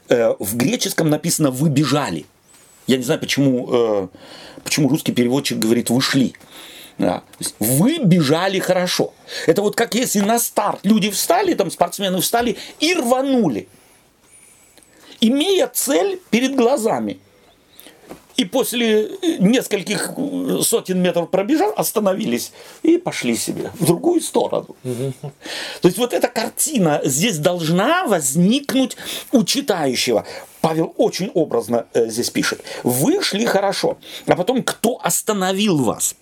Э, 0.08 0.34
в 0.38 0.56
греческом 0.56 1.10
написано 1.10 1.50
«вы 1.50 1.68
бежали». 1.68 2.26
Я 2.86 2.96
не 2.96 3.02
знаю, 3.02 3.20
почему, 3.20 3.68
э, 3.72 4.08
почему 4.62 4.88
русский 4.88 5.12
переводчик 5.12 5.58
говорит 5.58 5.90
«вы 5.90 6.00
шли». 6.00 6.34
Да. 6.96 7.24
Вы 7.58 7.98
бежали 7.98 8.60
хорошо. 8.60 9.14
Это 9.46 9.62
вот 9.62 9.74
как 9.74 9.96
если 9.96 10.20
на 10.20 10.38
старт 10.38 10.80
люди 10.84 11.10
встали, 11.10 11.54
там 11.54 11.70
спортсмены 11.70 12.20
встали 12.20 12.56
и 12.78 12.94
рванули 12.94 13.66
имея 15.28 15.68
цель 15.72 16.20
перед 16.30 16.54
глазами. 16.54 17.18
И 18.36 18.44
после 18.44 19.10
нескольких 19.38 20.12
сотен 20.62 21.00
метров 21.00 21.30
пробежав, 21.30 21.78
остановились 21.78 22.52
и 22.82 22.98
пошли 22.98 23.36
себе 23.36 23.70
в 23.78 23.86
другую 23.86 24.20
сторону. 24.20 24.76
То 24.82 25.88
есть 25.88 25.98
вот 25.98 26.12
эта 26.12 26.28
картина 26.28 27.00
здесь 27.04 27.38
должна 27.38 28.06
возникнуть 28.06 28.96
у 29.32 29.44
читающего. 29.44 30.26
Павел 30.60 30.94
очень 30.96 31.30
образно 31.34 31.86
э, 31.92 32.08
здесь 32.08 32.30
пишет. 32.30 32.64
Вы 32.84 33.22
шли 33.22 33.44
хорошо, 33.44 33.98
а 34.26 34.34
потом 34.34 34.62
кто 34.62 34.98
остановил 35.02 35.84
вас? 35.84 36.16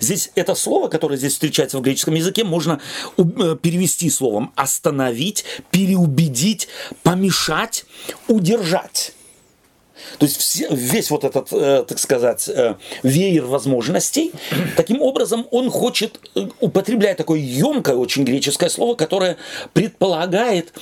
Здесь 0.00 0.30
это 0.34 0.54
слово, 0.54 0.88
которое 0.88 1.16
здесь 1.16 1.32
встречается 1.32 1.78
в 1.78 1.82
греческом 1.82 2.14
языке, 2.14 2.44
можно 2.44 2.80
э, 3.16 3.56
перевести 3.60 4.08
словом 4.10 4.52
остановить, 4.56 5.44
переубедить, 5.70 6.68
помешать, 7.02 7.86
удержать. 8.28 9.14
То 10.18 10.26
есть 10.26 10.36
все, 10.38 10.68
весь 10.70 11.10
вот 11.10 11.24
этот, 11.24 11.52
э, 11.52 11.84
так 11.86 11.98
сказать, 11.98 12.48
э, 12.48 12.76
веер 13.02 13.44
возможностей, 13.44 14.32
таким 14.76 15.02
образом 15.02 15.46
он 15.50 15.70
хочет, 15.70 16.20
э, 16.34 16.46
употребляя 16.60 17.14
такое 17.14 17.38
емкое 17.38 17.96
очень 17.96 18.24
греческое 18.24 18.68
слово, 18.68 18.94
которое 18.94 19.36
предполагает 19.72 20.72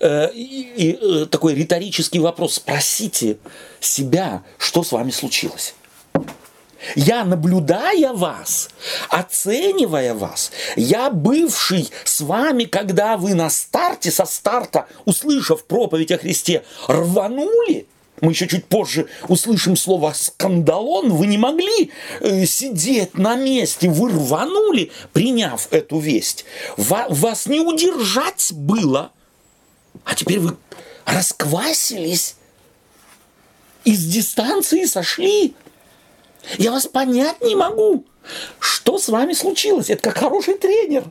э, 0.00 0.30
и, 0.34 0.98
э, 1.00 1.26
такой 1.26 1.54
риторический 1.54 2.20
вопрос. 2.20 2.54
Спросите 2.54 3.38
себя, 3.80 4.42
что 4.58 4.82
с 4.82 4.92
вами 4.92 5.10
случилось. 5.10 5.74
Я, 6.94 7.24
наблюдая 7.24 8.12
вас, 8.12 8.70
оценивая 9.08 10.14
вас, 10.14 10.52
я 10.76 11.10
бывший 11.10 11.90
с 12.04 12.20
вами, 12.20 12.64
когда 12.64 13.16
вы 13.16 13.34
на 13.34 13.50
старте, 13.50 14.10
со 14.10 14.24
старта, 14.24 14.86
услышав 15.04 15.64
проповедь 15.64 16.12
о 16.12 16.18
Христе, 16.18 16.64
рванули, 16.86 17.86
мы 18.20 18.32
еще 18.32 18.46
чуть 18.48 18.66
позже 18.66 19.08
услышим 19.28 19.76
слово 19.76 20.12
«скандалон», 20.14 21.10
вы 21.10 21.26
не 21.26 21.38
могли 21.38 21.90
э, 22.20 22.46
сидеть 22.46 23.16
на 23.16 23.36
месте, 23.36 23.88
вы 23.88 24.10
рванули, 24.10 24.90
приняв 25.12 25.68
эту 25.70 25.98
весть. 25.98 26.44
Вас 26.76 27.46
не 27.46 27.60
удержать 27.60 28.52
было, 28.52 29.12
а 30.04 30.14
теперь 30.14 30.38
вы 30.40 30.56
расквасились, 31.04 32.36
из 33.84 34.04
дистанции 34.04 34.84
сошли, 34.84 35.54
я 36.58 36.72
вас 36.72 36.86
понять 36.86 37.40
не 37.40 37.54
могу. 37.54 38.04
Что 38.58 38.98
с 38.98 39.08
вами 39.08 39.32
случилось? 39.32 39.90
Это 39.90 40.02
как 40.02 40.18
хороший 40.18 40.54
тренер. 40.54 41.04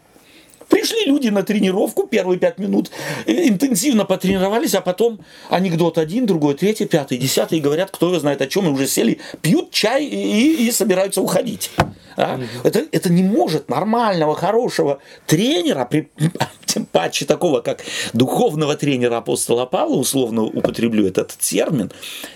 Пришли 0.70 1.06
люди 1.06 1.30
на 1.30 1.44
тренировку, 1.44 2.08
первые 2.08 2.40
пять 2.40 2.58
минут 2.60 2.92
э, 3.26 3.48
интенсивно 3.48 4.06
потренировались, 4.06 4.76
а 4.76 4.82
потом 4.82 5.20
анекдот 5.50 5.98
один, 5.98 6.26
другой, 6.26 6.56
третий, 6.56 6.86
пятый, 6.86 7.18
десятый, 7.18 7.60
и 7.60 7.62
говорят, 7.62 7.92
кто 7.92 8.08
его 8.08 8.20
знает 8.20 8.42
о 8.42 8.48
чем, 8.48 8.68
и 8.68 8.70
уже 8.70 8.88
сели, 8.88 9.20
пьют 9.42 9.72
чай 9.72 10.06
и, 10.06 10.68
и 10.68 10.72
собираются 10.72 11.22
уходить. 11.22 11.72
А? 12.18 12.40
Это, 12.64 12.86
это 12.92 13.12
не 13.12 13.24
может 13.24 13.70
нормального, 13.70 14.36
хорошего 14.36 15.00
тренера, 15.26 15.86
при, 15.86 16.10
тем 16.66 16.86
паче 16.86 17.26
такого, 17.26 17.62
как 17.62 17.84
духовного 18.14 18.76
тренера 18.76 19.18
апостола 19.18 19.66
Павла, 19.66 19.98
условно 19.98 20.44
употреблю 20.44 21.08
этот 21.08 21.30
термин, 21.38 21.92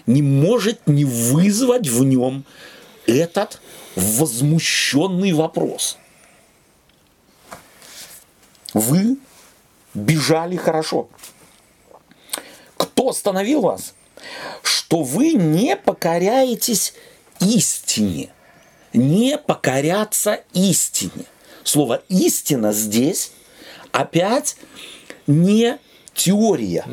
не 0.05 0.21
может 0.21 0.87
не 0.87 1.03
вызвать 1.03 1.87
в 1.87 2.03
нем 2.03 2.45
этот 3.07 3.59
возмущенный 3.95 5.33
вопрос. 5.33 5.97
Вы 8.73 9.17
бежали 9.93 10.55
хорошо. 10.57 11.09
Кто 12.77 13.09
остановил 13.09 13.61
вас? 13.61 13.93
Что 14.61 15.03
вы 15.03 15.33
не 15.33 15.75
покоряетесь 15.75 16.93
истине. 17.39 18.29
Не 18.93 19.37
покоряться 19.37 20.41
истине. 20.53 21.25
Слово 21.63 22.01
истина 22.09 22.73
здесь 22.73 23.31
опять 23.91 24.57
не 25.27 25.77
теория, 26.13 26.85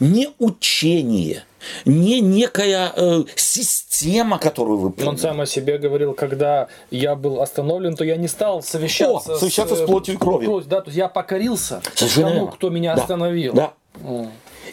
не 0.00 0.30
учение– 0.38 1.44
не 1.84 2.20
некая 2.20 2.92
э, 2.94 3.24
система, 3.36 4.38
которую 4.38 4.78
вы... 4.78 5.06
Он 5.06 5.18
сам 5.18 5.40
о 5.40 5.46
себе 5.46 5.78
говорил, 5.78 6.14
когда 6.14 6.68
я 6.90 7.14
был 7.14 7.40
остановлен, 7.40 7.96
то 7.96 8.04
я 8.04 8.16
не 8.16 8.28
стал 8.28 8.62
совещаться, 8.62 9.34
о, 9.34 9.38
совещаться 9.38 9.76
с, 9.76 9.78
с 9.78 9.82
э, 9.82 9.86
плотью 9.86 10.14
и 10.14 10.18
кровью. 10.18 10.50
Плоть, 10.50 10.68
да, 10.68 10.80
то 10.80 10.88
есть 10.88 10.98
я 10.98 11.08
покорился 11.08 11.82
Совершенно 11.94 12.30
тому, 12.30 12.46
кто 12.48 12.70
меня 12.70 12.94
да. 12.94 13.02
остановил. 13.02 13.52
Да. 13.54 13.74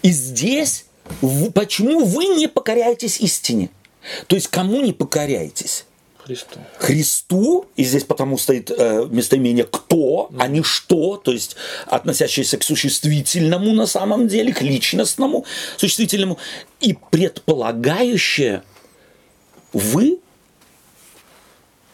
И 0.02 0.12
здесь 0.12 0.86
почему 1.54 2.06
вы 2.06 2.26
не 2.28 2.48
покоряетесь 2.48 3.20
истине? 3.20 3.70
То 4.28 4.36
есть 4.36 4.48
кому 4.48 4.82
не 4.82 4.94
покоряетесь? 4.94 5.86
Христу. 6.24 6.60
Христу, 6.78 7.66
и 7.76 7.84
здесь 7.84 8.04
потому 8.04 8.38
стоит 8.38 8.70
э, 8.70 9.08
местоимение 9.10 9.64
«кто», 9.64 10.30
а 10.38 10.48
не 10.48 10.62
«что», 10.62 11.18
то 11.18 11.32
есть 11.32 11.56
относящееся 11.88 12.58
к 12.58 12.64
существительному 12.64 13.74
на 13.74 13.88
самом 13.88 14.28
деле, 14.28 14.54
к 14.54 14.62
личностному 14.62 15.46
существительному, 15.78 16.38
и 16.80 16.96
предполагающее 17.10 18.62
«вы 19.74 20.20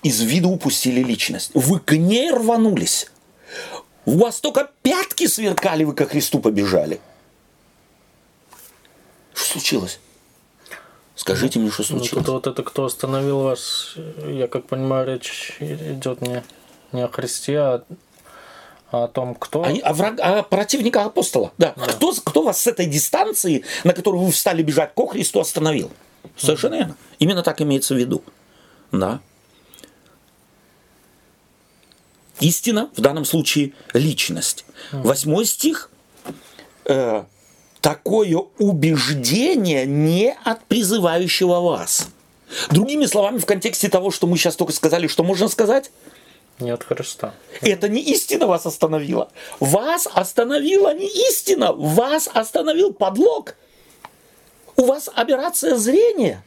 из 0.04 0.22
виду 0.22 0.50
упустили 0.50 1.02
личность, 1.02 1.52
вы 1.54 1.80
к 1.80 1.94
ней 1.94 2.30
рванулись, 2.30 3.10
у 4.06 4.18
вас 4.18 4.42
только 4.42 4.70
пятки 4.84 5.28
сверкали, 5.28 5.86
вы 5.86 5.94
ко 5.94 6.06
Христу 6.06 6.40
побежали». 6.40 7.00
Что 9.34 9.54
случилось? 9.54 10.00
Скажите 11.18 11.58
мне, 11.58 11.72
что 11.72 11.82
ну, 11.82 11.98
случилось. 12.00 12.28
Ну, 12.28 12.34
вот 12.34 12.46
это 12.46 12.62
кто 12.62 12.86
остановил 12.86 13.40
вас, 13.40 13.96
я 14.28 14.48
как 14.48 14.68
понимаю, 14.68 15.08
речь 15.08 15.58
идет 15.60 16.22
не, 16.22 16.44
не 16.92 17.04
о 17.04 17.08
Христе, 17.08 17.60
а 17.60 17.84
о 18.92 19.08
том, 19.08 19.34
кто... 19.34 19.64
А, 19.64 19.68
о, 19.68 19.94
враг, 19.94 20.20
о 20.20 20.44
противниках 20.44 21.08
апостола. 21.08 21.52
Да. 21.58 21.74
да. 21.76 21.86
Кто, 21.88 22.14
кто 22.24 22.44
вас 22.44 22.62
с 22.62 22.68
этой 22.68 22.86
дистанции, 22.86 23.66
на 23.84 23.94
которую 23.94 24.24
вы 24.24 24.32
встали 24.32 24.62
бежать 24.62 24.94
ко 24.94 25.08
Христу, 25.08 25.40
остановил? 25.40 25.92
Совершенно 26.38 26.76
верно. 26.76 26.98
Именно 27.18 27.42
так 27.42 27.62
имеется 27.62 27.96
в 27.96 27.98
виду. 27.98 28.24
Да. 28.92 29.20
Истина, 32.40 32.92
в 32.96 33.02
данном 33.02 33.26
случае, 33.26 33.74
личность. 33.94 34.66
Восьмой 34.92 35.46
стих. 35.46 35.90
Э, 36.86 37.24
такое 37.82 38.38
убеждение 38.58 39.86
не 39.86 40.36
от 40.44 40.64
призывающего 40.66 41.60
вас. 41.62 42.10
Другими 42.70 43.06
словами, 43.06 43.38
в 43.40 43.46
контексте 43.46 43.90
того, 43.90 44.12
что 44.12 44.28
мы 44.28 44.38
сейчас 44.38 44.56
только 44.56 44.74
сказали, 44.74 45.08
что 45.08 45.24
можно 45.24 45.48
сказать? 45.48 45.92
Не 46.60 46.72
от 46.72 46.84
Христа. 46.84 47.34
Это 47.62 47.88
не 47.88 48.02
истина 48.02 48.48
вас 48.48 48.66
остановила. 48.66 49.30
Вас 49.60 50.08
остановила 50.12 50.94
не 50.94 51.08
истина, 51.08 51.72
вас 51.72 52.30
остановил 52.34 52.94
подлог. 52.94 53.56
У 54.76 54.86
вас 54.86 55.10
операция 55.14 55.76
зрения. 55.76 56.44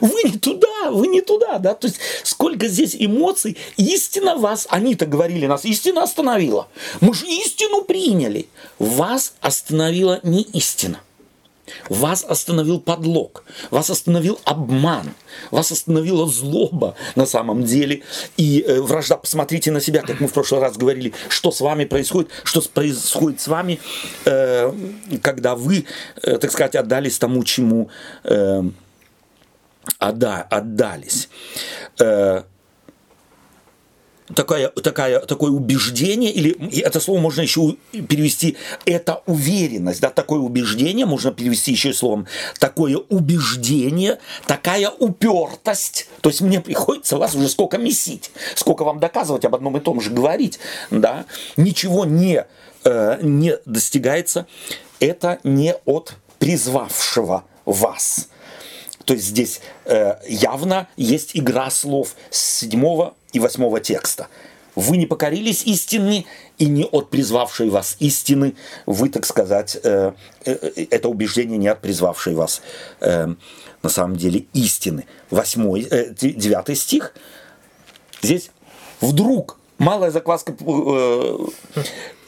Вы 0.00 0.22
не 0.24 0.38
туда, 0.38 0.90
вы 0.90 1.06
не 1.06 1.20
туда, 1.20 1.58
да, 1.58 1.74
то 1.74 1.86
есть 1.86 1.98
сколько 2.22 2.68
здесь 2.68 2.96
эмоций, 2.98 3.56
истина 3.76 4.36
вас, 4.36 4.66
они-то 4.70 5.06
говорили 5.06 5.46
нас, 5.46 5.64
истина 5.64 6.02
остановила. 6.02 6.68
Мы 7.00 7.14
же 7.14 7.26
истину 7.26 7.82
приняли. 7.82 8.48
Вас 8.78 9.34
остановила 9.40 10.20
не 10.22 10.42
истина. 10.42 11.00
Вас 11.88 12.24
остановил 12.24 12.78
подлог, 12.78 13.44
вас 13.70 13.88
остановил 13.88 14.38
обман, 14.44 15.14
вас 15.50 15.72
остановила 15.72 16.26
злоба 16.26 16.94
на 17.16 17.24
самом 17.24 17.64
деле 17.64 18.02
и 18.36 18.62
э, 18.66 18.80
вражда. 18.80 19.16
Посмотрите 19.16 19.70
на 19.70 19.80
себя, 19.80 20.02
как 20.02 20.20
мы 20.20 20.28
в 20.28 20.32
прошлый 20.32 20.60
раз 20.60 20.76
говорили, 20.76 21.14
что 21.28 21.50
с 21.50 21.60
вами 21.60 21.86
происходит, 21.86 22.30
что 22.44 22.60
происходит 22.60 23.40
с 23.40 23.48
вами, 23.48 23.80
э, 24.26 24.72
когда 25.22 25.56
вы, 25.56 25.86
э, 26.22 26.38
так 26.38 26.52
сказать, 26.52 26.76
отдались 26.76 27.18
тому, 27.18 27.42
чему 27.44 27.88
э, 28.24 28.62
отда, 29.98 30.42
отдались. 30.42 31.28
Э, 31.98 32.42
такая, 34.34 34.68
такая, 34.68 35.20
такое 35.20 35.50
убеждение, 35.50 36.30
или 36.32 36.80
это 36.80 37.00
слово 37.00 37.20
можно 37.20 37.42
еще 37.42 37.76
перевести, 37.92 38.56
это 38.86 39.22
уверенность, 39.26 40.00
да, 40.00 40.10
такое 40.10 40.40
убеждение 40.40 41.06
можно 41.06 41.32
перевести 41.32 41.72
еще 41.72 41.92
словом, 41.92 42.26
такое 42.58 42.96
убеждение, 42.96 44.18
такая 44.46 44.90
упертость, 44.90 46.08
то 46.20 46.30
есть 46.30 46.40
мне 46.40 46.60
приходится 46.60 47.16
вас 47.16 47.34
уже 47.34 47.48
сколько 47.48 47.78
месить, 47.78 48.30
сколько 48.54 48.84
вам 48.84 49.00
доказывать 49.00 49.44
об 49.44 49.54
одном 49.54 49.76
и 49.76 49.80
том 49.80 50.00
же 50.00 50.10
говорить, 50.10 50.58
да, 50.90 51.26
ничего 51.56 52.04
не, 52.04 52.46
э, 52.84 53.18
не 53.22 53.58
достигается, 53.66 54.46
это 55.00 55.38
не 55.44 55.74
от 55.84 56.14
призвавшего 56.38 57.44
вас. 57.64 58.28
То 59.04 59.14
есть 59.14 59.26
здесь 59.26 59.60
э, 59.84 60.14
явно 60.26 60.88
есть 60.96 61.32
игра 61.34 61.70
слов 61.70 62.14
с 62.30 62.60
седьмого 62.60 63.14
и 63.32 63.40
восьмого 63.40 63.80
текста. 63.80 64.28
Вы 64.74 64.96
не 64.96 65.06
покорились 65.06 65.62
истине, 65.64 66.26
и 66.58 66.66
не 66.66 66.84
от 66.84 67.10
призвавшей 67.10 67.68
вас 67.68 67.96
истины, 68.00 68.54
вы, 68.86 69.08
так 69.08 69.26
сказать, 69.26 69.76
э, 69.82 70.12
э, 70.44 70.52
это 70.90 71.08
убеждение 71.08 71.58
не 71.58 71.68
от 71.68 71.80
призвавшей 71.80 72.34
вас 72.34 72.62
э, 73.00 73.34
на 73.82 73.88
самом 73.88 74.16
деле 74.16 74.46
истины. 74.52 75.06
Восьмой, 75.30 75.86
э, 75.90 76.10
девятый 76.10 76.76
стих. 76.76 77.14
Здесь 78.22 78.50
вдруг 79.00 79.58
малая 79.78 80.10
закваска 80.10 80.54
э, 80.58 81.38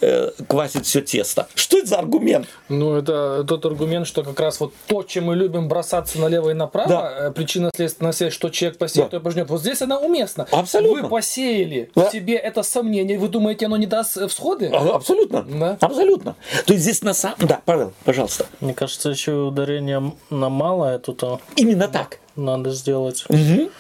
э, 0.01 0.31
квасит 0.49 0.87
все 0.87 1.01
тесто. 1.01 1.47
Что 1.55 1.79
это 1.79 1.89
за 1.89 1.99
аргумент? 1.99 2.47
Ну, 2.69 2.97
это 2.97 3.45
тот 3.45 3.65
аргумент, 3.67 4.07
что 4.07 4.23
как 4.23 4.39
раз 4.41 4.61
вот 4.61 4.73
то, 4.87 5.03
чем 5.03 5.25
мы 5.25 5.37
любим 5.37 5.69
бросаться 5.69 6.19
налево 6.19 6.51
и 6.51 6.55
направо, 6.55 6.89
да. 6.89 7.29
Э, 7.29 7.31
причина 7.33 7.71
следственная 7.75 8.13
связь, 8.13 8.33
что 8.33 8.49
человек 8.51 8.79
посеет, 8.79 9.11
да. 9.11 9.19
то 9.19 9.25
пожнет. 9.25 9.51
Вот 9.51 9.61
здесь 9.61 9.83
она 9.83 9.99
уместна. 9.99 10.47
Абсолютно. 10.51 11.03
Вы 11.03 11.09
посеяли 11.09 11.91
да. 11.95 12.09
в 12.09 12.13
себе 12.13 12.35
это 12.35 12.63
сомнение, 12.63 13.19
вы 13.19 13.29
думаете, 13.29 13.67
оно 13.67 13.77
не 13.77 13.87
даст 13.87 14.19
всходы? 14.29 14.71
А, 14.73 14.97
абсолютно. 14.97 15.43
Да. 15.43 15.77
Абсолютно. 15.81 16.37
То 16.67 16.73
есть 16.73 16.85
здесь 16.85 17.03
на 17.03 17.15
самом... 17.15 17.37
Да, 17.41 17.61
Павел, 17.65 17.93
пожалуйста. 18.05 18.47
Мне 18.61 18.75
кажется, 18.75 19.11
еще 19.11 19.33
ударение 19.33 20.13
на 20.31 20.49
малое 20.49 20.99
тут... 20.99 21.23
Именно 21.57 21.89
так. 21.89 22.19
Надо 22.37 22.71
сделать. 22.71 23.25
Угу. 23.29 23.71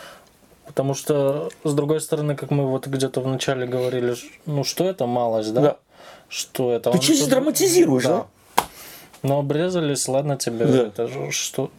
Потому 0.67 0.95
что, 0.95 1.49
с 1.65 1.73
другой 1.73 2.01
стороны, 2.01 2.35
как 2.35 2.51
мы 2.51 2.67
вот 2.67 2.87
где-то 2.87 3.21
вначале 3.21 3.67
говорили, 3.67 4.15
ну 4.47 4.65
что 4.65 4.85
это 4.85 5.07
малость, 5.07 5.55
да? 5.55 5.61
Да. 5.61 5.77
Что 6.29 6.73
это? 6.73 6.91
Ты 6.91 6.99
чуть 6.99 7.29
драматизируешь, 7.29 8.05
да? 8.05 8.27
да? 8.57 8.65
Ну, 9.23 9.39
обрезались, 9.39 10.07
ладно 10.09 10.37
тебе, 10.37 10.67
да. 10.67 10.83
это 10.87 11.09
же 11.09 11.31
что? 11.31 11.71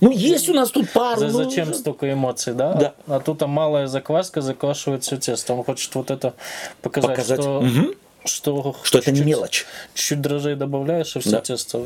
Ну, 0.00 0.10
есть 0.10 0.48
у 0.48 0.54
нас 0.54 0.70
тут 0.70 0.90
пару. 0.90 1.20
За, 1.20 1.26
ну, 1.26 1.32
зачем 1.32 1.72
столько 1.72 2.12
эмоций, 2.12 2.54
да? 2.54 2.74
Да. 2.74 2.94
А 3.06 3.20
тут 3.20 3.42
а 3.42 3.46
малая 3.46 3.86
закваска 3.86 4.40
заквашивает 4.40 5.02
все 5.02 5.16
тесто. 5.16 5.54
Он 5.54 5.64
хочет 5.64 5.94
вот 5.94 6.10
это 6.10 6.34
показать, 6.82 7.10
показать. 7.10 7.40
что... 7.40 7.58
Угу. 7.60 7.94
Что, 8.24 8.76
что 8.84 8.98
это 8.98 9.10
не 9.10 9.22
мелочь. 9.22 9.66
Чуть-чуть 9.94 10.20
дрожжей 10.20 10.54
добавляешь, 10.54 11.16
и 11.16 11.18
все 11.18 11.30
да. 11.30 11.40
тесто, 11.40 11.84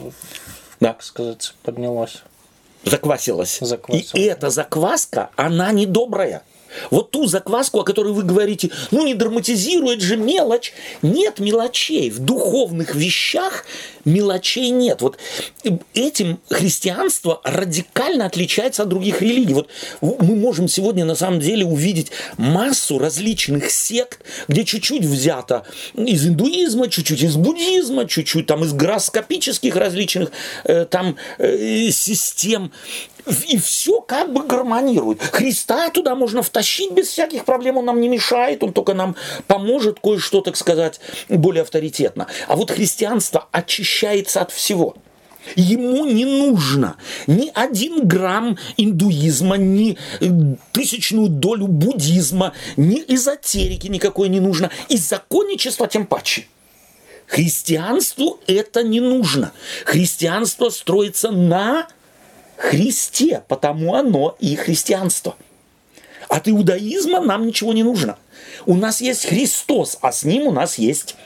да. 0.80 0.88
как 0.92 1.02
сказать, 1.02 1.54
поднялось 1.62 2.22
заквасилась. 2.90 3.58
заквасилась. 3.60 4.14
И 4.14 4.22
эта 4.22 4.50
закваска, 4.50 5.30
она 5.36 5.72
недобрая. 5.72 6.42
Вот 6.90 7.10
ту 7.10 7.26
закваску, 7.26 7.80
о 7.80 7.84
которой 7.84 8.12
вы 8.12 8.22
говорите, 8.22 8.70
ну 8.90 9.04
не 9.04 9.14
драматизирует 9.14 10.00
же 10.00 10.16
мелочь. 10.16 10.72
Нет 11.02 11.38
мелочей. 11.38 12.10
В 12.10 12.18
духовных 12.20 12.94
вещах 12.94 13.64
мелочей 14.04 14.70
нет. 14.70 15.02
Вот 15.02 15.18
этим 15.94 16.38
христианство 16.48 17.40
радикально 17.44 18.26
отличается 18.26 18.82
от 18.82 18.88
других 18.88 19.20
религий. 19.20 19.54
Вот 19.54 19.70
мы 20.00 20.36
можем 20.36 20.68
сегодня 20.68 21.04
на 21.04 21.14
самом 21.14 21.40
деле 21.40 21.64
увидеть 21.64 22.12
массу 22.36 22.98
различных 22.98 23.70
сект, 23.70 24.20
где 24.48 24.64
чуть-чуть 24.64 25.04
взято 25.04 25.64
из 25.94 26.26
индуизма, 26.26 26.88
чуть-чуть 26.88 27.22
из 27.22 27.36
буддизма, 27.36 28.06
чуть-чуть 28.06 28.46
там 28.46 28.64
из 28.64 28.72
гороскопических 28.72 29.74
различных 29.76 30.30
э, 30.64 30.84
там 30.86 31.16
э, 31.38 31.90
систем 31.90 32.72
и 33.48 33.58
все 33.58 34.00
как 34.00 34.32
бы 34.32 34.44
гармонирует. 34.44 35.22
Христа 35.22 35.90
туда 35.90 36.14
можно 36.14 36.42
втащить 36.42 36.92
без 36.92 37.08
всяких 37.08 37.44
проблем, 37.44 37.78
он 37.78 37.84
нам 37.84 38.00
не 38.00 38.08
мешает, 38.08 38.62
он 38.62 38.72
только 38.72 38.94
нам 38.94 39.16
поможет 39.46 40.00
кое-что, 40.00 40.40
так 40.40 40.56
сказать, 40.56 41.00
более 41.28 41.62
авторитетно. 41.62 42.26
А 42.46 42.56
вот 42.56 42.70
христианство 42.70 43.48
очищается 43.52 44.40
от 44.40 44.52
всего. 44.52 44.96
Ему 45.54 46.04
не 46.06 46.24
нужно 46.24 46.96
ни 47.28 47.52
один 47.54 48.06
грамм 48.06 48.58
индуизма, 48.76 49.56
ни 49.56 49.96
э, 50.20 50.26
тысячную 50.72 51.28
долю 51.28 51.68
буддизма, 51.68 52.52
ни 52.76 53.02
эзотерики 53.06 53.86
никакой 53.86 54.28
не 54.28 54.40
нужно, 54.40 54.70
и 54.88 54.96
законничества 54.96 55.86
тем 55.86 56.06
паче. 56.06 56.46
Христианству 57.26 58.40
это 58.46 58.82
не 58.82 59.00
нужно. 59.00 59.52
Христианство 59.84 60.70
строится 60.70 61.30
на 61.30 61.88
Христе, 62.56 63.42
потому 63.48 63.94
оно 63.94 64.36
и 64.40 64.56
христианство. 64.56 65.36
От 66.28 66.48
иудаизма 66.48 67.20
нам 67.20 67.46
ничего 67.46 67.72
не 67.72 67.82
нужно. 67.82 68.16
У 68.64 68.74
нас 68.74 69.00
есть 69.00 69.26
Христос, 69.26 69.98
а 70.00 70.12
с 70.12 70.24
ним 70.24 70.46
у 70.46 70.52
нас 70.52 70.78
есть 70.78 71.16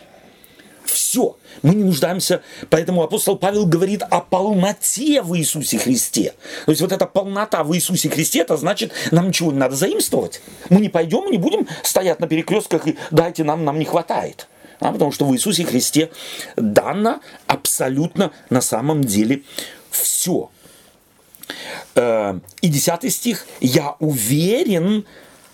все. 0.85 1.37
Мы 1.63 1.75
не 1.75 1.85
нуждаемся, 1.85 2.43
поэтому 2.69 3.03
апостол 3.03 3.37
Павел 3.37 3.67
говорит 3.67 4.03
о 4.03 4.21
полноте 4.21 5.23
в 5.23 5.37
Иисусе 5.37 5.79
Христе. 5.79 6.35
То 6.65 6.73
есть 6.73 6.81
вот 6.81 6.93
эта 6.93 7.07
полнота 7.07 7.65
в 7.65 7.75
Иисусе 7.75 8.09
Христе, 8.09 8.41
это 8.41 8.57
значит, 8.57 8.93
нам 9.11 9.29
ничего 9.29 9.53
не 9.53 9.59
надо 9.59 9.77
заимствовать. 9.77 10.41
Мы 10.69 10.81
не 10.81 10.89
пойдем 10.89 11.31
не 11.31 11.39
будем 11.39 11.67
стоять 11.83 12.21
на 12.21 12.27
перекрестках 12.27 12.87
и 12.87 12.97
дайте 13.11 13.45
нам, 13.45 13.65
нам 13.65 13.79
не 13.79 13.85
хватает. 13.85 14.49
А, 14.81 14.93
потому 14.93 15.13
что 15.13 15.27
в 15.27 15.35
Иисусе 15.35 15.65
Христе 15.65 16.11
дано 16.57 17.21
абсолютно 17.47 18.33
на 18.49 18.61
самом 18.61 19.05
деле 19.05 19.43
все. 19.91 20.51
Э, 21.95 22.39
и 22.61 22.69
десятый 22.69 23.11
стих. 23.11 23.47
«Я 23.61 23.97
уверен 23.99 25.05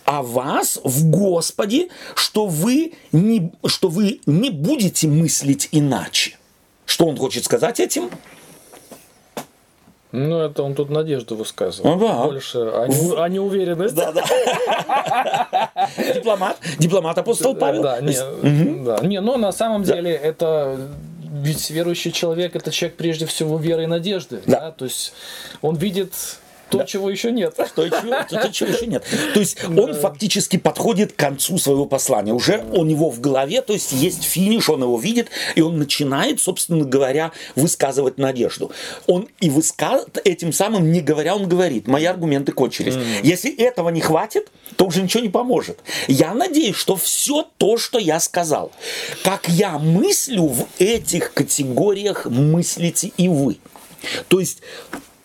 о 0.04 0.22
вас 0.22 0.80
в 0.82 1.10
Господе, 1.10 1.88
что 2.14 2.46
вы 2.46 2.94
не, 3.12 3.52
что 3.66 3.88
вы 3.88 4.20
не 4.26 4.50
будете 4.50 5.08
мыслить 5.08 5.68
иначе». 5.72 6.36
Что 6.84 7.06
он 7.06 7.16
хочет 7.16 7.44
сказать 7.44 7.80
этим? 7.80 8.10
Ну, 10.12 10.38
это 10.38 10.62
он 10.62 10.74
тут 10.74 10.88
надежду 10.88 11.36
высказывает. 11.36 12.00
Ну, 12.00 12.06
да. 12.06 12.24
Больше, 12.24 12.58
а 12.58 12.86
не, 12.86 13.16
а 13.16 13.28
не 13.28 13.40
уверенность. 13.40 13.94
Да, 13.94 14.12
да. 14.12 14.24
Дипломат, 16.14 16.58
дипломат 16.78 17.18
апостол 17.18 17.54
Павел. 17.54 17.82
Да, 17.82 18.00
не, 18.00 18.84
да. 18.84 19.00
не, 19.02 19.20
но 19.20 19.36
на 19.36 19.52
самом 19.52 19.82
деле 19.82 20.12
это 20.12 20.88
ведь 21.42 21.70
верующий 21.70 22.12
человек 22.12 22.56
это 22.56 22.70
человек 22.70 22.96
прежде 22.96 23.26
всего 23.26 23.58
веры 23.58 23.84
и 23.84 23.86
надежды. 23.86 24.42
Да. 24.46 24.60
да? 24.60 24.70
То 24.72 24.84
есть 24.84 25.12
он 25.62 25.76
видит 25.76 26.12
то, 26.70 26.78
да. 26.78 26.84
чего 26.84 27.10
еще 27.10 27.30
нет. 27.30 27.54
То, 27.54 27.88
чего, 27.88 28.16
то, 28.28 28.52
чего 28.52 28.70
еще 28.70 28.86
нет. 28.86 29.04
То 29.34 29.40
есть 29.40 29.62
он 29.64 29.94
фактически 29.94 30.56
подходит 30.56 31.12
к 31.12 31.16
концу 31.16 31.58
своего 31.58 31.86
послания. 31.86 32.32
Уже 32.32 32.64
у 32.72 32.84
него 32.84 33.10
в 33.10 33.20
голове, 33.20 33.62
то 33.62 33.72
есть 33.72 33.92
есть 33.92 34.24
финиш, 34.24 34.68
он 34.68 34.82
его 34.82 34.98
видит, 34.98 35.28
и 35.54 35.60
он 35.60 35.78
начинает, 35.78 36.40
собственно 36.40 36.84
говоря, 36.84 37.32
высказывать 37.54 38.18
надежду. 38.18 38.72
Он 39.06 39.28
и 39.40 39.48
высказывает, 39.48 40.18
этим 40.24 40.52
самым 40.52 40.90
не 40.90 41.00
говоря, 41.00 41.36
он 41.36 41.48
говорит, 41.48 41.86
мои 41.86 42.04
аргументы 42.04 42.52
кончились. 42.52 42.94
Mm. 42.94 43.20
Если 43.22 43.54
этого 43.54 43.90
не 43.90 44.00
хватит, 44.00 44.50
то 44.76 44.86
уже 44.86 45.02
ничего 45.02 45.22
не 45.22 45.28
поможет. 45.28 45.78
Я 46.08 46.34
надеюсь, 46.34 46.76
что 46.76 46.96
все 46.96 47.46
то, 47.58 47.78
что 47.78 47.98
я 47.98 48.18
сказал, 48.18 48.72
как 49.22 49.48
я 49.48 49.78
мыслю 49.78 50.46
в 50.46 50.66
этих 50.78 51.32
категориях, 51.32 52.26
мыслите 52.26 53.12
и 53.16 53.28
вы. 53.28 53.58
То 54.28 54.40
есть 54.40 54.60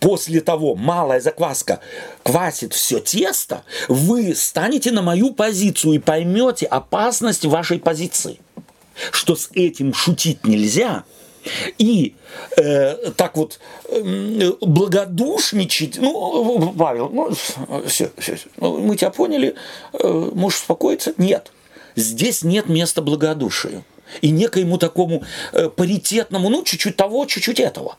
после 0.02 0.41
того 0.41 0.76
малая 0.76 1.22
закваска 1.22 1.80
квасит 2.24 2.74
все 2.74 2.99
тесто, 2.99 3.64
вы 3.88 4.36
станете 4.36 4.91
на 4.91 5.02
мою 5.02 5.34
позицию 5.34 5.93
и 5.93 5.99
поймете 5.99 6.66
опасность 6.66 7.45
вашей 7.45 7.80
позиции. 7.80 8.41
Что 9.12 9.36
с 9.36 9.49
этим 9.54 9.93
шутить 9.93 10.45
нельзя– 10.45 11.06
и 11.78 12.16
э, 12.58 13.12
так 13.18 13.36
вот 13.38 13.60
э, 13.88 14.52
благодушничать, 14.62 15.97
ну, 15.97 16.74
Павел, 16.78 17.10
ну, 17.10 17.32
все, 17.88 18.12
все, 18.18 18.38
ну, 18.58 18.80
мы 18.80 18.95
тебя 18.95 19.10
поняли, 19.10 19.56
э, 19.93 20.32
можешь 20.34 20.60
успокоиться? 20.60 21.14
Нет. 21.18 21.52
Здесь 21.95 22.43
нет 22.43 22.70
места 22.70 23.02
благодушию 23.02 23.84
и 24.22 24.30
некоему 24.30 24.78
такому 24.78 25.24
э, 25.54 25.70
паритетному, 25.70 26.49
ну, 26.49 26.64
чуть-чуть 26.64 26.95
того, 26.95 27.26
чуть-чуть 27.26 27.60
этого. 27.60 27.97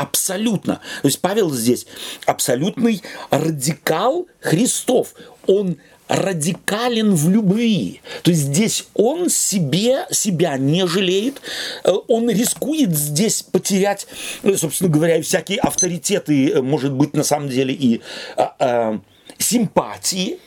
Абсолютно. 0.00 0.80
То 1.02 1.08
есть 1.08 1.20
Павел 1.20 1.50
здесь 1.50 1.86
абсолютный 2.24 3.02
радикал 3.28 4.26
Христов. 4.40 5.12
Он 5.46 5.76
радикален 6.08 7.14
в 7.14 7.28
любви. 7.28 8.00
То 8.22 8.30
есть 8.30 8.44
здесь 8.44 8.86
он 8.94 9.28
себе, 9.28 10.06
себя 10.10 10.56
не 10.56 10.86
жалеет, 10.86 11.42
э, 11.84 11.92
он 12.08 12.30
рискует 12.30 12.96
здесь 12.96 13.42
потерять, 13.42 14.06
э, 14.42 14.56
собственно 14.56 14.90
говоря, 14.90 15.20
всякие 15.20 15.58
авторитеты, 15.58 16.50
э, 16.50 16.62
может 16.62 16.92
быть, 16.92 17.12
на 17.12 17.22
самом 17.22 17.50
деле 17.50 17.74
и 17.74 18.00
а, 18.38 18.54
а, 18.58 19.00
симпатии, 19.36 20.38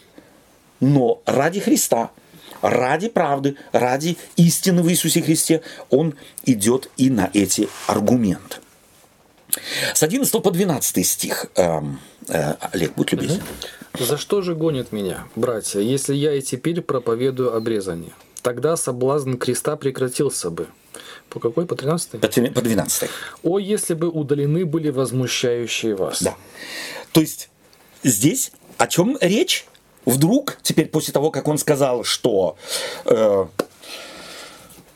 но 0.79 1.21
ради 1.27 1.59
Христа, 1.59 2.09
ради 2.63 3.07
правды, 3.07 3.55
ради 3.71 4.17
истины 4.35 4.81
в 4.81 4.89
Иисусе 4.89 5.21
Христе, 5.21 5.61
он 5.91 6.15
идет 6.43 6.89
и 6.97 7.11
на 7.11 7.29
эти 7.33 7.69
аргументы. 7.85 8.57
С 9.93 10.03
11 10.03 10.41
по 10.41 10.51
12 10.51 11.05
стих, 11.05 11.47
э, 11.55 11.81
э, 12.29 12.53
Олег, 12.71 12.93
будь 12.95 13.11
любезен. 13.11 13.41
За 13.99 14.17
что 14.17 14.41
же 14.41 14.55
гонят 14.55 14.91
меня, 14.91 15.25
братья, 15.35 15.79
если 15.79 16.15
я 16.15 16.33
и 16.33 16.41
теперь 16.41 16.81
проповедую 16.81 17.55
обрезание? 17.55 18.13
Тогда 18.41 18.75
соблазн 18.75 19.35
креста 19.35 19.75
прекратился 19.75 20.49
бы. 20.49 20.67
По 21.29 21.39
какой? 21.39 21.65
По 21.65 21.75
13? 21.75 22.19
По 22.19 22.61
12. 22.61 23.09
О, 23.43 23.59
если 23.59 23.93
бы 23.93 24.09
удалены 24.09 24.65
были 24.65 24.89
возмущающие 24.89 25.95
вас. 25.95 26.21
Да. 26.21 26.35
То 27.11 27.21
есть 27.21 27.49
здесь 28.03 28.51
о 28.77 28.87
чем 28.87 29.17
речь? 29.21 29.65
Вдруг, 30.05 30.57
теперь 30.61 30.87
после 30.87 31.13
того, 31.13 31.31
как 31.31 31.47
он 31.47 31.57
сказал, 31.57 32.03
что 32.03 32.57
э, 33.05 33.45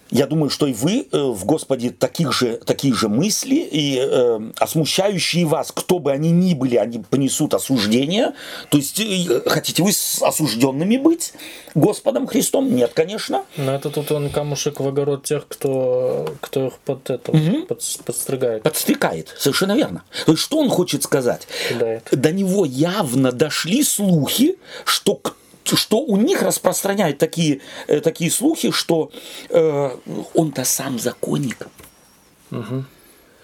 я 0.09 0.27
думаю, 0.27 0.49
что 0.49 0.67
и 0.67 0.73
вы 0.73 1.07
э, 1.11 1.17
в 1.17 1.45
Господе 1.45 1.91
таких 1.91 2.33
же, 2.33 2.57
такие 2.57 2.93
же 2.93 3.09
мысли, 3.09 3.55
и 3.55 3.97
э, 3.99 4.39
осмущающие 4.57 5.45
вас, 5.45 5.71
кто 5.71 5.99
бы 5.99 6.11
они 6.11 6.31
ни 6.31 6.53
были, 6.53 6.75
они 6.75 6.99
понесут 6.99 7.53
осуждение. 7.53 8.33
То 8.69 8.77
есть, 8.77 8.99
э, 8.99 9.41
хотите 9.45 9.83
вы 9.83 9.91
с 9.91 10.21
осужденными 10.21 10.97
быть 10.97 11.33
Господом 11.75 12.27
Христом? 12.27 12.73
Нет, 12.73 12.91
конечно. 12.93 13.43
Но 13.57 13.75
это 13.75 13.89
тут 13.89 14.11
он 14.11 14.29
камушек 14.29 14.79
в 14.79 14.87
огород 14.87 15.23
тех, 15.25 15.47
кто, 15.47 16.35
кто 16.41 16.67
их 16.67 16.73
под 16.79 17.09
это, 17.09 17.31
угу. 17.31 17.65
под, 17.67 17.81
подстригает. 18.05 18.63
Подстригает, 18.63 19.33
совершенно 19.37 19.75
верно. 19.75 20.03
То 20.25 20.31
есть, 20.33 20.43
что 20.43 20.57
он 20.59 20.69
хочет 20.69 21.03
сказать? 21.03 21.47
Кидает. 21.69 22.07
До 22.11 22.31
него 22.31 22.65
явно 22.65 23.31
дошли 23.31 23.83
слухи, 23.83 24.57
что 24.85 25.15
кто 25.15 25.46
что 25.75 25.99
у 25.99 26.17
них 26.17 26.41
распространяют 26.41 27.17
такие, 27.17 27.61
э, 27.87 27.99
такие 27.99 28.31
слухи, 28.31 28.71
что 28.71 29.11
э, 29.49 29.89
он-то 30.33 30.63
сам 30.63 30.99
законник. 30.99 31.67
Угу. 32.51 32.85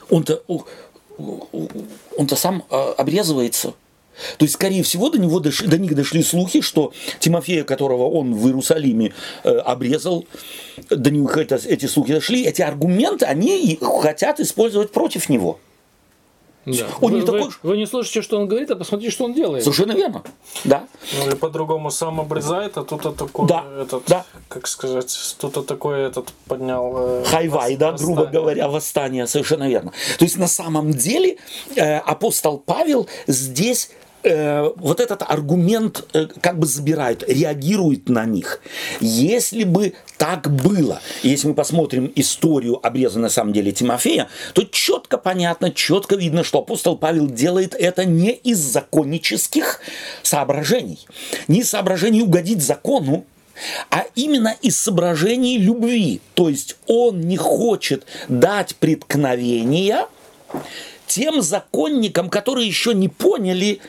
Он-то, 0.09 0.43
он-то 2.17 2.35
сам 2.35 2.63
э, 2.69 2.93
обрезывается. 2.97 3.73
То 4.37 4.45
есть, 4.45 4.53
скорее 4.53 4.83
всего, 4.83 5.09
до, 5.09 5.17
него 5.17 5.39
дошли, 5.39 5.67
до 5.67 5.77
них 5.77 5.95
дошли 5.95 6.23
слухи, 6.23 6.61
что 6.61 6.93
Тимофея, 7.19 7.63
которого 7.63 8.09
он 8.09 8.35
в 8.35 8.45
Иерусалиме 8.45 9.13
э, 9.43 9.49
обрезал, 9.49 10.25
до 10.89 11.09
них 11.09 11.35
это, 11.35 11.55
эти 11.55 11.87
слухи 11.87 12.13
дошли, 12.13 12.45
эти 12.45 12.61
аргументы 12.61 13.25
они 13.25 13.79
хотят 13.81 14.39
использовать 14.39 14.91
против 14.91 15.29
него. 15.29 15.59
Да. 16.65 16.87
Он 17.01 17.11
вы, 17.11 17.19
не 17.19 17.25
такой... 17.25 17.41
вы, 17.41 17.51
вы 17.63 17.77
не 17.77 17.85
слышите, 17.85 18.21
что 18.21 18.39
он 18.39 18.47
говорит, 18.47 18.71
а 18.71 18.75
посмотрите, 18.75 19.11
что 19.11 19.25
он 19.25 19.33
делает. 19.33 19.63
Совершенно 19.63 19.91
верно. 19.91 20.23
Да. 20.63 20.87
Ну 21.17 21.31
и 21.31 21.35
по-другому 21.35 21.91
сам 21.91 22.21
обрезает, 22.21 22.77
а 22.77 22.83
тут 22.83 23.01
такой 23.17 23.47
да. 23.47 23.65
этот, 23.81 24.03
да. 24.07 24.25
как 24.47 24.67
сказать, 24.67 25.35
тут 25.39 25.65
такой 25.65 26.01
этот 26.03 26.31
поднял. 26.47 26.93
Э, 26.97 27.23
Хайвай, 27.25 27.75
да, 27.75 27.91
грубо 27.91 28.25
говоря, 28.25 28.69
восстание, 28.69 29.27
совершенно 29.27 29.67
верно. 29.67 29.91
То 30.17 30.25
есть 30.25 30.37
на 30.37 30.47
самом 30.47 30.91
деле 30.91 31.37
э, 31.75 31.97
апостол 31.97 32.57
Павел 32.57 33.07
здесь 33.27 33.89
э, 34.23 34.69
вот 34.75 34.99
этот 34.99 35.23
аргумент 35.23 36.05
э, 36.13 36.27
как 36.41 36.59
бы 36.59 36.65
забирает, 36.65 37.23
реагирует 37.27 38.09
на 38.09 38.25
них. 38.25 38.61
Если 38.99 39.63
бы 39.63 39.93
так 40.17 40.49
было, 40.49 41.01
если 41.21 41.47
мы 41.47 41.53
посмотрим 41.53 42.11
историю 42.15 42.85
обреза 42.85 43.19
на 43.19 43.29
самом 43.29 43.53
деле 43.53 43.71
Тимофея, 43.71 44.29
то 44.53 44.63
четко 44.63 45.17
понятно, 45.17 45.71
четко 45.71 46.15
видно, 46.15 46.43
что 46.43 46.59
апостол 46.59 46.97
Павел 46.97 47.27
делает 47.27 47.75
это 47.75 48.05
не 48.05 48.31
из 48.31 48.59
законнических 48.59 49.81
соображений, 50.21 51.05
не 51.47 51.59
из 51.59 51.69
соображений 51.69 52.21
угодить 52.21 52.61
закону, 52.61 53.25
а 53.89 54.05
именно 54.15 54.55
из 54.61 54.79
соображений 54.79 55.57
любви. 55.57 56.21
То 56.33 56.49
есть 56.49 56.75
он 56.87 57.21
не 57.21 57.37
хочет 57.37 58.05
дать 58.27 58.75
преткновения 58.75 60.07
тем 61.07 61.41
законникам, 61.41 62.29
которые 62.29 62.67
еще 62.67 62.93
не 62.93 63.09
поняли 63.09 63.79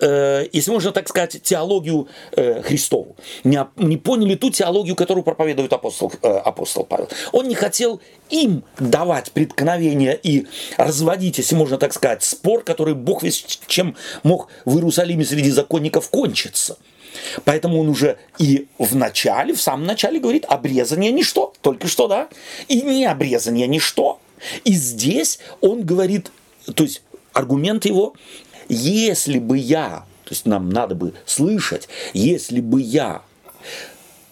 э, 0.00 0.46
если 0.52 0.70
можно 0.70 0.92
так 0.92 1.08
сказать, 1.08 1.42
теологию 1.42 2.08
э, 2.32 2.62
Христову. 2.62 3.16
Не, 3.44 3.66
не 3.76 3.96
поняли 3.96 4.34
ту 4.34 4.50
теологию, 4.50 4.96
которую 4.96 5.24
проповедует 5.24 5.72
апостол, 5.72 6.12
э, 6.22 6.28
апостол 6.28 6.84
Павел. 6.84 7.08
Он 7.32 7.48
не 7.48 7.54
хотел 7.54 8.00
им 8.30 8.64
давать 8.78 9.32
преткновение 9.32 10.18
и 10.22 10.46
разводить, 10.76 11.38
если 11.38 11.54
можно 11.54 11.78
так 11.78 11.92
сказать, 11.92 12.22
спор, 12.22 12.62
который 12.62 12.94
Бог 12.94 13.22
весь 13.22 13.44
чем 13.66 13.96
мог 14.22 14.48
в 14.64 14.74
Иерусалиме 14.76 15.24
среди 15.24 15.50
законников 15.50 16.10
кончиться. 16.10 16.76
Поэтому 17.44 17.80
он 17.80 17.88
уже 17.88 18.18
и 18.38 18.66
в 18.78 18.94
начале, 18.94 19.54
в 19.54 19.60
самом 19.60 19.86
начале 19.86 20.20
говорит, 20.20 20.44
обрезание 20.46 21.12
ничто, 21.12 21.52
только 21.62 21.88
что, 21.88 22.08
да, 22.08 22.28
и 22.68 22.82
не 22.82 23.06
обрезание 23.06 23.66
ничто. 23.66 24.20
И 24.64 24.74
здесь 24.74 25.38
он 25.60 25.82
говорит, 25.82 26.30
то 26.74 26.84
есть 26.84 27.02
аргумент 27.32 27.84
его, 27.84 28.14
если 28.68 29.38
бы 29.38 29.58
я, 29.58 30.04
то 30.24 30.30
есть 30.30 30.46
нам 30.46 30.70
надо 30.70 30.94
бы 30.94 31.14
слышать, 31.24 31.88
если 32.12 32.60
бы 32.60 32.80
я 32.80 33.22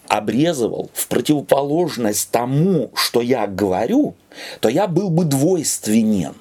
обрезывал 0.08 0.90
в 0.92 1.08
противоположность 1.08 2.30
тому, 2.30 2.90
что 2.94 3.20
я 3.20 3.46
говорю, 3.46 4.14
то 4.60 4.68
я 4.68 4.86
был 4.86 5.10
бы 5.10 5.24
двойственен. 5.24 6.34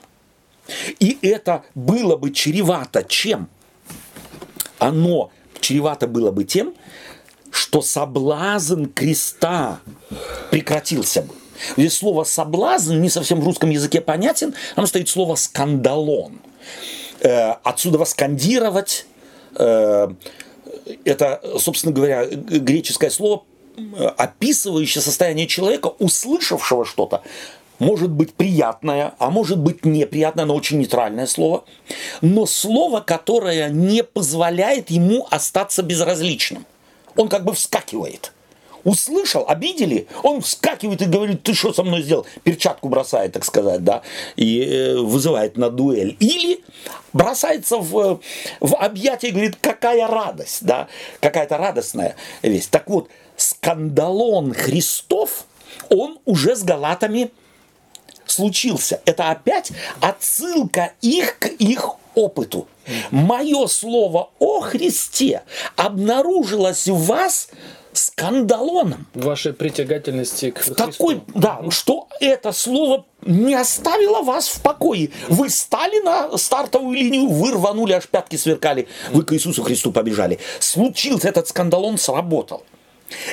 И 1.00 1.18
это 1.22 1.64
было 1.76 2.16
бы 2.16 2.32
чревато 2.32 3.04
чем? 3.04 3.48
Оно 4.80 5.32
чревато 5.60 6.08
было 6.08 6.32
бы 6.32 6.44
тем, 6.44 6.74
что 7.52 7.82
соблазн 7.82 8.86
креста 8.86 9.80
прекратился 10.52 11.22
бы. 11.22 11.34
Здесь 11.78 11.98
слово 11.98 12.24
соблазн 12.24 13.00
не 13.00 13.10
совсем 13.10 13.40
в 13.40 13.46
русском 13.46 13.70
языке 13.70 14.02
понятен, 14.02 14.54
там 14.76 14.88
стоит 14.88 15.10
слово 15.10 15.36
скандалон– 15.36 16.40
отсюда 17.64 17.98
воскандировать, 17.98 19.06
э, 19.56 20.10
это, 21.06 21.42
собственно 21.60 21.94
говоря, 21.94 22.26
греческое 22.26 23.10
слово, 23.10 23.44
описывающее 24.18 25.02
состояние 25.02 25.48
человека, 25.48 25.88
услышавшего 26.00 26.86
что-то, 26.86 27.24
может 27.80 28.12
быть 28.12 28.34
приятное, 28.34 29.14
а 29.18 29.30
может 29.30 29.58
быть 29.58 29.84
неприятное, 29.84 30.46
но 30.46 30.56
очень 30.56 30.80
нейтральное 30.80 31.26
слово, 31.26 31.66
но 32.22 32.46
слово, 32.46 33.00
которое 33.00 33.70
не 33.70 34.04
позволяет 34.04 34.90
ему 34.90 35.28
остаться 35.32 35.82
безразличным. 35.82 36.66
Он 37.16 37.30
как 37.30 37.46
бы 37.46 37.54
вскакивает– 37.54 38.33
услышал, 38.84 39.46
обидели, 39.48 40.08
он 40.24 40.42
вскакивает 40.42 41.02
и 41.02 41.06
говорит, 41.06 41.44
ты 41.44 41.54
что 41.54 41.74
со 41.74 41.84
мной 41.84 42.02
сделал? 42.02 42.26
Перчатку 42.44 42.90
бросает, 42.90 43.34
так 43.34 43.46
сказать, 43.46 43.84
да, 43.84 44.02
и 44.36 44.62
э, 44.62 44.98
вызывает 44.98 45.58
на 45.58 45.70
дуэль. 45.70 46.18
Или 46.20 46.64
бросается 47.14 47.78
в, 47.78 48.20
в 48.60 48.76
объятия 48.76 49.28
и 49.28 49.32
говорит, 49.32 49.58
какая 49.62 50.08
радость, 50.08 50.66
да, 50.66 50.88
какая-то 51.20 51.58
радостная 51.58 52.16
весть. 52.42 52.72
Так 52.72 52.90
вот, 52.90 53.10
скандалон 53.38 54.54
Христов, 54.54 55.46
он 55.90 56.20
уже 56.26 56.56
с 56.56 56.64
галатами 56.64 57.32
случился. 58.26 59.02
Это 59.06 59.32
опять 59.32 59.72
отсылка 60.02 60.94
их 61.02 61.40
к 61.40 61.48
их 61.48 61.96
опыту. 62.16 62.68
Мое 63.12 63.68
слово 63.68 64.30
о 64.40 64.60
Христе 64.62 65.44
обнаружилось 65.76 66.88
в 66.88 67.06
вас 67.06 67.50
скандалоном. 67.98 69.08
Вашей 69.14 69.54
притягательности 69.54 70.52
к 70.52 70.64
Такой, 70.76 71.22
да, 71.34 71.62
что 71.70 72.08
это 72.20 72.52
слово 72.52 73.06
не 73.26 73.56
оставила 73.56 74.22
вас 74.22 74.48
в 74.48 74.62
покое. 74.62 75.10
Вы 75.30 75.50
стали 75.50 76.04
на 76.04 76.38
стартовую 76.38 76.96
линию, 76.96 77.28
вы 77.28 77.52
рванули, 77.52 77.94
аж 77.94 78.08
пятки 78.08 78.36
сверкали, 78.36 78.88
вы 79.12 79.24
к 79.24 79.34
Иисусу 79.34 79.64
Христу 79.64 79.92
побежали. 79.92 80.40
Случился 80.60 81.30
этот 81.30 81.48
скандал, 81.48 81.86
он 81.86 81.98
сработал. 81.98 82.64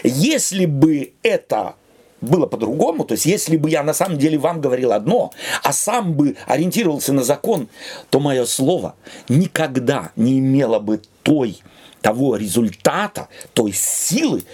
Если 0.02 0.66
бы 0.66 1.12
это 1.22 1.74
было 2.20 2.46
по-другому, 2.46 3.04
то 3.04 3.12
есть 3.12 3.26
если 3.26 3.56
бы 3.56 3.70
я 3.70 3.82
на 3.82 3.94
самом 3.94 4.18
деле 4.18 4.38
вам 4.38 4.60
говорил 4.60 4.92
одно, 4.92 5.32
а 5.62 5.72
сам 5.72 6.12
бы 6.14 6.36
ориентировался 6.46 7.12
на 7.12 7.24
закон, 7.24 7.68
то 8.10 8.20
мое 8.20 8.44
слово 8.44 8.94
никогда 9.28 10.12
не 10.16 10.38
имело 10.38 10.78
бы 10.78 11.00
той, 11.22 11.60
того 12.00 12.36
результата, 12.36 13.28
той 13.54 13.72
силы, 13.72 14.44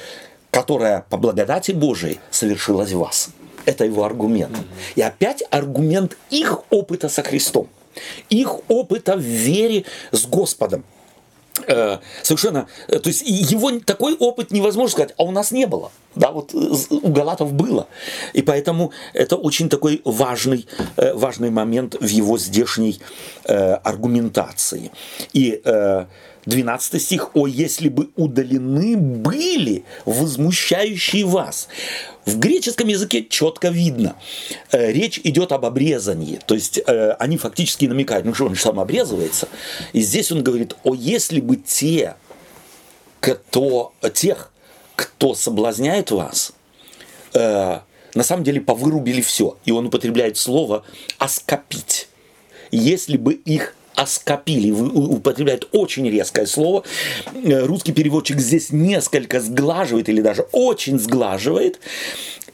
которая 0.51 1.05
по 1.09 1.17
благодати 1.17 1.73
Божией 1.73 2.21
совершилась 2.31 2.93
в 2.93 2.99
вас. 2.99 3.31
Это 3.65 3.85
его 3.85 4.05
аргумент. 4.05 4.57
И 4.95 5.03
опять 5.03 5.43
аргумент 5.51 6.17
их 6.31 6.63
опыта 6.71 7.09
со 7.09 7.23
Христом, 7.23 7.69
их 8.31 8.61
опыта 8.69 9.17
в 9.17 9.21
вере 9.21 9.85
с 10.13 10.27
Господом. 10.27 10.85
Э, 11.67 11.99
совершенно, 12.23 12.69
э, 12.89 12.99
то 12.99 13.09
есть 13.09 13.23
его 13.27 13.71
такой 13.81 14.15
опыт 14.15 14.51
невозможно 14.51 14.93
сказать, 14.93 15.15
а 15.17 15.25
у 15.25 15.31
нас 15.31 15.53
не 15.53 15.67
было. 15.67 15.91
Да, 16.15 16.31
вот 16.31 16.55
э, 16.55 16.59
у 16.91 17.09
галатов 17.09 17.53
было. 17.53 17.89
И 18.35 18.43
поэтому 18.43 18.93
это 19.15 19.37
очень 19.37 19.69
такой 19.69 20.03
важный, 20.05 20.67
важный 20.97 21.51
момент 21.51 21.97
в 21.99 22.07
его 22.07 22.39
здешней 22.39 23.01
аргументации. 23.45 24.91
И 25.33 25.63
12 26.47 27.03
стих, 27.03 27.31
«О, 27.35 27.47
если 27.47 27.89
бы 27.89 28.11
удалены 28.17 28.97
были 28.97 29.85
возмущающие 30.05 31.25
вас». 31.25 31.69
В 32.25 32.39
греческом 32.39 32.89
языке 32.89 33.25
четко 33.29 33.69
видно, 33.69 34.17
э, 34.73 34.93
речь 34.93 35.21
идет 35.23 35.53
об 35.53 35.65
обрезании, 35.65 36.41
то 36.45 36.55
есть 36.55 36.79
э, 36.79 37.13
они 37.21 37.37
фактически 37.37 37.87
намекают, 37.87 38.27
ну 38.27 38.35
что 38.35 38.47
он 38.47 38.55
же 38.55 38.61
сам 38.61 38.81
обрезывается, 38.81 39.49
и 39.93 40.01
здесь 40.01 40.33
он 40.33 40.43
говорит, 40.43 40.75
о, 40.83 40.95
если 40.95 41.41
бы 41.41 41.57
те, 41.57 42.17
кто, 43.21 43.93
тех, 44.13 44.53
кто 44.97 45.35
соблазняет 45.35 46.11
вас, 46.11 46.53
э, 47.35 47.79
на 48.15 48.23
самом 48.23 48.45
деле 48.45 48.61
повырубили 48.61 49.21
все, 49.21 49.57
и 49.65 49.71
он 49.71 49.87
употребляет 49.87 50.37
слово 50.37 50.85
«оскопить», 51.19 52.09
если 52.73 53.17
бы 53.17 53.35
их 53.35 53.77
оскопили, 53.97 54.71
употребляет 54.71 55.69
очень 55.73 56.09
резкое 56.09 56.47
слово. 56.47 56.85
Э, 57.35 57.65
русский 57.65 57.93
переводчик 57.93 58.39
здесь 58.39 58.71
несколько 58.71 59.41
сглаживает 59.41 60.09
или 60.09 60.21
даже 60.21 60.43
очень 60.53 60.99
сглаживает. 60.99 61.81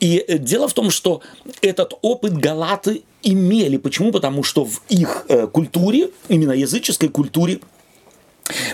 И 0.00 0.24
э, 0.26 0.38
дело 0.38 0.68
в 0.68 0.72
том, 0.72 0.90
что 0.90 1.20
этот 1.60 1.94
опыт 2.02 2.32
галаты 2.38 3.02
имели. 3.22 3.76
Почему? 3.76 4.12
Потому 4.12 4.42
что 4.42 4.64
в 4.64 4.82
их 4.88 5.26
э, 5.28 5.46
культуре, 5.48 6.10
именно 6.28 6.52
языческой 6.52 7.08
культуре, 7.08 7.60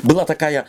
была 0.03 0.25
такая 0.25 0.67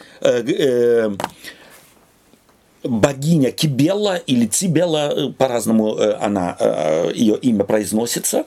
богиня 2.84 3.51
Кибелла 3.51 4.17
или 4.17 4.45
Цибелла, 4.45 5.13
э, 5.13 5.34
по-разному 5.34 5.95
э, 5.97 6.13
она, 6.19 6.55
э, 6.59 7.11
ее 7.13 7.38
имя 7.38 7.63
произносится, 7.63 8.45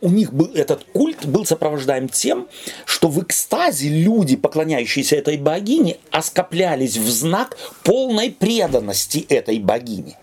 у 0.00 0.08
них 0.08 0.32
был, 0.32 0.50
этот 0.54 0.84
культ 0.92 1.26
был 1.26 1.44
сопровождаем 1.44 2.08
тем, 2.08 2.48
что 2.84 3.08
в 3.08 3.22
экстазе 3.22 3.88
люди, 3.88 4.36
поклоняющиеся 4.36 5.16
этой 5.16 5.36
богине, 5.36 5.98
оскоплялись 6.10 6.96
в 6.96 7.08
знак 7.08 7.56
полной 7.82 8.30
преданности 8.30 9.26
этой 9.28 9.58
богине. 9.58 10.18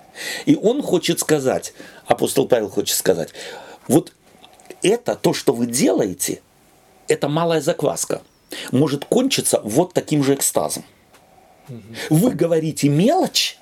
И 0.46 0.56
он 0.56 0.82
хочет 0.82 1.20
сказать, 1.20 1.74
апостол 2.06 2.48
Павел 2.48 2.70
хочет 2.70 2.96
сказать, 2.96 3.30
вот 3.88 4.12
это, 4.82 5.16
то, 5.16 5.34
что 5.34 5.54
вы 5.54 5.66
делаете, 5.66 6.42
это 7.08 7.28
малая 7.28 7.62
закваска, 7.62 8.22
может 8.72 9.06
кончиться 9.06 9.60
вот 9.64 9.94
таким 9.94 10.24
же 10.24 10.36
экстазом. 10.36 10.84
Вы 12.10 12.32
говорите 12.32 12.90
мелочь, 12.90 13.58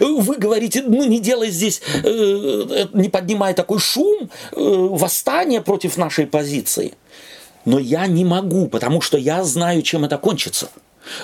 вы 0.00 0.36
говорите, 0.36 0.82
ну 0.82 1.04
не 1.04 1.20
делай 1.20 1.50
здесь, 1.50 1.82
э, 2.02 2.08
э, 2.08 2.86
не 2.92 3.08
поднимай 3.08 3.54
такой 3.54 3.78
шум, 3.78 4.30
э, 4.52 4.56
восстание 4.56 5.60
против 5.60 5.96
нашей 5.96 6.26
позиции. 6.26 6.94
Но 7.64 7.78
я 7.78 8.06
не 8.06 8.24
могу, 8.24 8.68
потому 8.68 9.00
что 9.00 9.18
я 9.18 9.42
знаю, 9.44 9.82
чем 9.82 10.04
это 10.04 10.18
кончится. 10.18 10.70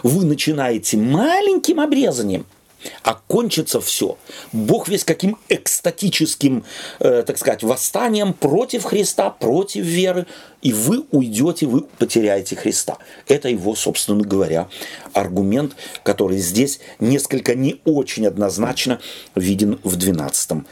Вы 0.02 0.24
начинаете 0.24 0.96
маленьким 0.96 1.80
обрезанием– 1.80 2.46
а 3.02 3.14
кончится 3.14 3.80
все. 3.80 4.18
Бог 4.52 4.88
весь 4.88 5.04
каким 5.04 5.38
экстатическим, 5.48 6.64
э, 6.98 7.22
так 7.26 7.38
сказать, 7.38 7.62
восстанием 7.62 8.32
против 8.32 8.84
Христа, 8.84 9.30
против 9.30 9.84
веры, 9.84 10.26
и 10.62 10.72
вы 10.72 11.04
уйдете, 11.10 11.66
вы 11.66 11.82
потеряете 11.82 12.56
Христа. 12.56 12.98
Это 13.26 13.48
его, 13.48 13.74
собственно 13.74 14.22
говоря, 14.22 14.68
аргумент, 15.12 15.76
который 16.02 16.38
здесь 16.38 16.80
несколько 16.98 17.54
не 17.54 17.80
очень 17.84 18.26
однозначно 18.26 19.00
виден 19.34 19.80
в 19.84 19.96
12 19.96 20.64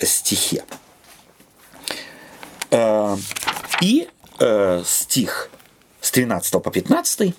стихе. 0.00 0.64
Э, 2.70 3.16
и 3.80 4.08
э, 4.38 4.82
стих 4.84 5.50
с 6.00 6.10
13 6.10 6.62
по 6.62 6.70
15 6.70 7.34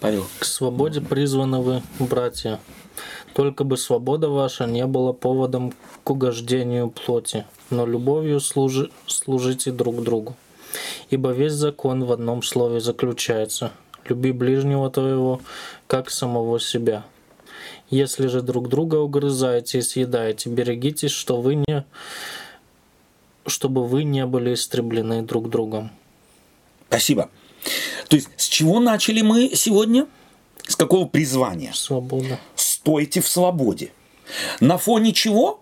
Павел. 0.00 0.26
К 0.38 0.44
свободе 0.44 1.00
призваны 1.00 1.60
вы, 1.60 1.82
братья. 1.98 2.60
Только 3.34 3.64
бы 3.64 3.76
свобода 3.76 4.28
ваша 4.28 4.66
не 4.66 4.86
была 4.86 5.12
поводом 5.12 5.72
к 6.04 6.10
угождению 6.10 6.90
плоти, 6.90 7.44
но 7.70 7.86
любовью 7.86 8.40
служи, 8.40 8.90
служите 9.06 9.70
друг 9.70 10.02
другу. 10.02 10.34
Ибо 11.10 11.30
весь 11.30 11.52
закон 11.52 12.04
в 12.04 12.12
одном 12.12 12.42
слове 12.42 12.80
заключается– 12.80 13.72
люби 14.08 14.32
ближнего 14.32 14.90
твоего, 14.90 15.40
как 15.86 16.10
самого 16.10 16.60
себя. 16.60 17.04
Если 17.90 18.26
же 18.26 18.42
друг 18.42 18.68
друга 18.68 18.96
угрызаете 18.96 19.78
и 19.78 19.82
съедаете, 19.82 20.50
берегитесь, 20.50 21.10
что 21.10 21.40
вы 21.40 21.54
не, 21.56 21.84
чтобы 23.46 23.86
вы 23.86 24.04
не 24.04 24.26
были 24.26 24.54
истреблены 24.54 25.22
друг 25.22 25.48
другом. 25.48 25.90
Спасибо. 26.88 27.30
То 28.08 28.16
есть 28.16 28.28
с 28.36 28.46
чего 28.46 28.80
начали 28.80 29.20
мы 29.22 29.50
сегодня? 29.54 30.06
С 30.66 30.76
какого 30.76 31.06
призвания? 31.06 31.72
Свобода. 31.72 32.38
Стойте 32.56 33.20
в 33.20 33.28
свободе. 33.28 33.92
На 34.60 34.78
фоне 34.78 35.12
чего? 35.12 35.60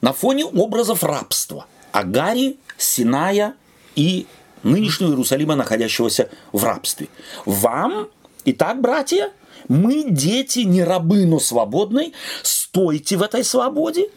На 0.00 0.12
фоне 0.12 0.44
образов 0.44 1.02
рабства. 1.02 1.66
Агари, 1.92 2.56
Синая 2.76 3.54
и 3.94 4.26
нынешнего 4.62 5.10
Иерусалима, 5.10 5.54
находящегося 5.56 6.30
в 6.52 6.64
рабстве. 6.64 7.08
Вам, 7.44 8.08
итак, 8.44 8.80
братья, 8.80 9.32
мы 9.68 10.04
дети 10.08 10.60
не 10.60 10.82
рабы, 10.82 11.26
но 11.26 11.38
свободные, 11.38 12.12
стойте 12.42 13.16
в 13.16 13.22
этой 13.22 13.44
свободе. 13.44 14.08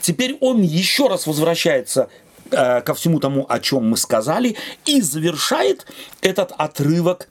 Теперь 0.00 0.36
он 0.40 0.62
еще 0.62 1.08
раз 1.08 1.26
возвращается 1.26 2.10
ко 2.50 2.94
всему 2.94 3.20
тому, 3.20 3.46
о 3.48 3.60
чем 3.60 3.88
мы 3.88 3.96
сказали, 3.96 4.56
и 4.84 5.00
завершает 5.00 5.86
этот 6.20 6.52
отрывок 6.56 7.28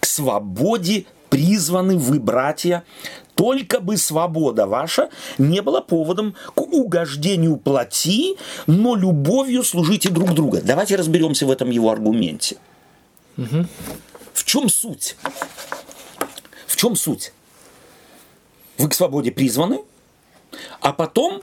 к 0.00 0.06
свободе 0.06 1.06
призваны 1.32 1.96
вы, 1.96 2.20
братья, 2.20 2.84
только 3.34 3.80
бы 3.80 3.96
свобода 3.96 4.66
ваша 4.66 5.08
не 5.38 5.62
была 5.62 5.80
поводом 5.80 6.34
к 6.54 6.60
угождению 6.60 7.56
плоти, 7.56 8.36
но 8.66 8.94
любовью 8.94 9.64
служите 9.64 10.10
друг 10.10 10.34
друга. 10.34 10.60
Давайте 10.62 10.96
разберемся 10.96 11.46
в 11.46 11.50
этом 11.50 11.70
его 11.70 11.90
аргументе. 11.90 12.58
Угу. 13.38 13.66
В 14.34 14.44
чем 14.44 14.68
суть? 14.68 15.16
В 16.66 16.76
чем 16.76 16.96
суть? 16.96 17.32
Вы 18.76 18.90
к 18.90 18.94
свободе 18.94 19.32
призваны, 19.32 19.80
а 20.80 20.92
потом 20.92 21.42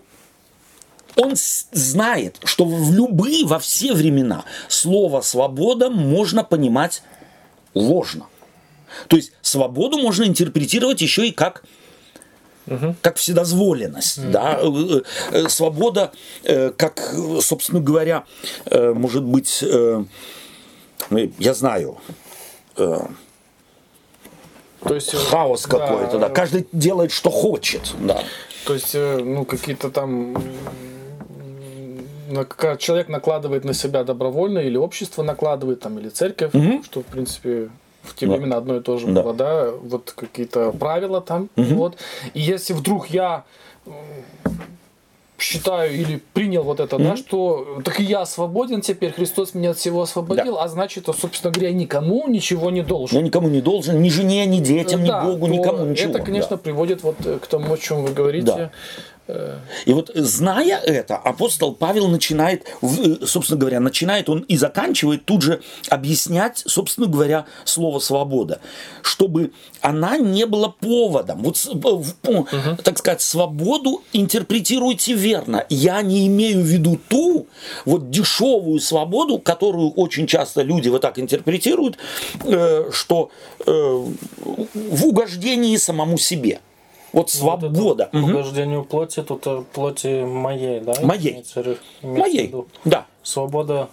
он 1.19 1.33
знает, 1.35 2.39
что 2.45 2.65
в 2.65 2.93
любые, 2.93 3.45
во 3.45 3.59
все 3.59 3.93
времена 3.93 4.45
слово 4.67 5.21
«свобода» 5.21 5.89
можно 5.89 6.43
понимать 6.43 7.03
ложно. 7.73 8.25
То 9.07 9.17
есть 9.17 9.33
свободу 9.41 9.97
можно 9.97 10.23
интерпретировать 10.23 11.01
еще 11.01 11.27
и 11.27 11.31
как 11.31 11.63
угу. 12.67 12.95
как 13.01 13.17
вседозволенность, 13.17 14.19
угу. 14.19 14.31
да, 14.31 14.59
э, 14.61 15.01
э, 15.31 15.49
свобода, 15.49 16.11
э, 16.43 16.71
как, 16.71 17.13
собственно 17.41 17.81
говоря, 17.81 18.23
может 18.71 19.23
быть, 19.23 19.63
я 21.11 21.53
знаю, 21.53 21.97
то 22.75 23.09
есть 24.89 25.13
хаос 25.13 25.63
да, 25.63 25.77
какой-то, 25.77 26.19
да, 26.19 26.29
каждый 26.29 26.67
делает, 26.71 27.11
что 27.11 27.29
хочет, 27.29 27.93
да. 27.99 28.23
То 28.65 28.73
есть, 28.73 28.93
ну, 28.93 29.45
какие-то 29.45 29.89
там 29.89 30.41
человек 32.77 33.09
накладывает 33.09 33.65
на 33.65 33.73
себя 33.73 34.03
добровольно, 34.03 34.59
или 34.59 34.77
общество 34.77 35.23
накладывает, 35.23 35.79
там, 35.79 35.99
или 35.99 36.09
церковь, 36.09 36.53
угу. 36.53 36.83
что, 36.83 37.01
в 37.01 37.05
принципе, 37.05 37.69
в 38.03 38.15
те 38.15 38.27
да. 38.27 38.33
времена 38.33 38.57
одно 38.57 38.77
и 38.77 38.81
то 38.81 38.97
же 38.97 39.07
да. 39.07 39.21
было, 39.21 39.33
да, 39.33 39.71
вот 39.71 40.13
какие-то 40.15 40.71
правила 40.71 41.21
там, 41.21 41.49
угу. 41.55 41.75
вот. 41.75 41.97
И 42.33 42.39
если 42.39 42.73
вдруг 42.73 43.07
я 43.09 43.43
считаю 45.41 45.93
или 45.93 46.21
принял 46.33 46.63
вот 46.63 46.79
это, 46.79 46.97
mm-hmm. 46.97 47.09
да, 47.09 47.17
что 47.17 47.81
так 47.83 47.99
и 47.99 48.03
я 48.03 48.25
свободен 48.25 48.81
теперь, 48.81 49.11
Христос 49.11 49.53
меня 49.53 49.71
от 49.71 49.77
всего 49.77 50.01
освободил, 50.01 50.55
да. 50.55 50.63
а 50.63 50.67
значит, 50.67 51.05
собственно 51.05 51.51
говоря, 51.51 51.71
никому 51.71 52.27
ничего 52.27 52.69
не 52.69 52.81
должен. 52.81 53.17
Я 53.17 53.23
никому 53.23 53.47
не 53.47 53.61
должен, 53.61 54.01
ни 54.01 54.09
жене, 54.09 54.45
ни 54.45 54.59
детям, 54.59 55.05
да, 55.05 55.23
ни 55.23 55.27
Богу, 55.27 55.47
никому 55.47 55.85
ничего. 55.85 56.11
Это, 56.11 56.19
конечно, 56.21 56.51
да. 56.51 56.57
приводит 56.57 57.03
вот 57.03 57.15
к 57.17 57.47
тому, 57.47 57.73
о 57.73 57.77
чем 57.77 58.03
вы 58.03 58.13
говорите. 58.13 58.45
Да. 58.45 58.71
И 59.85 59.93
вот 59.93 60.11
зная 60.15 60.79
это, 60.79 61.17
апостол 61.17 61.73
Павел 61.73 62.07
начинает, 62.07 62.65
собственно 63.25 63.59
говоря, 63.59 63.79
начинает 63.79 64.29
он 64.29 64.39
и 64.41 64.57
заканчивает 64.57 65.25
тут 65.25 65.41
же 65.41 65.61
объяснять, 65.89 66.63
собственно 66.65 67.07
говоря, 67.07 67.45
слово 67.65 67.99
«свобода», 67.99 68.59
чтобы 69.01 69.51
она 69.81 70.17
не 70.17 70.45
была 70.45 70.69
поводом. 70.69 71.43
Вот, 71.43 71.57
угу. 72.23 72.47
так 72.83 72.97
сказать, 72.97 73.21
свободу 73.21 74.03
интерпретируйте 74.13 75.13
верно. 75.13 75.65
Я 75.69 76.01
не 76.01 76.27
имею 76.27 76.61
в 76.61 76.65
виду 76.65 76.99
ту 77.07 77.47
вот 77.85 78.09
дешевую 78.09 78.79
свободу, 78.79 79.39
которую 79.39 79.91
очень 79.91 80.27
часто 80.27 80.61
люди 80.61 80.89
вот 80.89 81.01
так 81.01 81.19
интерпретируют, 81.19 81.97
э, 82.45 82.89
что 82.91 83.31
э, 83.65 83.71
в 83.71 85.05
угождении 85.05 85.77
самому 85.77 86.17
себе. 86.17 86.59
Вот 87.13 87.29
свобода. 87.29 88.09
Вот 88.11 88.23
угождению 88.23 88.83
плоти, 88.83 89.23
тут 89.23 89.45
э, 89.47 89.63
плоти 89.73 90.23
моей, 90.23 90.79
да? 90.79 90.93
Моей. 91.01 91.43
Моей, 92.01 92.53
да. 92.85 93.05
Свобода. 93.23 93.89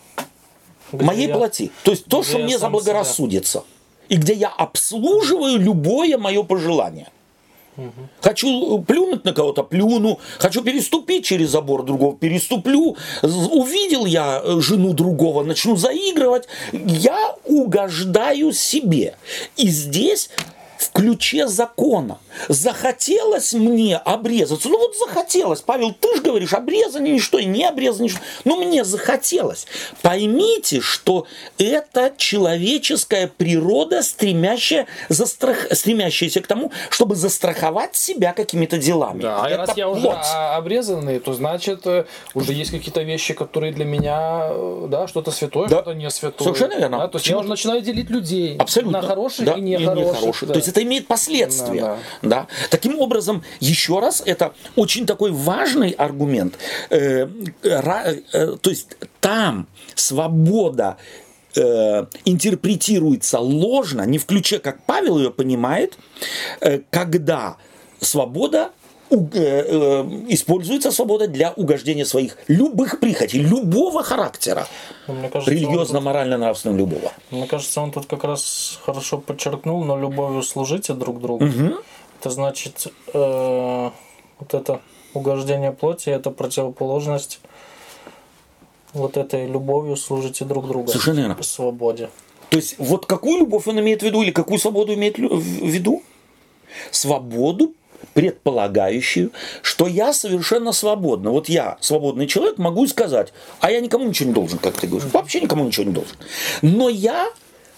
Моей 0.92 1.28
я, 1.28 1.34
плоти. 1.34 1.70
То 1.82 1.90
есть 1.90 2.06
то, 2.06 2.22
что 2.22 2.38
мне 2.38 2.58
заблагорассудится. 2.58 3.58
Себя. 3.58 3.66
И 4.08 4.16
где 4.16 4.34
я 4.34 4.48
обслуживаю 4.48 5.58
любое 5.58 6.16
мое 6.16 6.42
пожелание. 6.42 7.08
Угу. 7.76 8.08
Хочу 8.22 8.78
плюнуть 8.86 9.24
на 9.24 9.32
кого-то, 9.32 9.62
плюну. 9.62 10.18
Хочу 10.38 10.62
переступить 10.62 11.24
через 11.24 11.50
забор 11.50 11.82
другого, 11.82 12.16
переступлю. 12.16 12.96
Увидел 13.22 14.06
я 14.06 14.40
э, 14.42 14.60
жену 14.60 14.94
другого, 14.94 15.42
начну 15.42 15.76
заигрывать. 15.76 16.48
Я 16.72 17.34
угождаю 17.44 18.52
себе. 18.52 19.16
И 19.56 19.68
здесь 19.68 20.30
в 20.78 20.92
ключе 20.92 21.46
закона. 21.46 22.18
Захотелось 22.48 23.52
мне 23.54 23.96
обрезаться. 23.96 24.68
Ну 24.68 24.78
вот 24.78 24.96
захотелось. 24.96 25.60
Павел, 25.60 25.92
ты 25.92 26.16
же 26.16 26.22
говоришь, 26.22 26.52
обрезание 26.52 27.14
ничто, 27.14 27.38
и 27.38 27.44
не 27.44 27.64
обрезание 27.64 28.04
ничто. 28.04 28.20
Но 28.44 28.56
мне 28.56 28.84
захотелось. 28.84 29.66
Поймите, 30.02 30.80
что 30.80 31.26
это 31.58 32.12
человеческая 32.16 33.28
природа, 33.28 34.02
стремящая, 34.02 34.86
застрах... 35.08 35.68
стремящаяся 35.72 36.40
к 36.40 36.46
тому, 36.46 36.72
чтобы 36.90 37.16
застраховать 37.16 37.96
себя 37.96 38.32
какими-то 38.32 38.78
делами. 38.78 39.22
Да, 39.22 39.42
а 39.42 39.48
это 39.48 39.66
раз 39.66 39.76
я 39.76 39.88
уже 39.88 40.08
обрезанный, 40.08 41.18
то 41.18 41.32
значит 41.32 41.86
э, 41.86 42.04
уже 42.34 42.52
есть 42.52 42.70
какие-то 42.70 43.02
вещи, 43.02 43.34
которые 43.34 43.72
для 43.72 43.84
меня, 43.84 44.48
э, 44.50 44.86
да, 44.88 45.08
что-то 45.08 45.30
святое, 45.30 45.68
да. 45.68 45.76
что-то 45.76 45.94
не 45.94 46.10
святое. 46.10 46.46
Совершенно 46.46 46.78
верно. 46.78 46.98
Да, 46.98 47.08
то 47.08 47.18
есть 47.18 47.28
я 47.28 47.38
уже 47.38 47.48
начинаю 47.48 47.80
делить 47.82 48.10
людей 48.10 48.56
Абсолютно. 48.56 49.00
на 49.00 49.06
хороших 49.06 49.46
да. 49.46 49.54
и 49.54 49.60
нехороших. 49.60 49.96
И 49.96 50.16
нехороших. 50.16 50.48
Да. 50.48 50.54
То 50.54 50.58
есть 50.58 50.65
это 50.68 50.82
имеет 50.82 51.06
последствия. 51.06 51.80
Да, 51.80 51.98
да. 52.22 52.28
Да? 52.28 52.46
Таким 52.70 52.98
образом, 52.98 53.42
еще 53.60 54.00
раз, 54.00 54.22
это 54.24 54.54
очень 54.76 55.06
такой 55.06 55.32
важный 55.32 55.90
аргумент. 55.90 56.58
Э, 56.90 57.28
э, 57.62 58.56
то 58.60 58.70
есть 58.70 58.96
там 59.20 59.66
свобода 59.94 60.96
э, 61.54 62.06
интерпретируется 62.24 63.38
ложно, 63.38 64.02
не 64.02 64.18
в 64.18 64.26
ключе, 64.26 64.58
как 64.58 64.84
Павел 64.84 65.18
ее 65.18 65.30
понимает, 65.30 65.98
э, 66.60 66.80
когда 66.90 67.56
свобода 68.00 68.56
Э, 68.60 68.68
э, 68.68 68.85
используется 69.10 70.90
свобода 70.90 71.28
для 71.28 71.52
угождения 71.52 72.04
своих 72.04 72.36
любых 72.48 73.00
прихотей, 73.00 73.40
любого 73.40 74.02
характера. 74.02 74.66
Ну, 75.06 75.14
Религиозно-морально-нравственного 75.46 76.76
любого. 76.76 77.12
Мне 77.30 77.46
кажется, 77.46 77.80
он 77.80 77.92
тут 77.92 78.06
как 78.06 78.24
раз 78.24 78.78
хорошо 78.84 79.18
подчеркнул, 79.18 79.84
но 79.84 79.98
любовью 79.98 80.42
служите 80.42 80.92
друг 80.94 81.20
другу. 81.20 81.44
Угу. 81.44 81.74
Это 82.20 82.30
значит, 82.30 82.88
э, 83.12 83.90
вот 84.40 84.54
это 84.54 84.80
угождение 85.14 85.72
плоти, 85.72 86.10
это 86.10 86.30
противоположность 86.30 87.40
вот 88.92 89.16
этой 89.16 89.46
любовью 89.46 89.96
служите 89.96 90.44
друг 90.44 90.66
другу. 90.66 90.88
Совершенно 90.88 91.20
верно. 91.20 91.42
Свободе. 91.42 92.10
То 92.50 92.56
есть, 92.56 92.76
вот 92.78 93.06
какую 93.06 93.40
любовь 93.40 93.66
он 93.66 93.78
имеет 93.80 94.00
в 94.00 94.04
виду, 94.04 94.22
или 94.22 94.30
какую 94.30 94.58
свободу 94.58 94.94
имеет 94.94 95.18
в 95.18 95.40
виду? 95.66 96.02
Свободу 96.90 97.74
предполагающую, 98.14 99.32
что 99.62 99.86
я 99.86 100.12
совершенно 100.12 100.72
свободна. 100.72 101.30
Вот 101.30 101.48
я, 101.48 101.76
свободный 101.80 102.26
человек, 102.26 102.58
могу 102.58 102.86
сказать, 102.86 103.32
а 103.60 103.70
я 103.70 103.80
никому 103.80 104.04
ничего 104.04 104.28
не 104.28 104.34
должен, 104.34 104.58
как 104.58 104.74
ты 104.74 104.86
говоришь, 104.86 105.10
вообще 105.12 105.40
никому 105.40 105.64
ничего 105.64 105.84
не 105.84 105.92
должен. 105.92 106.16
Но 106.62 106.88
я 106.88 107.30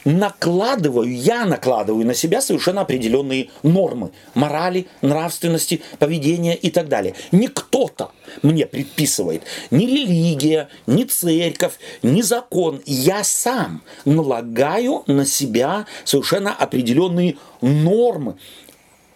накладываю, 0.05 1.15
я 1.15 1.45
накладываю 1.45 2.07
на 2.07 2.15
себя 2.15 2.41
совершенно 2.41 2.83
определенные 2.83 3.51
нормы 3.63 4.11
морали, 4.35 4.87
нравственности, 5.03 5.83
поведения 5.99 6.55
и 6.55 6.71
так 6.71 6.89
далее. 6.89 7.15
Не 7.33 7.49
кто-то 7.49 8.13
мне 8.43 8.67
предписывает, 8.67 9.43
ни 9.71 9.85
религия, 9.85 10.69
ни 10.87 11.05
церковь, 11.05 11.75
ни 12.03 12.23
закон. 12.23 12.81
Я 12.87 13.25
сам 13.25 13.83
налагаю 14.05 15.03
на 15.07 15.27
себя 15.27 15.87
совершенно 16.05 16.55
определенные 16.55 17.37
нормы, 17.61 18.37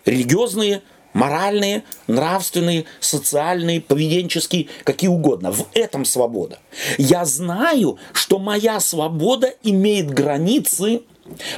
религиозные, 0.04 0.82
моральные, 1.12 1.84
нравственные, 2.06 2.84
социальные, 3.00 3.80
поведенческие, 3.80 4.68
какие 4.84 5.08
угодно. 5.08 5.52
В 5.52 5.66
этом 5.74 6.04
свобода. 6.04 6.58
Я 6.98 7.24
знаю, 7.24 7.98
что 8.12 8.38
моя 8.38 8.80
свобода 8.80 9.54
имеет 9.62 10.10
границы, 10.10 11.02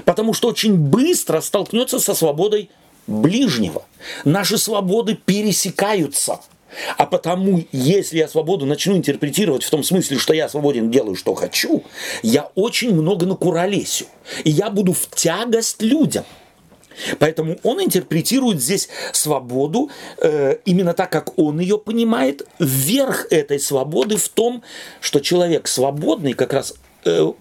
потому 0.05 0.35
что 0.35 0.49
очень 0.49 0.77
быстро 0.77 1.41
столкнется 1.41 1.99
со 1.99 2.15
свободой 2.15 2.71
ближнего. 3.07 3.85
Наши 4.25 4.59
свободы 4.59 5.15
пересекаются. 5.15 6.41
А 6.97 7.07
потому, 7.07 7.63
если 7.71 8.19
я 8.19 8.27
свободу 8.27 8.67
начну 8.67 8.97
интерпретировать 8.97 9.63
в 9.63 9.71
том 9.71 9.85
смысле, 9.85 10.19
что 10.19 10.35
я 10.35 10.49
свободен, 10.49 10.91
делаю, 10.91 11.15
что 11.15 11.35
хочу, 11.35 11.85
я 12.25 12.51
очень 12.57 12.93
много 12.93 13.27
накуролесю. 13.27 14.07
И 14.43 14.51
я 14.51 14.71
буду 14.71 14.93
в 14.93 15.09
тягость 15.15 15.83
людям– 15.83 16.25
Поэтому 17.19 17.59
он 17.63 17.83
интерпретирует 17.83 18.61
здесь 18.61 18.89
свободу 19.13 19.91
э, 20.19 20.57
именно 20.65 20.95
так, 20.95 21.11
как 21.11 21.39
он 21.39 21.61
ее 21.61 21.79
понимает. 21.79 22.47
Верх 22.59 23.27
этой 23.31 23.59
свободы 23.59 24.17
в 24.17 24.29
том, 24.29 24.63
что 25.01 25.21
человек 25.21 25.69
свободный, 25.69 26.35
как 26.35 26.53
раз 26.53 26.75
э, 27.05 27.33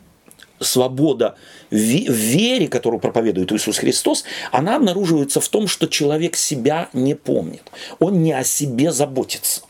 свобода 0.60 1.36
в 1.70 1.76
вере, 1.76 2.68
которую 2.68 3.00
проповедует 3.00 3.52
Иисус 3.52 3.78
Христос, 3.78 4.24
она 4.52 4.76
обнаруживается 4.76 5.42
в 5.42 5.48
том, 5.50 5.68
что 5.68 5.88
человек 5.88 6.36
себя 6.36 6.90
не 6.94 7.16
помнит. 7.16 7.64
Он 8.00 8.22
не 8.22 8.34
о 8.34 8.44
себе 8.44 8.92
заботится. 8.92 9.62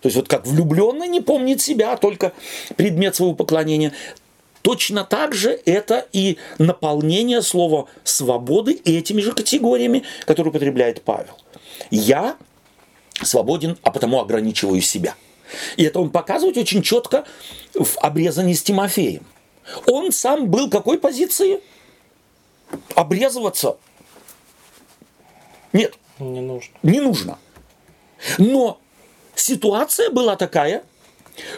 То 0.00 0.08
есть 0.08 0.16
вот 0.16 0.28
как 0.28 0.46
влюбленный 0.46 1.08
не 1.08 1.20
помнит 1.20 1.60
себя, 1.60 1.92
а 1.92 1.96
только 1.96 2.32
предмет 2.76 3.16
своего 3.16 3.34
поклонения, 3.34 3.92
Точно 4.66 5.04
так 5.04 5.32
же 5.32 5.60
это 5.64 6.08
и 6.12 6.38
наполнение 6.58 7.40
слова 7.40 7.86
свободы 8.02 8.80
этими 8.84 9.20
же 9.20 9.30
категориями, 9.30 10.02
которые 10.24 10.50
употребляет 10.50 11.02
Павел. 11.02 11.34
Я 11.92 12.36
свободен, 13.22 13.78
а 13.84 13.92
потому 13.92 14.20
ограничиваю 14.20 14.80
себя. 14.80 15.14
И 15.76 15.84
это 15.84 16.00
он 16.00 16.10
показывает 16.10 16.56
очень 16.56 16.82
четко 16.82 17.24
в 17.74 17.96
обрезании 17.98 18.54
с 18.54 18.62
Тимофеем. 18.64 19.24
Он 19.86 20.10
сам 20.10 20.50
был 20.50 20.68
какой 20.68 20.98
позиции? 20.98 21.60
Обрезываться? 22.96 23.76
Нет. 25.72 25.94
Не 26.18 26.40
нужно. 26.40 26.74
Не 26.82 27.00
нужно. 27.00 27.38
Но 28.36 28.80
ситуация 29.36 30.10
была 30.10 30.34
такая– 30.34 30.82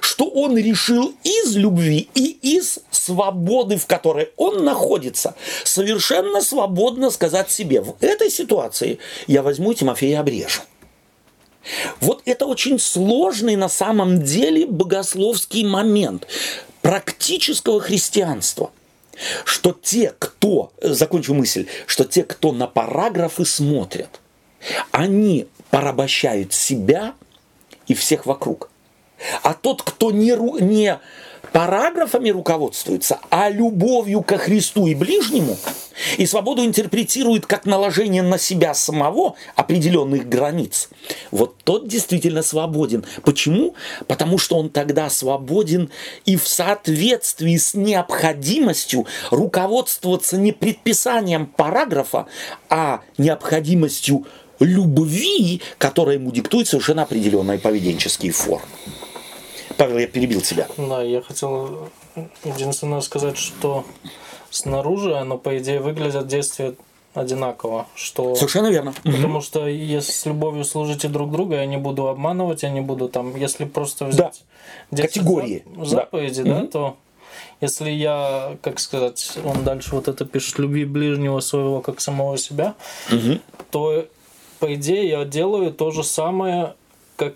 что 0.01 0.29
он 0.29 0.57
решил 0.57 1.14
из 1.24 1.57
любви 1.57 2.09
и 2.14 2.39
из 2.57 2.81
свободы, 2.91 3.76
в 3.76 3.87
которой 3.87 4.31
он 4.37 4.64
находится, 4.64 5.35
совершенно 5.64 6.41
свободно 6.41 7.11
сказать 7.11 7.51
себе, 7.51 7.81
в 7.81 7.97
этой 8.01 8.31
ситуации 8.31 8.99
я 9.26 9.43
возьму 9.43 9.74
Тимофея 9.74 10.11
и 10.11 10.20
обрежу. 10.20 10.62
Вот 12.01 12.22
это 12.24 12.47
очень 12.47 12.79
сложный 12.79 13.57
на 13.57 13.68
самом 13.68 14.22
деле 14.22 14.66
богословский 14.66 15.64
момент 15.64 16.26
практического 16.83 17.81
христианства 17.81 18.70
что 19.45 19.72
те, 19.72 20.14
кто, 20.16 20.72
закончу 20.81 21.35
мысль, 21.35 21.66
что 21.87 22.05
те, 22.05 22.22
кто 22.22 22.53
на 22.53 22.68
параграфы 22.68 23.45
смотрят, 23.45 24.20
они 24.93 25.49
порабощают 25.70 26.53
себя 26.53 27.14
и 27.89 27.95
всех 27.95 28.26
вокруг– 28.26 28.70
а 29.43 29.55
тот, 29.55 29.83
кто 29.83 30.11
не, 30.11 30.37
не 30.62 30.99
параграфами 31.53 32.31
руководствуется, 32.31 33.21
а 33.31 33.49
любовью 33.49 34.23
ко 34.23 34.39
Христу 34.39 34.87
и 34.87 34.95
ближнему, 34.95 35.57
и 36.16 36.27
свободу 36.27 36.64
интерпретирует 36.64 37.47
как 37.47 37.66
наложение 37.66 38.23
на 38.23 38.39
себя 38.39 38.75
самого 38.75 39.35
определенных 39.57 40.29
границ, 40.29 40.89
вот 41.31 41.57
тот 41.64 41.89
действительно 41.89 42.43
свободен. 42.43 43.05
Почему? 43.23 43.75
Потому 44.07 44.39
что 44.39 44.57
он 44.57 44.71
тогда 44.71 45.11
свободен 45.11 45.91
и 46.25 46.37
в 46.37 46.47
соответствии 46.47 47.57
с 47.57 47.75
необходимостью 47.75 49.07
руководствоваться 49.31 50.37
не 50.37 50.53
предписанием 50.53 51.47
параграфа, 51.47 52.27
а 52.69 53.01
необходимостью 53.16 54.27
любви, 54.61 55.62
которая 55.79 56.16
ему 56.16 56.31
диктует 56.33 56.69
совершенно 56.69 57.03
определенные 57.03 57.59
поведенческие 57.59 58.33
формы. 58.33 58.66
Павел, 59.79 59.99
я 59.99 60.07
перебил 60.09 60.41
тебя. 60.41 60.66
Да, 60.76 61.03
я 61.03 61.22
хотел 61.22 61.89
единственное 62.45 63.01
сказать, 63.01 63.39
что 63.39 63.85
снаружи 64.51 65.16
оно, 65.16 65.39
по 65.39 65.57
идее, 65.57 65.81
выглядит 65.81 66.26
действие 66.26 66.74
одинаково. 67.14 67.87
Что... 67.95 68.35
Совершенно 68.35 68.66
верно. 68.66 68.93
Потому 69.05 69.41
что 69.41 69.66
если 69.68 70.12
с 70.12 70.26
любовью 70.26 70.64
служите 70.64 71.09
друг 71.09 71.31
друга, 71.31 71.57
я 71.57 71.66
не 71.66 71.76
буду 71.76 72.09
обманывать, 72.09 72.64
я 72.64 72.70
не 72.70 72.81
буду 72.81 73.09
там, 73.09 73.37
если 73.37 73.64
просто 73.64 74.07
взять 74.07 74.43
да. 74.91 75.03
категории 75.03 75.64
заповеди, 75.85 76.43
да, 76.43 76.61
да 76.61 76.66
то 76.66 76.97
если 77.61 77.91
я, 77.91 78.57
как 78.62 78.81
сказать, 78.81 79.39
он 79.45 79.64
дальше 79.64 79.95
вот 79.95 80.09
это 80.09 80.24
пишет, 80.24 80.59
люби 80.59 80.85
ближнего 80.85 81.39
своего 81.41 81.81
как 81.81 82.01
самого 82.01 82.37
себя, 82.37 82.74
угу. 83.12 83.39
то 83.70 84.07
по 84.59 84.74
идее 84.74 85.09
я 85.09 85.24
делаю 85.24 85.72
то 85.72 85.93
же 85.93 86.03
самое, 86.03 86.74
как 87.16 87.35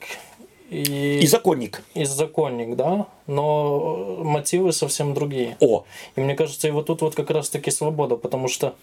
и, 0.72 1.20
и 1.20 1.26
законник. 1.26 1.82
И 1.94 2.04
законник, 2.04 2.76
да, 2.76 3.06
но 3.26 4.20
мотивы 4.24 4.72
совсем 4.72 5.12
другие. 5.12 5.56
О. 5.60 5.84
И 6.16 6.20
мне 6.20 6.34
кажется, 6.34 6.68
и 6.68 6.70
вот 6.70 6.86
тут 6.86 7.02
вот 7.02 7.14
как 7.14 7.30
раз-таки 7.30 7.70
свобода, 7.70 8.16
потому 8.16 8.48
что 8.48 8.74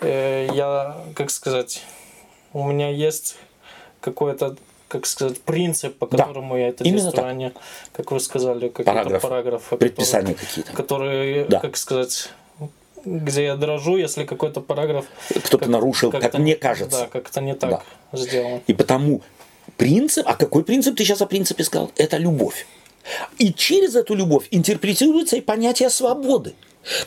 э, 0.00 0.48
я, 0.54 0.96
как 1.14 1.30
сказать, 1.30 1.82
у 2.52 2.64
меня 2.64 2.90
есть 2.90 3.36
какой-то 4.00 4.56
как 4.88 5.04
сказать, 5.04 5.40
принцип, 5.40 5.98
по 5.98 6.06
которому 6.06 6.54
да, 6.54 6.60
я 6.60 6.68
это 6.68 6.84
действую, 6.84 7.26
а 7.26 7.32
не, 7.32 7.52
как 7.92 8.12
вы 8.12 8.20
сказали, 8.20 8.68
какие-то 8.68 8.92
параграф, 8.92 9.22
параграфы, 9.22 9.76
предписания 9.76 10.34
какие-то. 10.34 10.72
Которые, 10.74 11.44
да. 11.46 11.58
как 11.58 11.76
сказать, 11.76 12.28
где 13.04 13.46
я 13.46 13.56
дрожу, 13.56 13.96
если 13.96 14.24
какой-то 14.24 14.60
параграф... 14.60 15.06
Кто-то 15.28 15.58
как, 15.58 15.68
нарушил, 15.68 16.12
как, 16.12 16.22
как 16.22 16.38
мне 16.38 16.54
кажется. 16.54 17.00
Да, 17.00 17.06
как-то 17.08 17.40
не 17.40 17.56
так 17.56 17.82
да. 18.12 18.18
сделан. 18.18 18.60
И 18.68 18.72
потому 18.72 19.22
принцип, 19.76 20.26
а 20.28 20.34
какой 20.34 20.64
принцип 20.64 20.96
ты 20.96 21.04
сейчас 21.04 21.22
о 21.22 21.26
принципе 21.26 21.64
сказал? 21.64 21.90
Это 21.96 22.16
любовь. 22.16 22.66
И 23.38 23.52
через 23.52 23.94
эту 23.94 24.14
любовь 24.14 24.48
интерпретируется 24.50 25.36
и 25.36 25.40
понятие 25.40 25.90
свободы. 25.90 26.54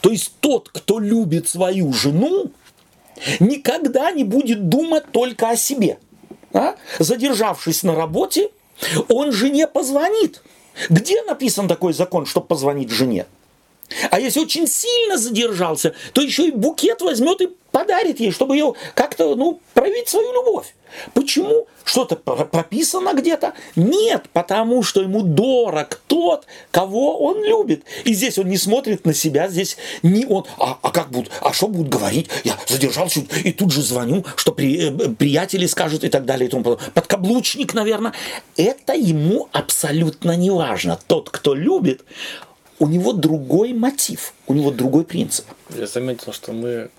То 0.01 0.09
есть 0.09 0.33
тот, 0.39 0.69
кто 0.69 0.99
любит 0.99 1.47
свою 1.47 1.93
жену, 1.93 2.51
никогда 3.39 4.11
не 4.11 4.23
будет 4.23 4.69
думать 4.69 5.11
только 5.11 5.49
о 5.49 5.55
себе. 5.55 5.97
А? 6.53 6.75
Задержавшись 6.99 7.83
на 7.83 7.95
работе, 7.95 8.49
он 9.07 9.31
жене 9.31 9.67
позвонит. 9.67 10.41
Где 10.89 11.21
написан 11.23 11.67
такой 11.67 11.93
закон, 11.93 12.25
чтобы 12.25 12.47
позвонить 12.47 12.89
жене? 12.89 13.25
А 14.11 14.19
если 14.19 14.39
очень 14.39 14.67
сильно 14.67 15.17
задержался, 15.17 15.93
то 16.13 16.21
еще 16.21 16.47
и 16.47 16.51
букет 16.51 17.01
возьмет 17.01 17.41
и 17.41 17.49
подарит 17.71 18.19
ей, 18.19 18.31
чтобы 18.31 18.55
ее 18.55 18.73
как-то, 18.95 19.35
ну, 19.35 19.59
проявить 19.73 20.09
свою 20.09 20.31
любовь. 20.33 20.73
Почему? 21.13 21.67
Что-то 21.83 22.15
прописано 22.15 23.13
где-то? 23.13 23.53
Нет, 23.75 24.25
потому 24.33 24.83
что 24.83 25.01
ему 25.01 25.21
дорог 25.21 26.01
тот, 26.07 26.45
кого 26.71 27.19
он 27.19 27.43
любит. 27.43 27.83
И 28.05 28.13
здесь 28.13 28.37
он 28.37 28.47
не 28.47 28.57
смотрит 28.57 29.05
на 29.05 29.13
себя, 29.13 29.47
здесь 29.47 29.77
не 30.03 30.25
он. 30.25 30.45
А, 30.57 30.77
а 30.81 30.91
как 30.91 31.09
будут? 31.09 31.31
А 31.41 31.53
что 31.53 31.67
будут 31.67 31.89
говорить? 31.89 32.29
Я 32.43 32.57
задержался 32.67 33.21
и 33.43 33.51
тут 33.51 33.71
же 33.71 33.81
звоню, 33.81 34.23
что 34.35 34.51
при, 34.51 34.89
э, 34.89 35.09
приятели 35.09 35.65
скажут 35.65 36.03
и 36.03 36.09
так 36.09 36.25
далее. 36.25 36.47
И 36.47 36.51
тому. 36.51 36.77
Подкаблучник, 36.93 37.73
наверное. 37.73 38.13
Это 38.55 38.93
ему 38.93 39.49
абсолютно 39.51 40.35
не 40.35 40.51
важно. 40.51 40.99
Тот, 41.07 41.29
кто 41.29 41.55
любит, 41.55 42.03
у 42.79 42.87
него 42.87 43.13
другой 43.13 43.73
мотив, 43.73 44.33
у 44.47 44.53
него 44.53 44.71
другой 44.71 45.03
принцип. 45.03 45.45
Я 45.75 45.85
заметил, 45.85 46.33
что 46.33 46.53
мы, 46.53 46.89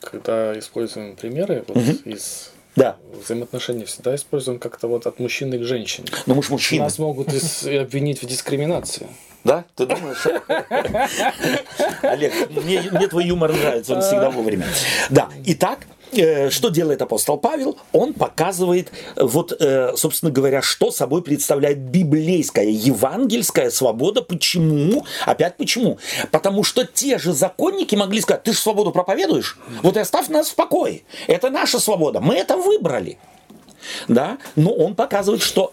когда 0.00 0.58
используем 0.58 1.14
примеры 1.16 1.64
вот 1.68 1.76
угу. 1.76 1.92
из 2.04 2.50
да. 2.74 2.96
взаимоотношений, 3.22 3.84
всегда 3.84 4.14
используем 4.14 4.58
как-то 4.58 4.88
вот 4.88 5.06
от 5.06 5.18
мужчины 5.20 5.58
к 5.58 5.64
женщине. 5.64 6.08
Ну 6.26 6.34
мы 6.34 6.42
же 6.42 6.50
мужчины. 6.50 6.82
Нас 6.82 6.98
могут 6.98 7.28
обвинить 7.28 8.22
в 8.22 8.26
дискриминации. 8.26 9.06
Да? 9.44 9.64
Ты 9.76 9.86
думаешь? 9.86 10.24
Олег, 12.02 12.50
мне, 12.50 12.82
мне 12.90 13.08
твой 13.08 13.26
юмор 13.26 13.52
нравится, 13.52 13.94
он 13.94 14.02
всегда 14.02 14.30
вовремя. 14.30 14.66
Да, 15.10 15.28
итак, 15.44 15.80
Э, 16.12 16.50
что 16.50 16.68
делает 16.68 17.00
апостол 17.00 17.38
Павел? 17.38 17.78
Он 17.92 18.12
показывает, 18.12 18.92
э, 19.16 19.22
вот, 19.24 19.52
э, 19.58 19.92
собственно 19.96 20.30
говоря, 20.30 20.60
что 20.60 20.90
собой 20.90 21.22
представляет 21.22 21.78
библейская, 21.78 22.68
евангельская 22.68 23.70
свобода. 23.70 24.20
Почему? 24.20 25.06
Опять 25.24 25.56
почему? 25.56 25.98
Потому 26.30 26.64
что 26.64 26.84
те 26.84 27.18
же 27.18 27.32
законники 27.32 27.94
могли 27.94 28.20
сказать, 28.20 28.42
ты 28.42 28.52
же 28.52 28.58
свободу 28.58 28.92
проповедуешь, 28.92 29.58
вот 29.82 29.96
и 29.96 30.00
оставь 30.00 30.28
нас 30.28 30.50
в 30.50 30.54
покое. 30.54 31.02
Это 31.28 31.48
наша 31.48 31.78
свобода, 31.78 32.20
мы 32.20 32.34
это 32.34 32.56
выбрали. 32.56 33.18
Да? 34.06 34.38
Но 34.54 34.72
он 34.72 34.94
показывает, 34.94 35.42
что 35.42 35.72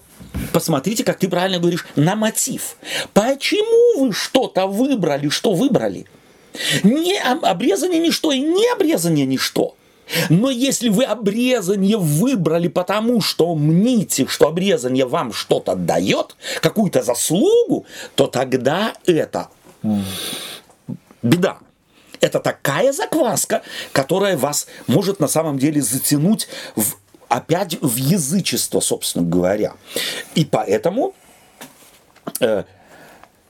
посмотрите, 0.53 1.03
как 1.03 1.19
ты 1.19 1.27
правильно 1.27 1.59
говоришь, 1.59 1.85
на 1.95 2.15
мотив. 2.15 2.77
Почему 3.13 4.05
вы 4.05 4.13
что-то 4.13 4.67
выбрали, 4.67 5.29
что 5.29 5.53
выбрали? 5.53 6.05
Не 6.83 7.19
обрезание 7.19 7.99
ничто 7.99 8.31
и 8.31 8.39
не 8.39 8.67
обрезание 8.71 9.25
ничто. 9.25 9.75
Но 10.29 10.49
если 10.49 10.89
вы 10.89 11.03
обрезание 11.03 11.97
выбрали 11.97 12.67
потому, 12.67 13.21
что 13.21 13.55
мните, 13.55 14.27
что 14.27 14.47
обрезание 14.47 15.05
вам 15.05 15.33
что-то 15.33 15.75
дает, 15.75 16.35
какую-то 16.61 17.03
заслугу, 17.03 17.85
то 18.15 18.27
тогда 18.27 18.93
это 19.05 19.49
беда. 21.21 21.59
Это 22.21 22.39
такая 22.39 22.91
закваска, 22.91 23.61
которая 23.93 24.37
вас 24.37 24.67
может 24.87 25.19
на 25.19 25.27
самом 25.27 25.57
деле 25.57 25.81
затянуть 25.81 26.49
в, 26.75 26.95
опять 27.29 27.77
в 27.81 27.95
язычество, 27.95 28.81
собственно 28.81 29.25
говоря. 29.25 29.73
И 30.35 30.43
поэтому 30.43 31.13
э, 32.41 32.63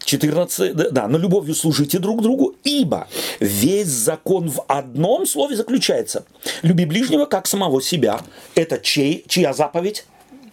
14, 0.09 0.73
да, 0.91 1.07
но 1.07 1.19
любовью 1.19 1.53
служите 1.53 1.99
друг 1.99 2.23
другу, 2.23 2.55
ибо 2.63 3.07
весь 3.39 3.87
закон 3.89 4.49
в 4.49 4.65
одном 4.67 5.27
слове 5.27 5.55
заключается. 5.55 6.25
Люби 6.63 6.85
ближнего, 6.85 7.25
как 7.25 7.45
самого 7.45 7.79
себя. 7.79 8.19
Это 8.55 8.79
чей, 8.79 9.23
чья 9.27 9.53
заповедь? 9.53 10.07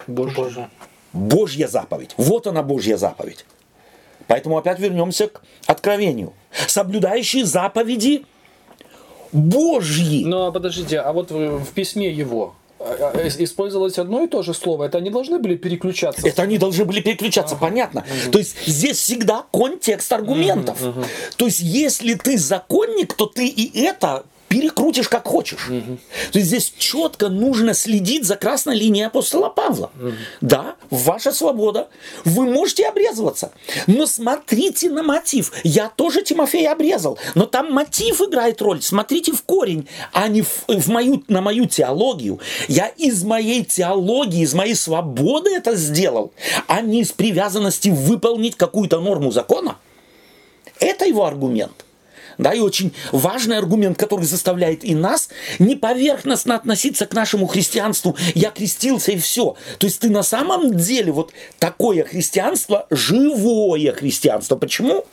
Божья. 0.07 0.69
Божья 1.15 1.69
заповедь. 1.69 2.11
Вот 2.19 2.47
она 2.47 2.63
Божья 2.63 2.99
заповедь. 2.99 3.47
Поэтому 4.27 4.59
опять 4.59 4.79
вернемся 4.79 5.29
к 5.29 5.41
откровению. 5.67 6.35
Соблюдающие 6.67 7.47
заповеди 7.47 8.27
Божьи. 9.33 10.25
Ну, 10.27 10.45
а 10.45 10.53
подождите, 10.53 11.01
а 11.01 11.15
вот 11.15 11.31
в 11.31 11.73
письме 11.73 12.13
его, 12.13 12.55
использовалось 13.39 13.99
одно 13.99 14.24
и 14.24 14.28
то 14.28 14.43
же 14.43 14.55
слово, 14.55 14.84
это 14.84 14.99
они 14.99 15.11
должны 15.11 15.39
были 15.39 15.57
переключаться. 15.57 16.26
Это 16.26 16.43
они 16.43 16.59
должны 16.59 16.84
были 16.84 17.01
переключаться, 17.01 17.55
ага. 17.55 17.66
понятно. 17.66 18.01
Угу. 18.01 18.32
То 18.32 18.39
есть 18.39 18.57
здесь 18.66 18.99
всегда 18.99 19.45
контекст 19.53 20.12
аргументов. 20.12 20.80
Угу, 20.80 21.01
угу. 21.01 21.07
То 21.37 21.47
есть 21.47 21.61
если 21.61 22.14
ты 22.14 22.39
законник, 22.39 23.14
то 23.14 23.26
ты 23.26 23.47
и 23.47 23.80
это 23.80 24.24
перекрутишь 24.49 25.09
как 25.09 25.27
хочешь. 25.27 25.69
Угу. 25.69 25.99
То 26.33 26.39
есть 26.39 26.49
здесь 26.49 26.73
четко 26.79 27.29
нужно 27.29 27.75
следить 27.75 28.25
за 28.25 28.37
красной 28.37 28.77
линией 28.77 29.07
апостола 29.07 29.49
Павла. 29.49 29.91
Угу. 29.99 30.13
Да, 30.41 30.77
ваша 30.91 31.33
свобода. 31.33 31.89
Вы 32.25 32.45
можете 32.45 32.87
обрезываться. 32.87 33.53
Но 33.87 34.07
смотрите 34.07 34.91
на 34.91 35.03
мотив. 35.03 35.53
Я 35.65 35.89
тоже 35.89 36.23
Тимофея 36.23 36.73
обрезал. 36.73 37.19
Но 37.35 37.47
там 37.47 37.73
мотив 37.73 38.21
играет 38.21 38.61
роль. 38.63 38.83
Смотрите 38.83 39.33
в 39.33 39.43
корень, 39.43 39.89
а 40.13 40.29
не 40.29 40.43
в, 40.43 40.65
в 40.69 40.89
мою, 40.89 41.23
на 41.29 41.41
мою 41.41 41.67
теологию. 41.67 42.41
Я 42.69 42.89
из 42.89 43.25
моей 43.25 43.65
теологии, 43.65 44.43
из 44.43 44.55
моей 44.55 44.75
свободы 44.75 45.51
это 45.51 45.75
сделал, 45.75 46.33
а 46.67 46.81
не 46.81 47.01
из 47.01 47.13
привязанности 47.13 47.89
выполнить 47.89 48.57
какую-то 48.57 49.01
норму 49.01 49.31
закона. 49.31 49.77
Это 50.81 51.07
его 51.07 51.25
аргумент. 51.25 51.86
Да, 52.39 52.53
и 52.53 52.61
очень 52.61 52.95
важный 53.12 53.59
аргумент, 53.59 53.99
который 53.99 54.26
заставляет 54.26 54.84
и 54.84 54.95
нас 54.95 55.28
не 55.59 55.74
поверхностно 55.74 56.55
относиться 56.55 57.07
к 57.07 57.14
нашему 57.14 57.47
христианству. 57.47 58.16
Я 58.34 58.51
крестился 58.51 59.12
и 59.12 59.18
все. 59.18 59.57
То 59.78 59.87
есть 59.87 60.01
ты 60.01 60.11
на 60.11 60.22
самом 60.22 60.76
деле 60.76 61.12
вот 61.12 61.33
такое 61.58 62.04
христианство, 62.04 62.87
живое 62.91 63.92
христианство. 63.92 64.57
Почему? 64.57 65.04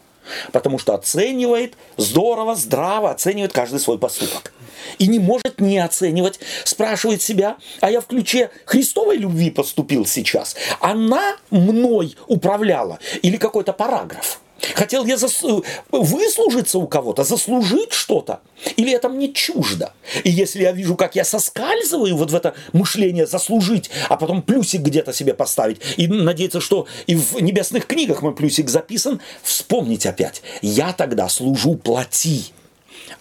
Потому 0.51 0.79
что 0.79 0.93
оценивает 0.93 1.75
здорово, 1.97 2.55
здраво, 2.55 3.11
оценивает 3.11 3.53
каждый 3.53 3.79
свой 3.79 3.97
поступок. 3.97 4.53
И 4.99 5.07
не 5.07 5.19
может 5.19 5.59
не 5.59 5.79
оценивать, 5.79 6.39
спрашивает 6.65 7.21
себя, 7.21 7.57
а 7.81 7.89
я 7.89 8.01
в 8.01 8.07
ключе 8.07 8.49
Христовой 8.65 9.17
любви 9.17 9.49
поступил 9.49 10.05
сейчас? 10.05 10.55
Она 10.79 11.37
мной 11.49 12.15
управляла? 12.27 12.99
Или 13.21 13.37
какой-то 13.37 13.73
параграф? 13.73 14.39
Хотел 14.75 15.05
я 15.05 15.17
зас... 15.17 15.43
выслужиться 15.91 16.79
у 16.79 16.87
кого-то, 16.87 17.23
заслужить 17.23 17.93
что-то? 17.93 18.41
Или 18.77 18.93
это 18.93 19.09
мне 19.09 19.31
чуждо? 19.33 19.93
И 20.23 20.29
если 20.29 20.63
я 20.63 20.71
вижу, 20.71 20.95
как 20.95 21.15
я 21.15 21.23
соскальзываю 21.23 22.15
вот 22.15 22.31
в 22.31 22.35
это 22.35 22.53
мышление 22.71 23.27
заслужить, 23.27 23.89
а 24.09 24.17
потом 24.17 24.41
плюсик 24.41 24.81
где-то 24.81 25.13
себе 25.13 25.33
поставить, 25.33 25.81
и 25.97 26.07
надеяться, 26.07 26.61
что 26.61 26.87
и 27.07 27.15
в 27.15 27.41
небесных 27.41 27.85
книгах 27.85 28.21
мой 28.21 28.33
плюсик 28.33 28.69
записан, 28.69 29.21
вспомнить 29.41 30.05
опять. 30.05 30.41
Я 30.61 30.93
тогда 30.93 31.27
служу 31.29 31.75
плоти 31.75 32.45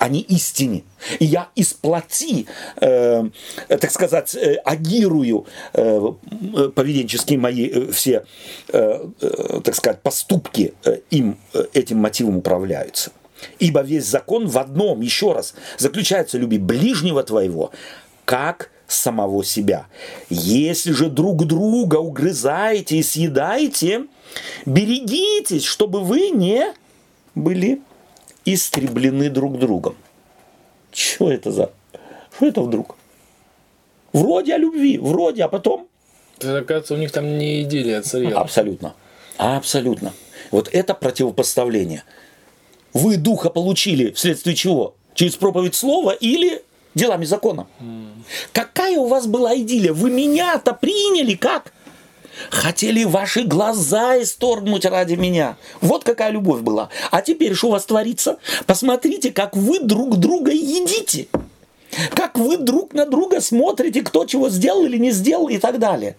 не 0.08 0.20
истине. 0.20 0.84
И 1.18 1.24
я 1.24 1.48
из 1.54 1.72
плоти, 1.72 2.46
э, 2.80 3.24
так 3.68 3.90
сказать, 3.90 4.34
э, 4.34 4.56
агирую 4.64 5.46
э, 5.72 6.12
поведенческие 6.74 7.38
мои 7.38 7.68
э, 7.68 7.92
все, 7.92 8.24
э, 8.68 9.08
э, 9.20 9.60
так 9.64 9.74
сказать, 9.74 10.00
поступки 10.02 10.74
э, 10.84 10.98
им, 11.10 11.38
э, 11.54 11.64
этим 11.72 11.98
мотивом 11.98 12.38
управляются. 12.38 13.12
Ибо 13.58 13.80
весь 13.80 14.06
закон 14.06 14.46
в 14.46 14.58
одном, 14.58 15.00
еще 15.00 15.32
раз, 15.32 15.54
заключается 15.78 16.38
люби 16.38 16.58
ближнего 16.58 17.22
твоего, 17.22 17.72
как 18.24 18.70
самого 18.86 19.44
себя. 19.44 19.86
Если 20.28 20.92
же 20.92 21.08
друг 21.08 21.46
друга 21.46 21.96
угрызаете 21.96 22.96
и 22.96 23.02
съедаете, 23.02 24.06
берегитесь, 24.66 25.64
чтобы 25.64 26.00
вы 26.00 26.30
не 26.30 26.72
были 27.34 27.80
истреблены 28.44 29.30
друг 29.30 29.58
другом. 29.58 29.96
Что 30.92 31.32
это 31.32 31.50
за... 31.50 31.70
Что 32.36 32.46
это 32.46 32.60
вдруг? 32.60 32.96
Вроде 34.12 34.54
о 34.54 34.58
любви, 34.58 34.98
вроде, 34.98 35.44
а 35.44 35.48
потом... 35.48 35.88
Это, 36.38 36.58
оказывается, 36.58 36.94
у 36.94 36.96
них 36.98 37.12
там 37.12 37.38
не 37.38 37.62
идиллия 37.62 38.02
царила. 38.02 38.40
Абсолютно. 38.40 38.94
Абсолютно. 39.38 40.12
Вот 40.50 40.68
это 40.72 40.94
противопоставление. 40.94 42.04
Вы 42.92 43.16
духа 43.16 43.48
получили 43.48 44.10
вследствие 44.10 44.54
чего? 44.54 44.94
Через 45.14 45.36
проповедь 45.36 45.74
слова 45.74 46.10
или 46.10 46.62
делами 46.94 47.24
закона? 47.24 47.66
Mm. 47.80 48.22
Какая 48.52 48.98
у 48.98 49.06
вас 49.06 49.26
была 49.26 49.56
идиллия? 49.56 49.92
Вы 49.92 50.10
меня-то 50.10 50.74
приняли 50.74 51.34
как? 51.34 51.72
Хотели 52.50 53.04
ваши 53.04 53.42
глаза 53.42 54.20
исторгнуть 54.22 54.84
ради 54.84 55.14
меня. 55.14 55.56
Вот 55.80 56.04
какая 56.04 56.30
любовь 56.30 56.60
была. 56.60 56.88
А 57.10 57.22
теперь 57.22 57.54
что 57.54 57.68
у 57.68 57.70
вас 57.72 57.84
творится? 57.84 58.38
Посмотрите, 58.66 59.32
как 59.32 59.56
вы 59.56 59.80
друг 59.80 60.16
друга 60.16 60.52
едите. 60.52 61.28
Как 62.14 62.38
вы 62.38 62.56
друг 62.56 62.94
на 62.94 63.06
друга 63.06 63.40
смотрите, 63.40 64.02
кто 64.02 64.24
чего 64.24 64.48
сделал 64.48 64.84
или 64.84 64.96
не 64.96 65.10
сделал 65.10 65.48
и 65.48 65.58
так 65.58 65.78
далее. 65.78 66.16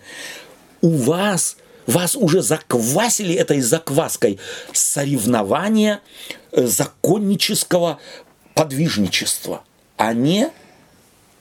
У 0.82 0.90
вас, 0.90 1.58
вас 1.88 2.16
уже 2.16 2.42
заквасили 2.42 3.34
этой 3.34 3.62
закваской 3.62 4.40
соревнования 4.72 6.02
э, 6.52 6.66
законнического 6.68 8.00
подвижничества, 8.54 9.64
а 9.98 10.14
не 10.14 10.52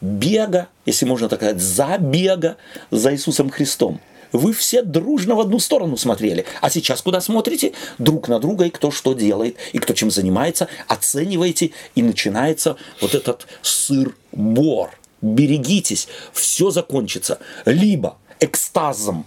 бега, 0.01 0.69
если 0.87 1.05
можно 1.05 1.29
так 1.29 1.41
сказать, 1.41 1.61
забега 1.61 2.57
за 2.91 3.13
Иисусом 3.13 3.51
Христом. 3.51 4.01
Вы 4.33 4.53
все 4.53 4.83
дружно 4.83 5.35
в 5.35 5.41
одну 5.41 5.59
сторону 5.59 5.97
смотрели. 5.97 6.45
А 6.61 6.71
сейчас 6.71 7.03
куда 7.03 7.21
смотрите? 7.21 7.73
Друг 7.99 8.29
на 8.29 8.39
друга 8.39 8.67
и 8.67 8.71
кто 8.71 8.91
что 8.91 9.13
делает, 9.13 9.57
и 9.73 9.79
кто 9.79 9.95
чем 9.95 10.11
занимается, 10.11 10.69
оцениваете, 10.89 11.73
и 11.95 12.03
начинается 12.03 12.77
вот 13.01 13.15
этот 13.15 13.47
сыр-бор. 13.63 14.91
Берегитесь, 15.21 16.09
все 16.33 16.71
закончится. 16.71 17.39
Либо 17.65 18.17
экстазом, 18.41 19.25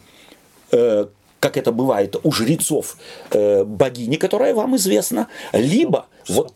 э, 0.72 1.06
как 1.40 1.57
это 1.57 1.72
бывает 1.72 2.18
у 2.23 2.32
жрецов 2.32 2.98
э, 3.32 3.64
богини, 3.64 4.18
которая 4.18 4.53
вам 4.53 4.76
известна, 4.76 5.27
либо 5.53 6.07
вот 6.27 6.53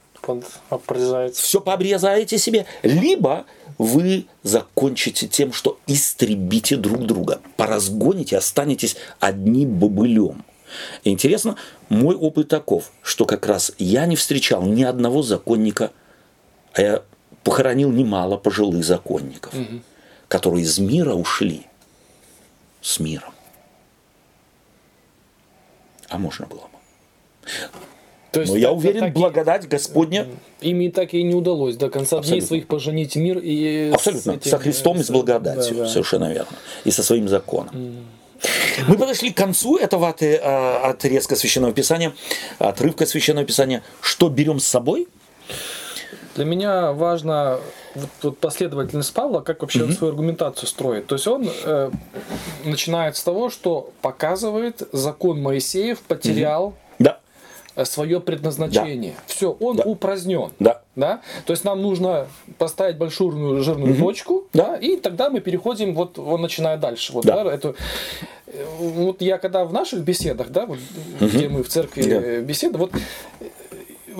все 1.34 1.62
пообрезаете 1.62 2.38
себе, 2.38 2.66
либо 2.84 3.46
вы 3.80 4.28
закончите 4.44 5.28
тем, 5.28 5.54
что 5.54 5.80
истребите 5.88 6.76
друг 6.76 7.06
друга, 7.06 7.42
поразгоните, 7.58 8.38
останетесь 8.38 8.98
одним 9.20 9.80
бобылем. 9.80 10.44
Интересно, 11.04 11.56
мой 11.88 12.16
опыт 12.16 12.50
таков, 12.50 12.92
что 13.02 13.26
как 13.26 13.48
раз 13.48 13.72
я 13.80 14.06
не 14.06 14.16
встречал 14.16 14.64
ни 14.64 14.84
одного 14.84 15.24
законника, 15.24 15.92
а 16.74 16.82
я 16.82 17.04
похоронил 17.44 17.90
немало 17.92 18.38
пожилых 18.38 18.84
законников, 18.84 19.54
угу. 19.54 19.80
которые 20.28 20.64
из 20.64 20.78
мира 20.78 21.14
ушли 21.14 21.66
с 22.82 23.00
миром. 23.00 23.34
А 26.10 26.18
можно 26.18 26.46
было 26.46 26.62
бы. 26.62 26.78
То 28.32 28.42
есть, 28.42 28.52
Но 28.52 28.60
я 28.60 28.72
уверен, 28.72 29.00
так 29.00 29.14
благодать 29.14 29.68
Господня... 29.68 30.28
Ими 30.62 30.90
так 30.90 31.14
и 31.14 31.24
не 31.24 31.34
удалось 31.34 31.78
до 31.78 31.90
конца 31.90 32.18
Абсолютно. 32.18 32.30
дней 32.30 32.42
своих 32.42 32.68
поженить 32.68 33.16
мир 33.16 33.40
и... 33.40 33.92
Абсолютно. 33.94 34.32
Этим... 34.32 34.52
Со 34.52 34.60
Христом 34.60 35.00
и 35.00 35.04
с 35.04 35.10
благодатью. 35.10 35.78
Да, 35.78 35.84
да. 35.84 35.90
Совершенно 35.90 36.32
верно. 36.32 36.52
И 36.84 36.92
со 36.92 37.02
своим 37.02 37.28
законом. 37.28 37.74
Mm. 37.74 38.04
Мы 38.88 38.98
подошли 38.98 39.32
к 39.32 39.38
концу 39.38 39.78
этого 39.78 40.16
э, 40.20 40.36
отрезка 40.36 41.36
Священного 41.36 41.74
Писания, 41.74 42.14
отрывка 42.60 43.06
Священного 43.06 43.46
Писания. 43.46 43.84
Что 44.02 44.30
берем 44.30 44.60
с 44.60 44.66
собой? 44.66 45.08
Для 46.36 46.46
меня 46.46 46.94
важно 46.94 47.60
вот, 47.96 48.10
вот 48.22 48.38
последовательность 48.38 49.14
Павла, 49.14 49.42
как 49.42 49.62
вообще 49.62 49.80
mm-hmm. 49.80 49.98
свою 49.98 50.14
аргументацию 50.14 50.68
строит. 50.70 51.08
То 51.08 51.16
есть 51.16 51.28
он 51.28 51.50
э, 51.64 51.92
начинает 52.64 53.18
с 53.18 53.24
того, 53.24 53.50
что 53.50 53.92
показывает 54.02 54.88
закон 54.92 55.42
Моисеев 55.42 56.00
потерял 56.02 56.68
mm-hmm 56.70 56.89
Э, 56.89 56.89
свое 57.86 58.20
предназначение. 58.20 59.14
Да. 59.16 59.24
Все, 59.28 59.52
он 59.60 59.78
да. 59.78 59.84
упразднен. 59.84 60.52
Да. 60.60 60.82
Да? 60.96 61.22
То 61.46 61.54
есть 61.54 61.64
нам 61.64 61.82
нужно 61.82 62.28
поставить 62.58 62.98
большую 62.98 63.62
жирную 63.62 63.94
угу. 63.94 64.06
точку, 64.06 64.44
да. 64.54 64.76
и 64.76 64.98
тогда 64.98 65.30
мы 65.30 65.40
переходим, 65.40 65.94
вот 65.94 66.20
он 66.20 66.42
начинает 66.42 66.80
дальше. 66.80 67.14
Вот, 67.14 67.26
да. 67.26 67.44
Да, 67.44 67.54
это, 67.54 67.76
э, 68.48 68.66
вот 68.80 69.22
я 69.22 69.38
когда 69.38 69.64
в 69.64 69.72
наших 69.72 70.02
беседах, 70.02 70.50
да, 70.50 70.66
вот, 70.66 70.78
угу. 71.20 71.30
где 71.30 71.48
мы 71.48 71.64
в 71.64 71.70
церкви 71.70 72.02
да. 72.02 72.42
беседуем, 72.42 72.80
вот 72.80 72.92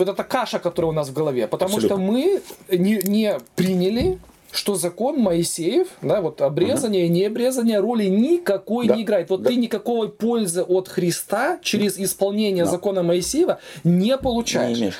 вот 0.00 0.08
эта 0.08 0.24
каша, 0.24 0.58
которая 0.58 0.90
у 0.90 0.94
нас 0.94 1.10
в 1.10 1.12
голове, 1.12 1.46
потому 1.46 1.76
Абсолютно. 1.76 1.96
что 1.96 2.12
мы 2.12 2.40
не, 2.70 3.00
не 3.04 3.38
приняли 3.54 4.18
что 4.52 4.74
закон 4.74 5.18
Моисеев, 5.18 5.88
да, 6.02 6.20
вот 6.20 6.40
обрезание 6.40 7.04
угу. 7.04 7.12
и 7.12 7.18
необрезание 7.20 7.80
роли 7.80 8.06
никакой 8.06 8.86
да. 8.86 8.96
не 8.96 9.02
играет. 9.02 9.30
Вот 9.30 9.42
да. 9.42 9.50
ты 9.50 9.56
никакой 9.56 10.10
пользы 10.10 10.62
от 10.62 10.88
Христа 10.88 11.58
через 11.62 11.98
исполнение 11.98 12.64
да. 12.64 12.70
закона 12.70 13.02
Моисеева 13.02 13.60
не 13.84 14.16
получаешь. 14.16 14.78
Не 14.78 14.92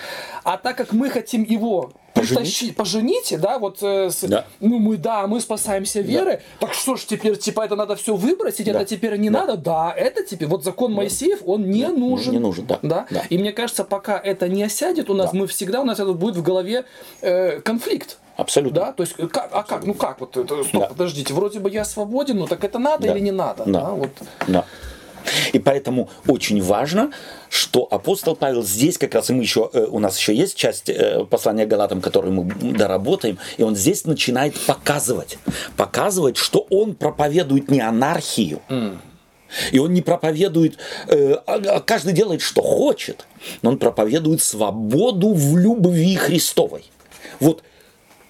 а 0.44 0.56
так 0.56 0.76
как 0.76 0.92
мы 0.92 1.10
хотим 1.10 1.42
его 1.42 1.92
притащить, 2.14 2.76
пожените, 2.76 3.38
да, 3.38 3.58
вот, 3.58 3.78
э, 3.82 4.10
с, 4.10 4.22
да. 4.22 4.44
ну 4.60 4.78
мы, 4.78 4.96
да, 4.96 5.26
мы 5.26 5.40
спасаемся 5.40 6.00
верой, 6.00 6.36
да. 6.36 6.66
так 6.66 6.74
что 6.74 6.96
ж 6.96 7.04
теперь, 7.04 7.36
типа, 7.36 7.64
это 7.64 7.76
надо 7.76 7.96
все 7.96 8.14
выбросить, 8.14 8.66
да. 8.66 8.72
это 8.72 8.84
теперь 8.84 9.16
не 9.16 9.30
да. 9.30 9.40
надо, 9.40 9.56
да, 9.56 9.94
это 9.96 10.24
теперь, 10.24 10.48
вот 10.48 10.64
закон 10.64 10.92
да. 10.92 10.98
Моисеев, 10.98 11.40
он 11.44 11.70
не 11.70 11.82
да. 11.82 11.90
нужен. 11.90 12.32
Не 12.32 12.40
нужен, 12.40 12.66
да. 12.66 12.78
да. 12.82 13.06
Да. 13.10 13.22
И 13.30 13.38
мне 13.38 13.52
кажется, 13.52 13.84
пока 13.84 14.18
это 14.18 14.48
не 14.48 14.62
осядет 14.62 15.10
у 15.10 15.14
нас, 15.14 15.32
да. 15.32 15.38
мы 15.38 15.46
всегда, 15.46 15.80
у 15.80 15.84
нас 15.84 15.98
это 16.00 16.12
будет 16.12 16.36
в 16.36 16.42
голове 16.42 16.84
э, 17.20 17.60
конфликт. 17.60 18.18
Абсолютно. 18.40 18.80
Да, 18.80 18.92
то 18.92 19.02
есть, 19.02 19.14
как, 19.14 19.50
а 19.52 19.62
как, 19.62 19.84
ну 19.84 19.92
как, 19.92 20.20
вот, 20.20 20.36
это, 20.36 20.64
стоп, 20.64 20.82
да. 20.82 20.88
подождите, 20.88 21.34
вроде 21.34 21.60
бы 21.60 21.70
я 21.70 21.84
свободен, 21.84 22.38
ну 22.38 22.46
так 22.46 22.64
это 22.64 22.78
надо 22.78 23.06
да. 23.06 23.12
или 23.12 23.20
не 23.20 23.32
надо? 23.32 23.64
Да. 23.66 23.80
Да, 23.80 23.90
вот. 23.90 24.10
да. 24.48 24.64
И 25.52 25.58
поэтому 25.58 26.08
очень 26.26 26.62
важно, 26.62 27.10
что 27.50 27.86
апостол 27.90 28.34
Павел 28.34 28.62
здесь 28.62 28.96
как 28.96 29.14
раз, 29.14 29.28
и 29.28 29.34
мы 29.34 29.42
еще, 29.42 29.68
э, 29.74 29.86
у 29.90 29.98
нас 29.98 30.18
еще 30.18 30.34
есть 30.34 30.56
часть 30.56 30.88
э, 30.88 31.24
послания 31.28 31.66
Галатам, 31.66 32.00
которую 32.00 32.32
мы 32.32 32.44
доработаем, 32.72 33.38
и 33.58 33.62
он 33.62 33.76
здесь 33.76 34.06
начинает 34.06 34.58
показывать, 34.60 35.36
показывать, 35.76 36.38
что 36.38 36.66
он 36.70 36.94
проповедует 36.94 37.70
не 37.70 37.80
анархию, 37.80 38.62
mm. 38.70 38.96
И 39.72 39.80
он 39.80 39.92
не 39.92 40.00
проповедует, 40.00 40.78
э, 41.08 41.34
а, 41.44 41.54
а 41.54 41.80
каждый 41.80 42.12
делает, 42.12 42.40
что 42.40 42.62
хочет, 42.62 43.26
но 43.62 43.70
он 43.70 43.78
проповедует 43.78 44.42
свободу 44.42 45.34
в 45.34 45.58
любви 45.58 46.14
Христовой. 46.14 46.84
Вот 47.40 47.64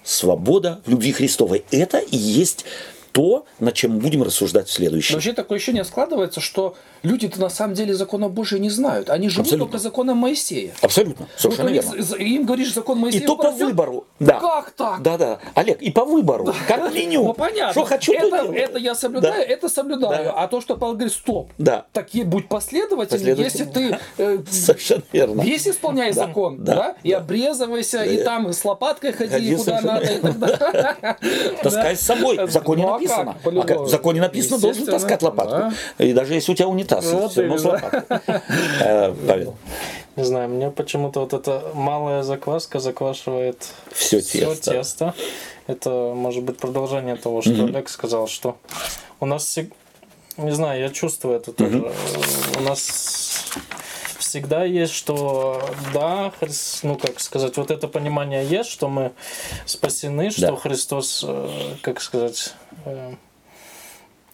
свобода 0.03 0.81
в 0.85 0.89
любви 0.89 1.11
Христовой. 1.11 1.63
Это 1.71 1.99
и 1.99 2.17
есть 2.17 2.65
то, 3.11 3.45
над 3.59 3.73
чем 3.73 3.91
мы 3.91 3.99
будем 3.99 4.23
рассуждать 4.23 4.67
в 4.67 4.71
следующем. 4.71 5.15
Вообще 5.15 5.33
такое 5.33 5.57
ощущение 5.57 5.83
складывается, 5.83 6.39
что 6.39 6.75
люди-то 7.03 7.39
на 7.39 7.49
самом 7.49 7.73
деле 7.73 7.93
закона 7.93 8.29
Божия 8.29 8.59
не 8.59 8.69
знают. 8.69 9.09
Они 9.09 9.29
живут 9.29 9.47
Абсолютно. 9.47 9.65
только 9.65 9.77
законом 9.81 10.17
Моисея. 10.17 10.73
Абсолютно. 10.81 11.27
Совершенно 11.37 11.69
вот 11.69 11.95
верно. 11.97 12.15
Им 12.15 12.45
говоришь 12.45 12.73
закон 12.73 12.99
Моисея. 12.99 13.23
И 13.23 13.25
то 13.25 13.35
по 13.35 13.51
выбору. 13.51 14.05
Да. 14.19 14.39
Как 14.39 14.71
так? 14.71 15.01
Да, 15.01 15.17
да. 15.17 15.39
Олег, 15.55 15.81
и 15.81 15.91
по 15.91 16.05
выбору. 16.05 16.45
Да. 16.45 16.53
Как 16.67 16.93
меню. 16.93 17.23
Ну 17.23 17.33
понятно. 17.33 17.71
Что 17.71 17.85
хочу, 17.85 18.13
это, 18.13 18.45
то 18.45 18.53
это 18.53 18.77
я 18.79 18.95
соблюдаю, 18.95 19.33
да. 19.35 19.53
это 19.53 19.69
соблюдаю. 19.69 20.25
Да. 20.25 20.33
А 20.33 20.47
то, 20.47 20.61
что 20.61 20.77
Павел 20.77 20.93
говорит, 20.93 21.13
стоп. 21.13 21.51
Да. 21.57 21.85
Так 21.93 22.13
и 22.13 22.23
будь 22.23 22.47
последовательным, 22.47 23.37
если 23.37 23.65
ты 23.65 23.97
э, 24.17 24.37
Совершенно 24.49 25.03
верно. 25.11 25.41
весь 25.41 25.67
исполняй 25.67 26.13
да. 26.13 26.27
закон, 26.27 26.63
да, 26.63 26.75
да? 26.75 26.95
и 27.03 27.11
обрезывайся, 27.11 27.99
да. 27.99 28.05
и 28.05 28.23
там 28.23 28.51
с 28.51 28.63
лопаткой 28.63 29.13
ходи, 29.13 29.31
ходи 29.31 29.55
куда 29.55 29.81
надо. 29.81 30.05
И 30.05 30.19
так 30.19 30.39
далее. 30.39 31.17
Таскай 31.63 31.95
с 31.95 32.01
собой. 32.01 32.37
В 32.45 32.51
законе 32.51 32.83
ну, 32.83 32.89
а 32.89 32.91
написано. 32.93 33.37
В 33.43 33.87
законе 33.87 34.21
написано, 34.21 34.59
должен 34.59 34.85
таскать 34.85 35.21
лопатку. 35.21 35.73
И 35.97 36.13
даже 36.13 36.33
если 36.33 36.51
у 36.51 36.55
тебя 36.55 36.67
унитаз, 36.67 36.90
все 36.99 37.41
равно 37.41 37.57
с 37.57 37.63
лопаткой. 37.63 38.19
Э, 38.81 39.13
Павел. 39.27 39.55
Не 40.15 40.23
знаю, 40.25 40.49
мне 40.49 40.69
почему-то 40.69 41.21
вот 41.21 41.33
эта 41.33 41.71
малая 41.73 42.23
закваска 42.23 42.79
заквашивает 42.79 43.67
все, 43.91 44.19
все 44.19 44.47
тесто. 44.47 44.71
тесто. 44.71 45.13
Это 45.67 46.13
может 46.15 46.43
быть 46.43 46.57
продолжение 46.57 47.15
того, 47.15 47.41
что 47.41 47.51
mm-hmm. 47.51 47.69
Олег 47.69 47.89
сказал, 47.89 48.27
что 48.27 48.57
у 49.19 49.25
нас 49.25 49.57
не 50.37 50.51
знаю, 50.51 50.81
я 50.81 50.89
чувствую 50.89 51.37
это 51.37 51.53
тоже. 51.53 51.77
Mm-hmm. 51.77 52.59
У 52.59 52.61
нас 52.63 53.51
всегда 54.17 54.63
есть, 54.63 54.93
что 54.93 55.61
да, 55.93 56.31
Христ, 56.39 56.83
ну 56.83 56.95
как 56.95 57.19
сказать, 57.19 57.57
вот 57.57 57.69
это 57.69 57.87
понимание 57.87 58.45
есть, 58.45 58.69
что 58.69 58.87
мы 58.87 59.11
спасены, 59.65 60.31
что 60.31 60.47
да. 60.51 60.55
Христос, 60.55 61.25
э, 61.27 61.75
как 61.81 62.01
сказать, 62.01 62.53
э, 62.85 63.15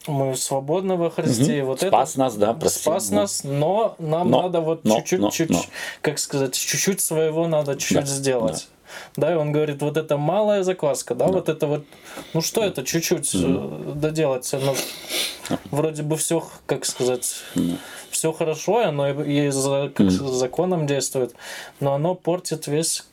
мы 0.07 0.35
свободны 0.35 0.95
во 0.95 1.09
Христе. 1.09 1.61
Угу. 1.61 1.67
Вот 1.67 1.81
спас 1.81 2.11
это, 2.11 2.19
нас, 2.19 2.35
да, 2.35 2.53
прости. 2.53 2.79
Спас 2.81 3.09
да. 3.09 3.15
нас, 3.15 3.43
но 3.43 3.95
нам 3.99 4.29
но, 4.29 4.43
надо 4.43 4.61
вот 4.61 4.83
чуть-чуть, 4.83 5.31
чуть, 5.33 5.69
как 6.01 6.19
сказать, 6.19 6.53
чуть-чуть 6.55 7.01
своего 7.01 7.47
надо 7.47 7.75
чуть-чуть 7.75 7.97
да, 7.97 8.05
сделать. 8.05 8.67
Да. 9.15 9.27
да, 9.27 9.33
и 9.33 9.35
он 9.35 9.51
говорит, 9.51 9.81
вот 9.81 9.97
это 9.97 10.17
малая 10.17 10.63
закваска, 10.63 11.15
да, 11.15 11.27
да. 11.27 11.31
вот 11.31 11.49
это 11.49 11.67
вот, 11.67 11.85
ну 12.33 12.41
что 12.41 12.63
это, 12.63 12.83
чуть-чуть 12.83 13.33
mm. 13.33 13.95
доделать, 13.95 14.49
но 14.53 14.75
вроде 15.71 16.03
бы 16.03 16.17
все, 16.17 16.43
как 16.65 16.85
сказать, 16.85 17.35
mm. 17.55 17.77
все 18.09 18.31
хорошо, 18.31 18.79
оно 18.79 19.09
и 19.09 19.49
за, 19.49 19.91
как, 19.93 20.07
mm. 20.07 20.27
законом 20.33 20.87
действует, 20.87 21.35
но 21.79 21.93
оно 21.93 22.15
портит 22.15 22.67
весь 22.67 23.03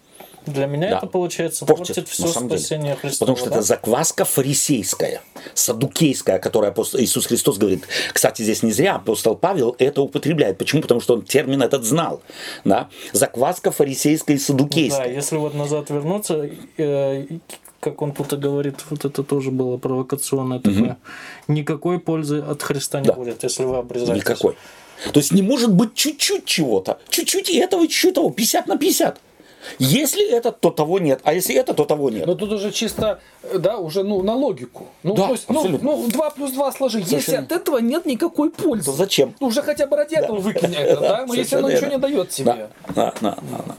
для 0.47 0.67
меня 0.67 0.91
да. 0.91 0.99
это 0.99 1.07
получается 1.07 1.65
портит, 1.65 1.97
портит 1.97 2.09
все 2.09 2.29
спасение 2.29 2.97
Христа. 2.97 3.21
Потому 3.21 3.37
что 3.37 3.51
да? 3.51 3.57
это 3.57 3.63
закваска 3.63 4.25
фарисейская, 4.25 5.23
садукейская, 5.55 6.39
которая 6.39 6.71
апостол, 6.71 7.01
Иисус 7.01 7.27
Христос 7.27 7.59
говорит. 7.59 7.87
Кстати, 8.13 8.43
здесь 8.43 8.63
не 8.63 8.73
зря 8.73 8.97
апостол 8.97 9.37
Павел 9.37 9.75
это 9.79 10.03
употребляет. 10.03 10.59
Почему? 10.59 10.83
Потому 10.83 11.01
что 11.01 11.15
он 11.15 11.23
термин 11.23 11.63
этот 11.63 11.85
знал. 11.85 12.21
Да? 12.65 12.89
Закваска 13.13 13.71
фарисейская 13.71 14.37
и 14.37 14.39
садукейская. 14.39 15.07
Да, 15.07 15.11
если 15.11 15.37
вот 15.37 15.55
назад 15.55 15.91
вернуться, 15.91 16.49
э, 16.77 17.27
как 17.81 18.03
он 18.03 18.13
тут 18.13 18.33
и 18.33 18.37
говорит, 18.37 18.77
вот 18.91 19.05
это 19.05 19.23
тоже 19.23 19.51
было 19.51 19.77
провокационное 19.77 20.59
угу. 20.59 20.71
такое. 20.71 20.97
Никакой 21.49 21.99
пользы 21.99 22.39
от 22.39 22.63
Христа 22.63 23.01
не 23.01 23.09
да. 23.09 23.13
будет, 23.13 23.43
если 23.43 23.65
вы 23.65 23.77
обрезаетесь. 23.77 24.25
Никакой. 24.25 24.57
То 25.13 25.21
есть 25.21 25.33
не 25.33 25.43
может 25.43 25.73
быть 25.73 25.95
чуть-чуть 25.95 26.45
чего-то. 26.45 26.99
Чуть-чуть 27.09 27.51
и 27.51 27.59
этого, 27.59 27.87
чуть-чуть 27.87 28.15
того. 28.15 28.31
50 28.31 28.67
на 28.67 28.79
50. 28.79 29.21
Если 29.79 30.29
это, 30.31 30.53
то 30.53 30.71
того 30.71 30.99
нет. 30.99 31.21
А 31.25 31.33
если 31.33 31.55
это, 31.55 31.75
то 31.75 31.85
того 31.85 32.11
нет. 32.11 32.27
Но 32.27 32.35
тут 32.35 32.53
уже 32.53 32.71
чисто, 32.71 33.21
да, 33.55 33.79
уже 33.79 34.03
ну, 34.03 34.23
на 34.23 34.35
логику. 34.35 34.87
Ну, 35.03 35.15
да, 35.15 35.27
то 35.27 35.33
есть, 35.33 35.49
ну, 35.49 35.61
абсолютно. 35.61 35.91
ну, 35.91 36.03
ну, 36.03 36.09
2 36.09 36.31
плюс 36.31 36.53
2 36.53 36.73
сложи. 36.73 37.05
Совершенно. 37.05 37.19
Если 37.19 37.37
от 37.37 37.53
этого 37.53 37.79
нет 37.79 38.07
никакой 38.07 38.51
пользы. 38.51 38.87
То 38.87 38.93
зачем? 38.93 39.35
Ну, 39.41 39.49
уже 39.49 39.63
хотя 39.63 39.87
бы 39.87 39.97
ради 39.97 40.15
этого 40.15 40.39
да. 40.39 40.45
выкинь 40.45 40.75
это, 40.75 41.01
да? 41.01 41.25
Но 41.27 41.35
если 41.35 41.57
оно 41.57 41.71
ничего 41.71 41.91
не 41.91 41.99
дает 41.99 42.31
тебе. 42.31 42.69
Да, 42.95 43.13
да, 43.21 43.37
да, 43.41 43.61
да. 43.67 43.75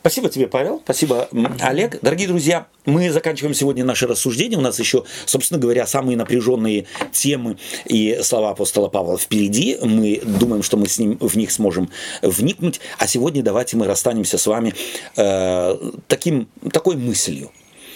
Спасибо 0.00 0.28
тебе, 0.28 0.46
Павел. 0.46 0.80
Спасибо, 0.84 1.28
Олег. 1.60 1.98
Дорогие 2.02 2.28
друзья, 2.28 2.66
мы 2.86 3.10
заканчиваем 3.10 3.54
сегодня 3.54 3.84
наше 3.84 4.06
рассуждение. 4.06 4.58
У 4.58 4.62
нас 4.62 4.78
еще, 4.78 5.04
собственно 5.26 5.60
говоря, 5.60 5.86
самые 5.86 6.16
напряженные 6.16 6.86
темы 7.12 7.58
и 7.84 8.20
слова 8.22 8.50
апостола 8.50 8.88
Павла 8.88 9.18
впереди. 9.18 9.76
Мы 9.82 10.20
думаем, 10.24 10.62
что 10.62 10.76
мы 10.76 10.88
с 10.88 10.98
ним 10.98 11.18
в 11.20 11.36
них 11.36 11.50
сможем 11.52 11.90
вникнуть. 12.22 12.80
А 12.98 13.06
сегодня 13.06 13.42
давайте 13.42 13.76
мы 13.76 13.86
расстанемся 13.86 14.38
с 14.38 14.46
вами 14.46 14.74
э, 15.16 15.76
таким, 16.06 16.48
такой 16.72 16.96
мыслью. 16.96 17.50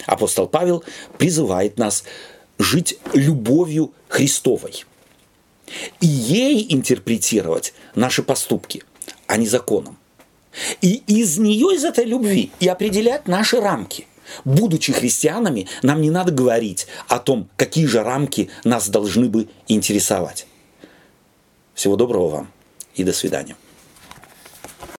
Апостол 0.06 0.46
Павел 0.46 0.84
призывает 1.18 1.78
нас 1.78 2.04
жить 2.58 2.98
любовью 3.12 3.92
Христовой 4.08 4.84
и 6.00 6.06
ей 6.06 6.66
интерпретировать 6.70 7.72
наши 7.94 8.22
поступки, 8.22 8.82
а 9.26 9.36
не 9.36 9.46
законом. 9.46 9.98
И 10.80 11.02
из 11.06 11.38
нее, 11.38 11.74
из 11.74 11.84
этой 11.84 12.04
любви, 12.04 12.50
и 12.60 12.68
определять 12.68 13.26
наши 13.26 13.60
рамки. 13.60 14.06
Будучи 14.44 14.92
христианами, 14.92 15.66
нам 15.82 16.00
не 16.00 16.10
надо 16.10 16.32
говорить 16.32 16.86
о 17.08 17.18
том, 17.18 17.48
какие 17.56 17.86
же 17.86 18.02
рамки 18.02 18.50
нас 18.64 18.88
должны 18.88 19.28
бы 19.28 19.48
интересовать. 19.68 20.46
Всего 21.74 21.96
доброго 21.96 22.28
вам 22.28 22.52
и 22.94 23.04
до 23.04 23.12
свидания. 23.12 23.56